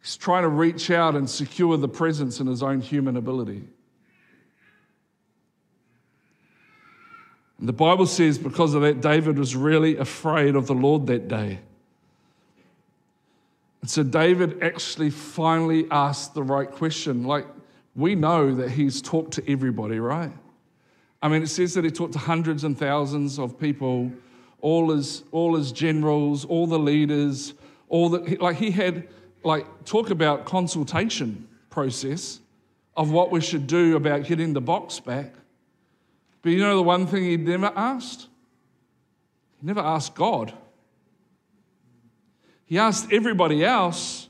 he's 0.00 0.16
trying 0.16 0.44
to 0.44 0.48
reach 0.48 0.90
out 0.90 1.14
and 1.14 1.28
secure 1.28 1.76
the 1.76 1.88
presence 1.88 2.40
in 2.40 2.46
his 2.46 2.62
own 2.62 2.80
human 2.80 3.18
ability. 3.18 3.64
And 7.58 7.68
the 7.68 7.72
Bible 7.72 8.06
says 8.06 8.38
because 8.38 8.74
of 8.74 8.82
that, 8.82 9.00
David 9.00 9.38
was 9.38 9.56
really 9.56 9.96
afraid 9.96 10.56
of 10.56 10.66
the 10.66 10.74
Lord 10.74 11.06
that 11.06 11.28
day. 11.28 11.60
And 13.80 13.90
so 13.90 14.02
David 14.02 14.62
actually 14.62 15.10
finally 15.10 15.86
asked 15.90 16.34
the 16.34 16.42
right 16.42 16.70
question. 16.70 17.24
Like, 17.24 17.46
we 17.94 18.14
know 18.14 18.54
that 18.54 18.70
he's 18.70 19.00
talked 19.00 19.32
to 19.34 19.50
everybody, 19.50 19.98
right? 20.00 20.32
I 21.22 21.28
mean, 21.28 21.42
it 21.42 21.48
says 21.48 21.74
that 21.74 21.84
he 21.84 21.90
talked 21.90 22.12
to 22.12 22.18
hundreds 22.18 22.64
and 22.64 22.78
thousands 22.78 23.38
of 23.38 23.58
people, 23.58 24.12
all 24.60 24.90
his, 24.90 25.22
all 25.32 25.56
his 25.56 25.72
generals, 25.72 26.44
all 26.44 26.66
the 26.66 26.78
leaders, 26.78 27.54
all 27.88 28.10
the, 28.10 28.36
like 28.36 28.56
he 28.56 28.70
had, 28.70 29.08
like, 29.44 29.66
talk 29.84 30.10
about 30.10 30.44
consultation 30.44 31.48
process 31.70 32.40
of 32.96 33.10
what 33.10 33.30
we 33.30 33.40
should 33.40 33.66
do 33.66 33.96
about 33.96 34.24
getting 34.24 34.52
the 34.52 34.60
box 34.60 35.00
back. 35.00 35.32
But 36.46 36.52
you 36.52 36.60
know 36.60 36.76
the 36.76 36.82
one 36.84 37.08
thing 37.08 37.24
he 37.24 37.36
never 37.36 37.72
asked? 37.74 38.28
He 39.60 39.66
never 39.66 39.80
asked 39.80 40.14
God. 40.14 40.54
He 42.66 42.78
asked 42.78 43.12
everybody 43.12 43.64
else, 43.64 44.28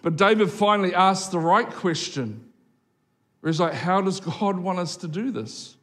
but 0.00 0.14
David 0.14 0.48
finally 0.48 0.94
asked 0.94 1.32
the 1.32 1.40
right 1.40 1.68
question. 1.68 2.52
Where 3.40 3.50
he's 3.50 3.58
like, 3.58 3.72
How 3.72 4.00
does 4.00 4.20
God 4.20 4.60
want 4.60 4.78
us 4.78 4.96
to 4.98 5.08
do 5.08 5.32
this? 5.32 5.76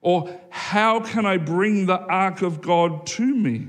Or 0.00 0.40
how 0.50 0.98
can 0.98 1.24
I 1.24 1.36
bring 1.36 1.86
the 1.86 2.00
ark 2.00 2.42
of 2.42 2.60
God 2.60 3.06
to 3.06 3.24
me? 3.24 3.68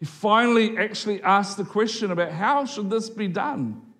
He 0.00 0.06
finally 0.06 0.76
actually 0.76 1.22
asked 1.22 1.56
the 1.56 1.64
question 1.64 2.10
about 2.10 2.32
how 2.32 2.64
should 2.64 2.90
this 2.90 3.08
be 3.08 3.28
done? 3.28 3.91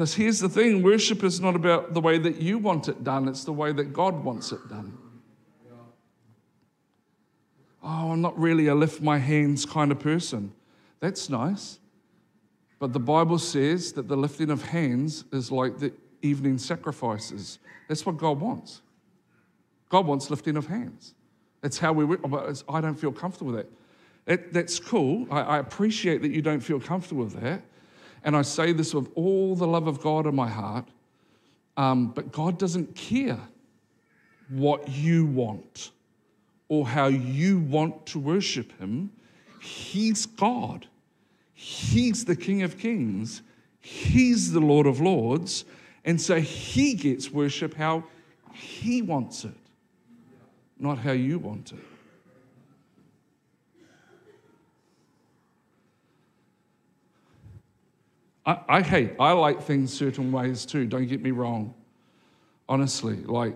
Because 0.00 0.14
here's 0.14 0.38
the 0.38 0.48
thing 0.48 0.82
worship 0.82 1.22
is 1.22 1.42
not 1.42 1.54
about 1.54 1.92
the 1.92 2.00
way 2.00 2.16
that 2.16 2.40
you 2.40 2.56
want 2.56 2.88
it 2.88 3.04
done, 3.04 3.28
it's 3.28 3.44
the 3.44 3.52
way 3.52 3.70
that 3.70 3.92
God 3.92 4.24
wants 4.24 4.50
it 4.50 4.66
done. 4.66 4.96
Oh, 7.82 8.12
I'm 8.12 8.22
not 8.22 8.38
really 8.38 8.68
a 8.68 8.74
lift 8.74 9.02
my 9.02 9.18
hands 9.18 9.66
kind 9.66 9.92
of 9.92 9.98
person. 9.98 10.54
That's 11.00 11.28
nice. 11.28 11.80
But 12.78 12.94
the 12.94 12.98
Bible 12.98 13.38
says 13.38 13.92
that 13.92 14.08
the 14.08 14.16
lifting 14.16 14.48
of 14.48 14.62
hands 14.62 15.24
is 15.34 15.52
like 15.52 15.78
the 15.78 15.92
evening 16.22 16.56
sacrifices. 16.56 17.58
That's 17.86 18.06
what 18.06 18.16
God 18.16 18.40
wants. 18.40 18.80
God 19.90 20.06
wants 20.06 20.30
lifting 20.30 20.56
of 20.56 20.66
hands. 20.66 21.12
That's 21.60 21.78
how 21.78 21.92
we, 21.92 22.16
but 22.16 22.62
I 22.70 22.80
don't 22.80 22.98
feel 22.98 23.12
comfortable 23.12 23.52
with 23.52 23.66
that. 23.66 23.72
that 24.24 24.52
that's 24.54 24.80
cool. 24.80 25.26
I, 25.30 25.40
I 25.42 25.58
appreciate 25.58 26.22
that 26.22 26.30
you 26.30 26.40
don't 26.40 26.60
feel 26.60 26.80
comfortable 26.80 27.24
with 27.24 27.38
that. 27.42 27.64
And 28.24 28.36
I 28.36 28.42
say 28.42 28.72
this 28.72 28.94
with 28.94 29.10
all 29.14 29.54
the 29.54 29.66
love 29.66 29.86
of 29.86 30.00
God 30.00 30.26
in 30.26 30.34
my 30.34 30.48
heart. 30.48 30.86
Um, 31.76 32.08
but 32.08 32.32
God 32.32 32.58
doesn't 32.58 32.94
care 32.94 33.40
what 34.48 34.88
you 34.88 35.24
want 35.24 35.90
or 36.68 36.86
how 36.86 37.06
you 37.06 37.58
want 37.58 38.06
to 38.06 38.18
worship 38.18 38.78
Him. 38.78 39.10
He's 39.60 40.26
God, 40.26 40.86
He's 41.54 42.24
the 42.24 42.36
King 42.36 42.62
of 42.62 42.78
Kings, 42.78 43.42
He's 43.80 44.52
the 44.52 44.60
Lord 44.60 44.86
of 44.86 45.00
Lords. 45.00 45.64
And 46.04 46.20
so 46.20 46.40
He 46.40 46.94
gets 46.94 47.30
worship 47.30 47.74
how 47.74 48.04
He 48.52 49.02
wants 49.02 49.44
it, 49.44 49.56
not 50.78 50.98
how 50.98 51.12
you 51.12 51.38
want 51.38 51.72
it. 51.72 51.89
I, 58.50 58.78
I 58.78 58.82
hate, 58.82 59.12
I 59.20 59.32
like 59.32 59.62
things 59.62 59.92
certain 59.92 60.32
ways 60.32 60.66
too, 60.66 60.84
don't 60.86 61.06
get 61.06 61.22
me 61.22 61.30
wrong. 61.30 61.74
Honestly, 62.68 63.16
like, 63.16 63.54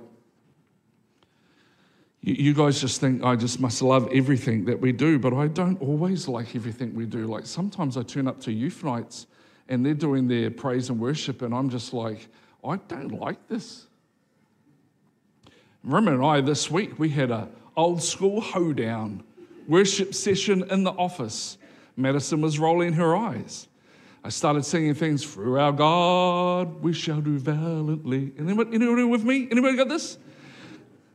you, 2.20 2.55
guys 2.55 2.80
just 2.80 3.01
think 3.01 3.22
I 3.22 3.36
just 3.36 3.61
must 3.61 3.82
love 3.82 4.09
everything 4.12 4.64
that 4.64 4.80
we 4.80 4.92
do, 4.92 5.18
but 5.18 5.34
I 5.34 5.49
don't 5.49 5.80
always 5.82 6.26
like 6.26 6.57
everything 6.57 6.95
we 6.95 7.05
do. 7.05 7.26
Like, 7.26 7.45
sometimes 7.45 7.97
I 7.97 8.03
turn 8.03 8.26
up 8.26 8.40
to 8.42 8.53
youth 8.53 8.82
nights 8.82 9.26
and 9.68 9.84
they're 9.84 9.95
doing 9.95 10.26
their 10.26 10.51
praise 10.51 10.88
and 10.88 10.99
worship, 10.99 11.42
and 11.42 11.55
I'm 11.55 11.68
just 11.68 11.92
like, 11.92 12.28
I 12.64 12.76
don't 12.76 13.20
like 13.20 13.47
this. 13.49 13.86
Rim 15.82 16.09
and 16.09 16.24
I 16.24 16.40
this 16.40 16.70
week 16.70 16.99
we 16.99 17.11
had 17.11 17.30
a 17.30 17.49
old 17.76 18.03
school 18.03 18.40
hoedown 18.40 19.22
worship 19.68 20.14
session 20.14 20.64
in 20.70 20.84
the 20.84 20.92
office. 20.92 21.59
Madison 21.97 22.40
was 22.40 22.59
rolling 22.59 22.95
her 22.95 23.14
eyes. 23.14 23.68
I 24.27 24.31
started 24.31 24.64
singing 24.64 24.95
things, 24.95 25.22
through 25.22 25.61
our 25.61 25.70
God 25.70 26.83
we 26.83 26.95
shall 26.95 27.20
do 27.20 27.39
valiantly. 27.39 28.33
Anybody, 28.39 28.75
anybody 28.75 29.05
with 29.05 29.22
me? 29.22 29.47
Anybody 29.51 29.77
got 29.77 29.91
this? 29.91 30.16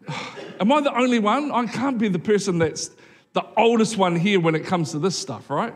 Am 0.60 0.72
I 0.72 0.82
the 0.82 0.96
only 0.96 1.18
one? 1.18 1.52
I 1.52 1.66
can't 1.66 1.98
be 1.98 2.08
the 2.08 2.20
person 2.20 2.60
that's 2.60 2.92
the 3.34 3.44
oldest 3.58 3.98
one 3.98 4.16
here 4.16 4.40
when 4.40 4.54
it 4.54 4.64
comes 4.64 4.92
to 4.92 5.00
this 5.00 5.18
stuff, 5.18 5.50
right? 5.50 5.74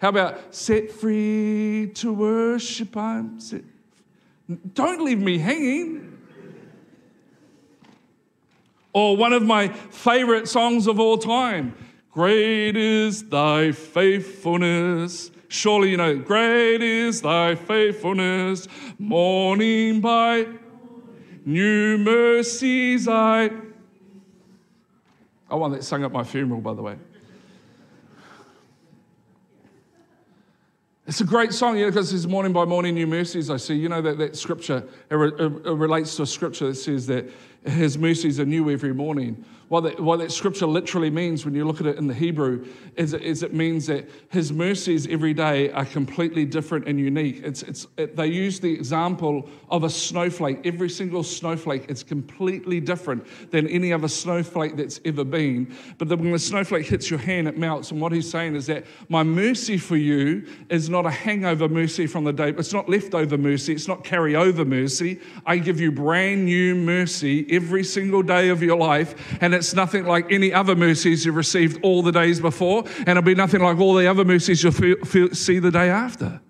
How 0.00 0.08
about 0.08 0.54
set 0.54 0.90
free 0.90 1.90
to 1.96 2.14
worship? 2.14 2.96
I'm 2.96 3.38
set. 3.40 3.62
Don't 4.72 5.04
leave 5.04 5.20
me 5.20 5.36
hanging. 5.36 6.18
Or 8.94 9.18
one 9.18 9.34
of 9.34 9.42
my 9.42 9.68
favorite 9.68 10.48
songs 10.48 10.86
of 10.86 10.98
all 10.98 11.18
time 11.18 11.74
Great 12.10 12.76
is 12.76 13.28
thy 13.28 13.70
faithfulness. 13.70 15.30
Surely 15.52 15.90
you 15.90 15.96
know, 15.96 16.16
great 16.16 16.80
is 16.80 17.22
thy 17.22 17.56
faithfulness, 17.56 18.68
morning 19.00 20.00
by 20.00 20.46
new 21.44 21.98
mercies 21.98 23.08
I. 23.08 23.50
I 25.50 25.56
want 25.56 25.74
that 25.74 25.82
sung 25.82 26.04
at 26.04 26.12
my 26.12 26.22
funeral, 26.22 26.60
by 26.60 26.72
the 26.72 26.82
way. 26.82 26.96
It's 31.08 31.20
a 31.20 31.24
great 31.24 31.52
song, 31.52 31.76
yeah, 31.76 31.86
because 31.86 32.12
it's 32.14 32.26
morning 32.26 32.52
by 32.52 32.64
morning 32.64 32.94
new 32.94 33.08
mercies 33.08 33.50
I 33.50 33.56
see. 33.56 33.74
You 33.74 33.88
know 33.88 34.00
that, 34.02 34.18
that 34.18 34.36
scripture, 34.36 34.88
it, 35.10 35.14
re, 35.16 35.32
it 35.36 35.76
relates 35.76 36.14
to 36.14 36.22
a 36.22 36.26
scripture 36.26 36.68
that 36.68 36.76
says 36.76 37.08
that 37.08 37.28
his 37.64 37.98
mercies 37.98 38.38
are 38.38 38.46
new 38.46 38.70
every 38.70 38.94
morning. 38.94 39.44
What 39.70 39.84
that, 39.84 40.00
what 40.00 40.18
that 40.18 40.32
scripture 40.32 40.66
literally 40.66 41.10
means 41.10 41.44
when 41.44 41.54
you 41.54 41.64
look 41.64 41.80
at 41.80 41.86
it 41.86 41.96
in 41.96 42.08
the 42.08 42.14
Hebrew 42.14 42.66
is, 42.96 43.14
is 43.14 43.44
it 43.44 43.54
means 43.54 43.86
that 43.86 44.10
his 44.28 44.52
mercies 44.52 45.06
every 45.06 45.32
day 45.32 45.70
are 45.70 45.84
completely 45.84 46.44
different 46.44 46.88
and 46.88 46.98
unique. 46.98 47.40
It's, 47.44 47.62
it's, 47.62 47.86
it, 47.96 48.16
they 48.16 48.26
use 48.26 48.58
the 48.58 48.74
example 48.74 49.48
of 49.68 49.84
a 49.84 49.88
snowflake. 49.88 50.66
Every 50.66 50.90
single 50.90 51.22
snowflake 51.22 51.88
is 51.88 52.02
completely 52.02 52.80
different 52.80 53.24
than 53.52 53.68
any 53.68 53.92
other 53.92 54.08
snowflake 54.08 54.74
that's 54.74 54.98
ever 55.04 55.22
been. 55.22 55.72
But 55.98 56.08
then 56.08 56.18
when 56.18 56.32
the 56.32 56.40
snowflake 56.40 56.86
hits 56.86 57.08
your 57.08 57.20
hand, 57.20 57.46
it 57.46 57.56
melts. 57.56 57.92
And 57.92 58.00
what 58.00 58.10
he's 58.10 58.28
saying 58.28 58.56
is 58.56 58.66
that 58.66 58.86
my 59.08 59.22
mercy 59.22 59.78
for 59.78 59.96
you 59.96 60.48
is 60.68 60.90
not 60.90 61.06
a 61.06 61.12
hangover 61.12 61.68
mercy 61.68 62.08
from 62.08 62.24
the 62.24 62.32
day, 62.32 62.48
it's 62.48 62.72
not 62.72 62.88
leftover 62.88 63.38
mercy, 63.38 63.74
it's 63.74 63.86
not 63.86 64.02
carryover 64.02 64.66
mercy. 64.66 65.20
I 65.46 65.58
give 65.58 65.78
you 65.78 65.92
brand 65.92 66.46
new 66.46 66.74
mercy 66.74 67.46
every 67.50 67.84
single 67.84 68.24
day 68.24 68.48
of 68.48 68.64
your 68.64 68.76
life. 68.76 69.38
And 69.40 69.59
it's 69.60 69.74
nothing 69.74 70.06
like 70.06 70.32
any 70.32 70.54
other 70.54 70.74
mercies 70.74 71.26
you've 71.26 71.36
received 71.36 71.78
all 71.82 72.02
the 72.02 72.10
days 72.10 72.40
before, 72.40 72.84
and 73.00 73.10
it'll 73.10 73.22
be 73.22 73.34
nothing 73.34 73.60
like 73.60 73.78
all 73.78 73.94
the 73.94 74.06
other 74.06 74.24
mercies 74.24 74.62
you'll 74.62 74.72
feel, 74.72 74.96
feel, 75.04 75.28
see 75.34 75.58
the 75.58 75.70
day 75.70 75.90
after. 75.90 76.40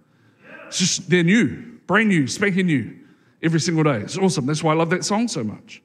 It's 0.69 0.79
just, 0.79 1.11
they're 1.11 1.25
new, 1.25 1.81
brand 1.89 2.09
new, 2.09 2.29
spanking 2.29 2.67
new 2.67 2.97
every 3.43 3.59
single 3.59 3.83
day. 3.83 3.97
It's 3.97 4.17
awesome. 4.17 4.47
That's 4.47 4.63
why 4.63 4.73
I 4.73 4.77
love 4.77 4.91
that 4.91 5.05
song 5.05 5.27
so 5.27 5.43
much. 5.43 5.83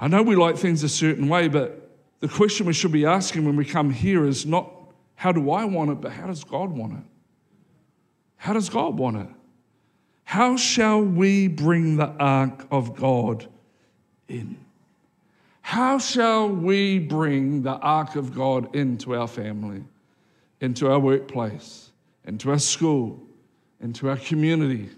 I 0.00 0.08
know 0.08 0.24
we 0.24 0.34
like 0.34 0.56
things 0.56 0.82
a 0.82 0.88
certain 0.88 1.28
way, 1.28 1.46
but 1.46 1.90
the 2.18 2.28
question 2.28 2.66
we 2.66 2.72
should 2.72 2.90
be 2.90 3.06
asking 3.06 3.44
when 3.44 3.54
we 3.54 3.64
come 3.64 3.90
here 3.90 4.26
is 4.26 4.44
not 4.44 4.68
how 5.14 5.30
do 5.30 5.52
I 5.52 5.64
want 5.64 5.90
it, 5.92 6.00
but 6.00 6.10
how 6.10 6.26
does 6.26 6.42
God 6.42 6.70
want 6.70 6.94
it? 6.94 7.04
How 8.36 8.52
does 8.52 8.68
God 8.68 8.98
want 8.98 9.16
it? 9.18 9.28
How 10.24 10.56
shall 10.56 11.00
we 11.00 11.46
bring 11.46 11.98
the 11.98 12.08
ark 12.18 12.66
of 12.72 12.96
God 12.96 13.46
in? 14.26 14.56
How 15.62 15.98
shall 15.98 16.48
we 16.48 16.98
bring 16.98 17.62
the 17.62 17.76
ark 17.78 18.16
of 18.16 18.34
God 18.34 18.74
into 18.76 19.16
our 19.16 19.28
family, 19.28 19.82
into 20.60 20.90
our 20.90 20.98
workplace, 20.98 21.90
into 22.26 22.50
our 22.50 22.58
school, 22.58 23.22
into 23.80 24.08
our 24.10 24.16
community, 24.16 24.90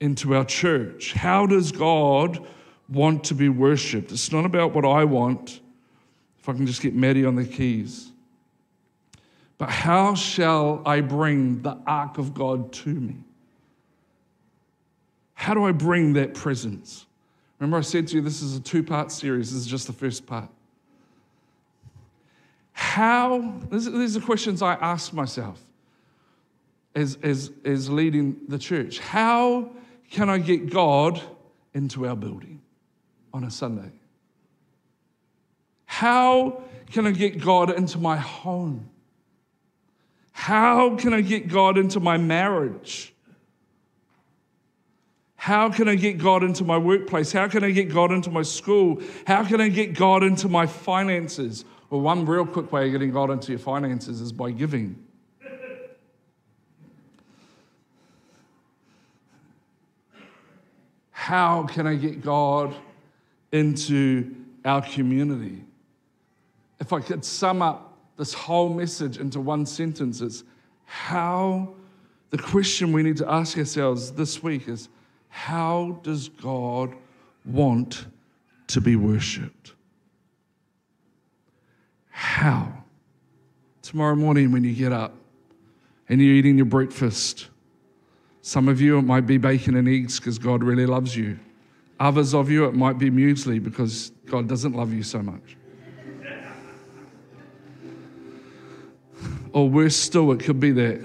into 0.00 0.34
our 0.34 0.44
church? 0.44 1.12
How 1.12 1.46
does 1.46 1.72
God 1.72 2.44
want 2.88 3.24
to 3.24 3.34
be 3.34 3.48
worshipped? 3.48 4.10
It's 4.10 4.32
not 4.32 4.44
about 4.44 4.74
what 4.74 4.84
I 4.84 5.04
want, 5.04 5.60
if 6.40 6.48
I 6.48 6.54
can 6.54 6.66
just 6.66 6.82
get 6.82 6.94
Maddie 6.94 7.24
on 7.24 7.36
the 7.36 7.44
keys. 7.44 8.10
But 9.58 9.70
how 9.70 10.14
shall 10.14 10.82
I 10.84 11.00
bring 11.00 11.62
the 11.62 11.78
ark 11.86 12.18
of 12.18 12.34
God 12.34 12.72
to 12.74 12.90
me? 12.90 13.16
How 15.34 15.54
do 15.54 15.64
I 15.64 15.72
bring 15.72 16.14
that 16.14 16.34
presence? 16.34 17.05
Remember, 17.58 17.78
I 17.78 17.82
said 17.82 18.08
to 18.08 18.16
you 18.16 18.20
this 18.20 18.42
is 18.42 18.56
a 18.56 18.60
two 18.60 18.82
part 18.82 19.10
series, 19.10 19.52
this 19.52 19.60
is 19.60 19.66
just 19.66 19.86
the 19.86 19.92
first 19.92 20.26
part. 20.26 20.48
How, 22.72 23.54
these 23.70 24.16
are 24.16 24.20
questions 24.20 24.60
I 24.60 24.74
ask 24.74 25.12
myself 25.12 25.62
as, 26.94 27.16
as, 27.22 27.50
as 27.64 27.88
leading 27.88 28.36
the 28.48 28.58
church. 28.58 28.98
How 28.98 29.70
can 30.10 30.28
I 30.28 30.38
get 30.38 30.70
God 30.70 31.20
into 31.72 32.06
our 32.06 32.16
building 32.16 32.60
on 33.32 33.44
a 33.44 33.50
Sunday? 33.50 33.92
How 35.86 36.62
can 36.90 37.06
I 37.06 37.12
get 37.12 37.40
God 37.40 37.70
into 37.70 37.96
my 37.98 38.16
home? 38.16 38.90
How 40.32 40.96
can 40.96 41.14
I 41.14 41.22
get 41.22 41.48
God 41.48 41.78
into 41.78 41.98
my 41.98 42.18
marriage? 42.18 43.14
How 45.46 45.70
can 45.70 45.86
I 45.86 45.94
get 45.94 46.18
God 46.18 46.42
into 46.42 46.64
my 46.64 46.76
workplace? 46.76 47.30
How 47.30 47.46
can 47.46 47.62
I 47.62 47.70
get 47.70 47.88
God 47.88 48.10
into 48.10 48.32
my 48.32 48.42
school? 48.42 49.00
How 49.28 49.44
can 49.44 49.60
I 49.60 49.68
get 49.68 49.94
God 49.94 50.24
into 50.24 50.48
my 50.48 50.66
finances? 50.66 51.64
Well, 51.88 52.00
one 52.00 52.26
real 52.26 52.44
quick 52.44 52.72
way 52.72 52.86
of 52.86 52.90
getting 52.90 53.12
God 53.12 53.30
into 53.30 53.52
your 53.52 53.60
finances 53.60 54.20
is 54.20 54.32
by 54.32 54.50
giving. 54.50 55.00
How 61.12 61.62
can 61.62 61.86
I 61.86 61.94
get 61.94 62.22
God 62.22 62.74
into 63.52 64.34
our 64.64 64.82
community? 64.82 65.62
If 66.80 66.92
I 66.92 66.98
could 66.98 67.24
sum 67.24 67.62
up 67.62 67.96
this 68.16 68.34
whole 68.34 68.74
message 68.74 69.18
into 69.18 69.40
one 69.40 69.64
sentence, 69.64 70.20
it's 70.22 70.42
how 70.86 71.72
the 72.30 72.38
question 72.38 72.90
we 72.90 73.04
need 73.04 73.18
to 73.18 73.30
ask 73.30 73.56
ourselves 73.56 74.10
this 74.10 74.42
week 74.42 74.66
is 74.66 74.88
how 75.28 76.00
does 76.02 76.28
God 76.28 76.94
want 77.44 78.06
to 78.68 78.80
be 78.80 78.96
worshipped? 78.96 79.72
How? 82.10 82.72
Tomorrow 83.82 84.16
morning, 84.16 84.50
when 84.50 84.64
you 84.64 84.74
get 84.74 84.92
up 84.92 85.14
and 86.08 86.20
you're 86.20 86.34
eating 86.34 86.56
your 86.56 86.66
breakfast, 86.66 87.48
some 88.42 88.68
of 88.68 88.80
you, 88.80 88.98
it 88.98 89.02
might 89.02 89.26
be 89.26 89.38
bacon 89.38 89.76
and 89.76 89.88
eggs 89.88 90.18
because 90.18 90.38
God 90.38 90.62
really 90.62 90.86
loves 90.86 91.16
you. 91.16 91.38
Others 91.98 92.34
of 92.34 92.50
you, 92.50 92.66
it 92.66 92.74
might 92.74 92.98
be 92.98 93.10
muesli 93.10 93.62
because 93.62 94.12
God 94.26 94.48
doesn't 94.48 94.74
love 94.74 94.92
you 94.92 95.02
so 95.02 95.22
much. 95.22 95.56
Or 99.52 99.68
worse 99.70 99.96
still, 99.96 100.32
it 100.32 100.40
could 100.40 100.60
be 100.60 100.72
that 100.72 101.00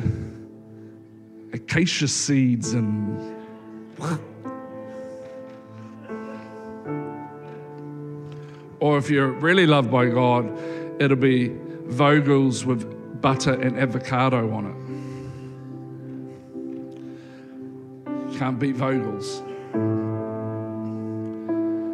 acacia 1.53 2.07
seeds 2.07 2.73
and 2.73 3.30
or 8.79 8.97
if 8.97 9.09
you're 9.09 9.31
really 9.31 9.67
loved 9.67 9.91
by 9.91 10.07
God, 10.07 10.51
it'll 10.99 11.17
be 11.17 11.49
Vogels 11.87 12.65
with 12.65 13.21
butter 13.21 13.53
and 13.53 13.77
avocado 13.77 14.51
on 14.51 14.65
it. 18.31 18.39
Can't 18.39 18.57
beat 18.57 18.75
Vogels. 18.75 19.45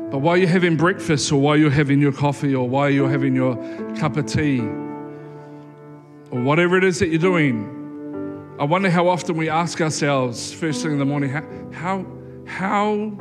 But 0.09 0.19
while 0.19 0.37
you're 0.37 0.47
having 0.47 0.77
breakfast, 0.77 1.31
or 1.33 1.41
while 1.41 1.57
you're 1.57 1.69
having 1.69 1.99
your 1.99 2.13
coffee, 2.13 2.55
or 2.55 2.69
while 2.69 2.89
you're 2.89 3.09
having 3.09 3.35
your 3.35 3.57
cup 3.97 4.15
of 4.15 4.25
tea, 4.25 4.61
or 4.61 6.41
whatever 6.41 6.77
it 6.77 6.85
is 6.85 6.99
that 6.99 7.09
you're 7.09 7.19
doing, 7.19 7.76
I 8.59 8.63
wonder 8.63 8.89
how 8.89 9.07
often 9.07 9.37
we 9.37 9.49
ask 9.49 9.79
ourselves 9.81 10.51
first 10.51 10.81
thing 10.81 10.93
in 10.93 10.97
the 10.97 11.05
morning, 11.05 11.29
how, 11.29 12.03
how, 12.47 13.15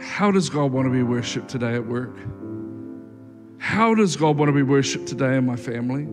how, 0.00 0.30
does 0.30 0.48
God 0.48 0.72
want 0.72 0.86
to 0.86 0.90
be 0.90 1.02
worshiped 1.02 1.50
today 1.50 1.74
at 1.74 1.86
work? 1.86 2.16
How 3.58 3.94
does 3.94 4.16
God 4.16 4.38
want 4.38 4.48
to 4.48 4.54
be 4.54 4.62
worshiped 4.62 5.08
today 5.08 5.36
in 5.36 5.44
my 5.44 5.56
family? 5.56 6.08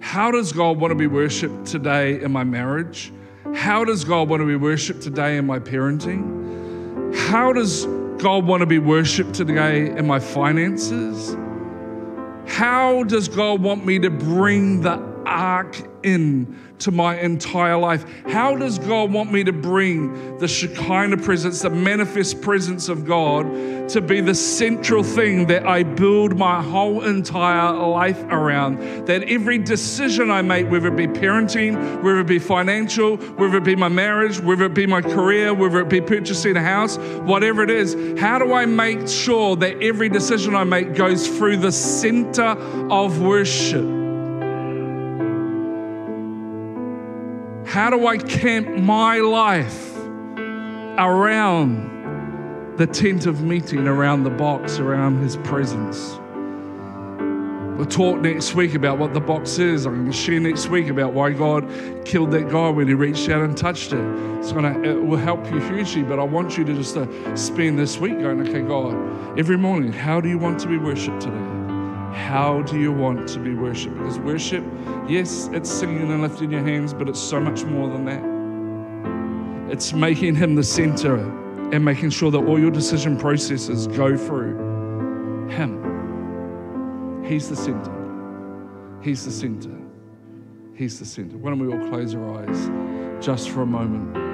How 0.00 0.32
does 0.32 0.50
God 0.50 0.80
want 0.80 0.90
to 0.90 0.96
be 0.96 1.06
worshiped 1.06 1.66
today 1.66 2.20
in 2.20 2.32
my 2.32 2.42
marriage? 2.42 3.12
How 3.54 3.84
does 3.84 4.02
God 4.02 4.28
want 4.28 4.40
to 4.40 4.46
be 4.46 4.56
worshiped 4.56 5.02
today 5.02 5.36
in 5.36 5.46
my 5.46 5.60
parenting? 5.60 7.14
How 7.14 7.52
does 7.52 7.86
God 8.18 8.44
want 8.44 8.62
to 8.62 8.66
be 8.66 8.80
worshiped 8.80 9.34
today 9.34 9.86
in 9.96 10.04
my 10.04 10.18
finances? 10.18 11.36
How 12.48 13.04
does 13.04 13.28
God 13.28 13.62
want 13.62 13.86
me 13.86 14.00
to 14.00 14.10
bring 14.10 14.80
the 14.80 15.05
ark 15.26 15.76
in 16.02 16.56
to 16.78 16.90
my 16.90 17.18
entire 17.20 17.76
life. 17.76 18.04
How 18.26 18.56
does 18.56 18.78
God 18.78 19.12
want 19.12 19.32
me 19.32 19.44
to 19.44 19.52
bring 19.52 20.38
the 20.38 20.48
Shekinah 20.48 21.18
presence, 21.18 21.62
the 21.62 21.70
manifest 21.70 22.42
presence 22.42 22.88
of 22.88 23.06
God, 23.06 23.88
to 23.90 24.00
be 24.00 24.20
the 24.20 24.34
central 24.34 25.02
thing 25.02 25.46
that 25.46 25.66
I 25.66 25.82
build 25.84 26.36
my 26.36 26.62
whole 26.62 27.02
entire 27.04 27.72
life 27.72 28.22
around? 28.24 29.06
That 29.06 29.22
every 29.24 29.58
decision 29.58 30.30
I 30.30 30.42
make, 30.42 30.70
whether 30.70 30.88
it 30.88 30.96
be 30.96 31.06
parenting, 31.06 32.02
whether 32.02 32.20
it 32.20 32.26
be 32.26 32.38
financial, 32.38 33.16
whether 33.16 33.56
it 33.56 33.64
be 33.64 33.76
my 33.76 33.88
marriage, 33.88 34.40
whether 34.40 34.64
it 34.64 34.74
be 34.74 34.86
my 34.86 35.00
career, 35.00 35.54
whether 35.54 35.80
it 35.80 35.88
be 35.88 36.00
purchasing 36.00 36.56
a 36.56 36.62
house, 36.62 36.98
whatever 36.98 37.62
it 37.62 37.70
is, 37.70 37.96
how 38.18 38.38
do 38.38 38.52
I 38.52 38.66
make 38.66 39.08
sure 39.08 39.56
that 39.56 39.82
every 39.82 40.08
decision 40.08 40.54
I 40.54 40.64
make 40.64 40.94
goes 40.94 41.26
through 41.26 41.58
the 41.58 41.72
center 41.72 42.56
of 42.90 43.20
worship? 43.20 44.05
How 47.76 47.90
do 47.90 48.06
I 48.06 48.16
camp 48.16 48.68
my 48.78 49.18
life 49.18 49.94
around 50.96 52.78
the 52.78 52.86
tent 52.86 53.26
of 53.26 53.42
meeting, 53.42 53.86
around 53.86 54.24
the 54.24 54.30
box, 54.30 54.78
around 54.78 55.18
His 55.18 55.36
presence? 55.36 56.18
We'll 57.76 57.84
talk 57.84 58.22
next 58.22 58.54
week 58.54 58.74
about 58.74 58.96
what 58.96 59.12
the 59.12 59.20
box 59.20 59.58
is. 59.58 59.84
I'm 59.84 59.92
going 59.92 60.06
to 60.10 60.16
share 60.16 60.40
next 60.40 60.70
week 60.70 60.88
about 60.88 61.12
why 61.12 61.32
God 61.32 61.68
killed 62.06 62.30
that 62.30 62.48
guy 62.48 62.70
when 62.70 62.88
he 62.88 62.94
reached 62.94 63.28
out 63.28 63.42
and 63.42 63.54
touched 63.54 63.92
it. 63.92 64.00
It's 64.38 64.52
going 64.52 64.72
to, 64.72 64.90
it 64.92 64.94
will 64.94 65.18
help 65.18 65.44
you 65.52 65.60
hugely, 65.60 66.02
but 66.02 66.18
I 66.18 66.22
want 66.22 66.56
you 66.56 66.64
to 66.64 66.72
just 66.72 66.96
uh, 66.96 67.36
spend 67.36 67.78
this 67.78 67.98
week 67.98 68.18
going, 68.18 68.40
okay, 68.48 68.62
God, 68.62 69.38
every 69.38 69.58
morning, 69.58 69.92
how 69.92 70.22
do 70.22 70.30
you 70.30 70.38
want 70.38 70.58
to 70.60 70.66
be 70.66 70.78
worshiped 70.78 71.20
today? 71.20 71.65
How 72.16 72.62
do 72.62 72.80
you 72.80 72.90
want 72.90 73.28
to 73.28 73.38
be 73.38 73.54
worshiped? 73.54 73.96
Because 73.98 74.18
worship, 74.18 74.64
yes, 75.06 75.50
it's 75.52 75.70
singing 75.70 76.10
and 76.10 76.22
lifting 76.22 76.50
your 76.50 76.62
hands, 76.62 76.94
but 76.94 77.10
it's 77.10 77.20
so 77.20 77.38
much 77.38 77.62
more 77.64 77.88
than 77.90 78.06
that. 78.06 79.70
It's 79.70 79.92
making 79.92 80.34
Him 80.34 80.54
the 80.54 80.64
center 80.64 81.16
and 81.72 81.84
making 81.84 82.10
sure 82.10 82.30
that 82.30 82.38
all 82.38 82.58
your 82.58 82.70
decision 82.70 83.18
processes 83.18 83.86
go 83.86 84.16
through 84.16 85.48
Him. 85.50 87.22
He's 87.22 87.50
the 87.50 87.56
center. 87.56 87.92
He's 89.02 89.26
the 89.26 89.30
center. 89.30 89.76
He's 90.74 90.98
the 90.98 91.04
center. 91.04 91.36
Why 91.36 91.50
don't 91.50 91.58
we 91.58 91.72
all 91.72 91.88
close 91.90 92.14
our 92.14 92.42
eyes 92.42 92.70
just 93.24 93.50
for 93.50 93.60
a 93.60 93.66
moment? 93.66 94.25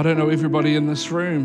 I 0.00 0.02
don't 0.02 0.16
know 0.16 0.30
everybody 0.30 0.76
in 0.76 0.86
this 0.86 1.10
room. 1.10 1.44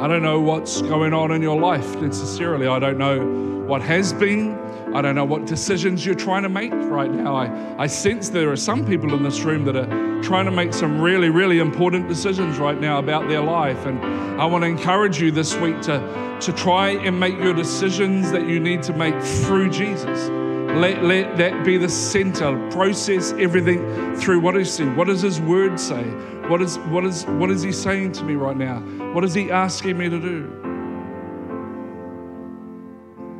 I 0.00 0.06
don't 0.06 0.22
know 0.22 0.38
what's 0.38 0.80
going 0.80 1.12
on 1.12 1.32
in 1.32 1.42
your 1.42 1.60
life 1.60 1.96
necessarily. 1.96 2.68
I 2.68 2.78
don't 2.78 2.98
know 2.98 3.64
what 3.66 3.82
has 3.82 4.12
been. 4.12 4.56
I 4.94 5.02
don't 5.02 5.16
know 5.16 5.24
what 5.24 5.44
decisions 5.44 6.06
you're 6.06 6.14
trying 6.14 6.44
to 6.44 6.48
make 6.48 6.70
right 6.72 7.10
now. 7.10 7.34
I, 7.34 7.82
I 7.82 7.88
sense 7.88 8.28
there 8.28 8.48
are 8.52 8.56
some 8.56 8.86
people 8.86 9.12
in 9.12 9.24
this 9.24 9.40
room 9.40 9.64
that 9.64 9.74
are 9.74 10.22
trying 10.22 10.44
to 10.44 10.52
make 10.52 10.72
some 10.72 11.00
really, 11.00 11.30
really 11.30 11.58
important 11.58 12.08
decisions 12.08 12.58
right 12.58 12.80
now 12.80 13.00
about 13.00 13.28
their 13.28 13.42
life. 13.42 13.84
And 13.84 13.98
I 14.40 14.44
want 14.46 14.62
to 14.62 14.68
encourage 14.68 15.20
you 15.20 15.32
this 15.32 15.56
week 15.56 15.80
to, 15.80 16.38
to 16.42 16.52
try 16.52 16.90
and 16.90 17.18
make 17.18 17.36
your 17.38 17.54
decisions 17.54 18.30
that 18.30 18.46
you 18.46 18.60
need 18.60 18.84
to 18.84 18.92
make 18.92 19.20
through 19.20 19.70
Jesus. 19.70 20.30
Let, 20.78 21.02
let 21.02 21.36
that 21.38 21.64
be 21.64 21.76
the 21.76 21.88
center. 21.88 22.56
Process 22.70 23.32
everything 23.32 24.14
through 24.16 24.38
what 24.40 24.56
is 24.56 24.78
he? 24.78 24.84
What 24.84 25.08
does 25.08 25.22
His 25.22 25.40
Word 25.40 25.80
say? 25.80 26.04
What 26.48 26.62
is, 26.62 26.78
what, 26.78 27.04
is, 27.04 27.24
what 27.26 27.50
is 27.50 27.62
He 27.62 27.72
saying 27.72 28.12
to 28.12 28.24
me 28.24 28.34
right 28.34 28.56
now? 28.56 28.78
What 29.12 29.24
is 29.24 29.34
He 29.34 29.50
asking 29.50 29.98
me 29.98 30.08
to 30.08 30.20
do? 30.20 30.54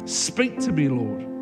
Speak 0.04 0.58
to 0.60 0.72
me, 0.72 0.88
Lord. 0.88 1.37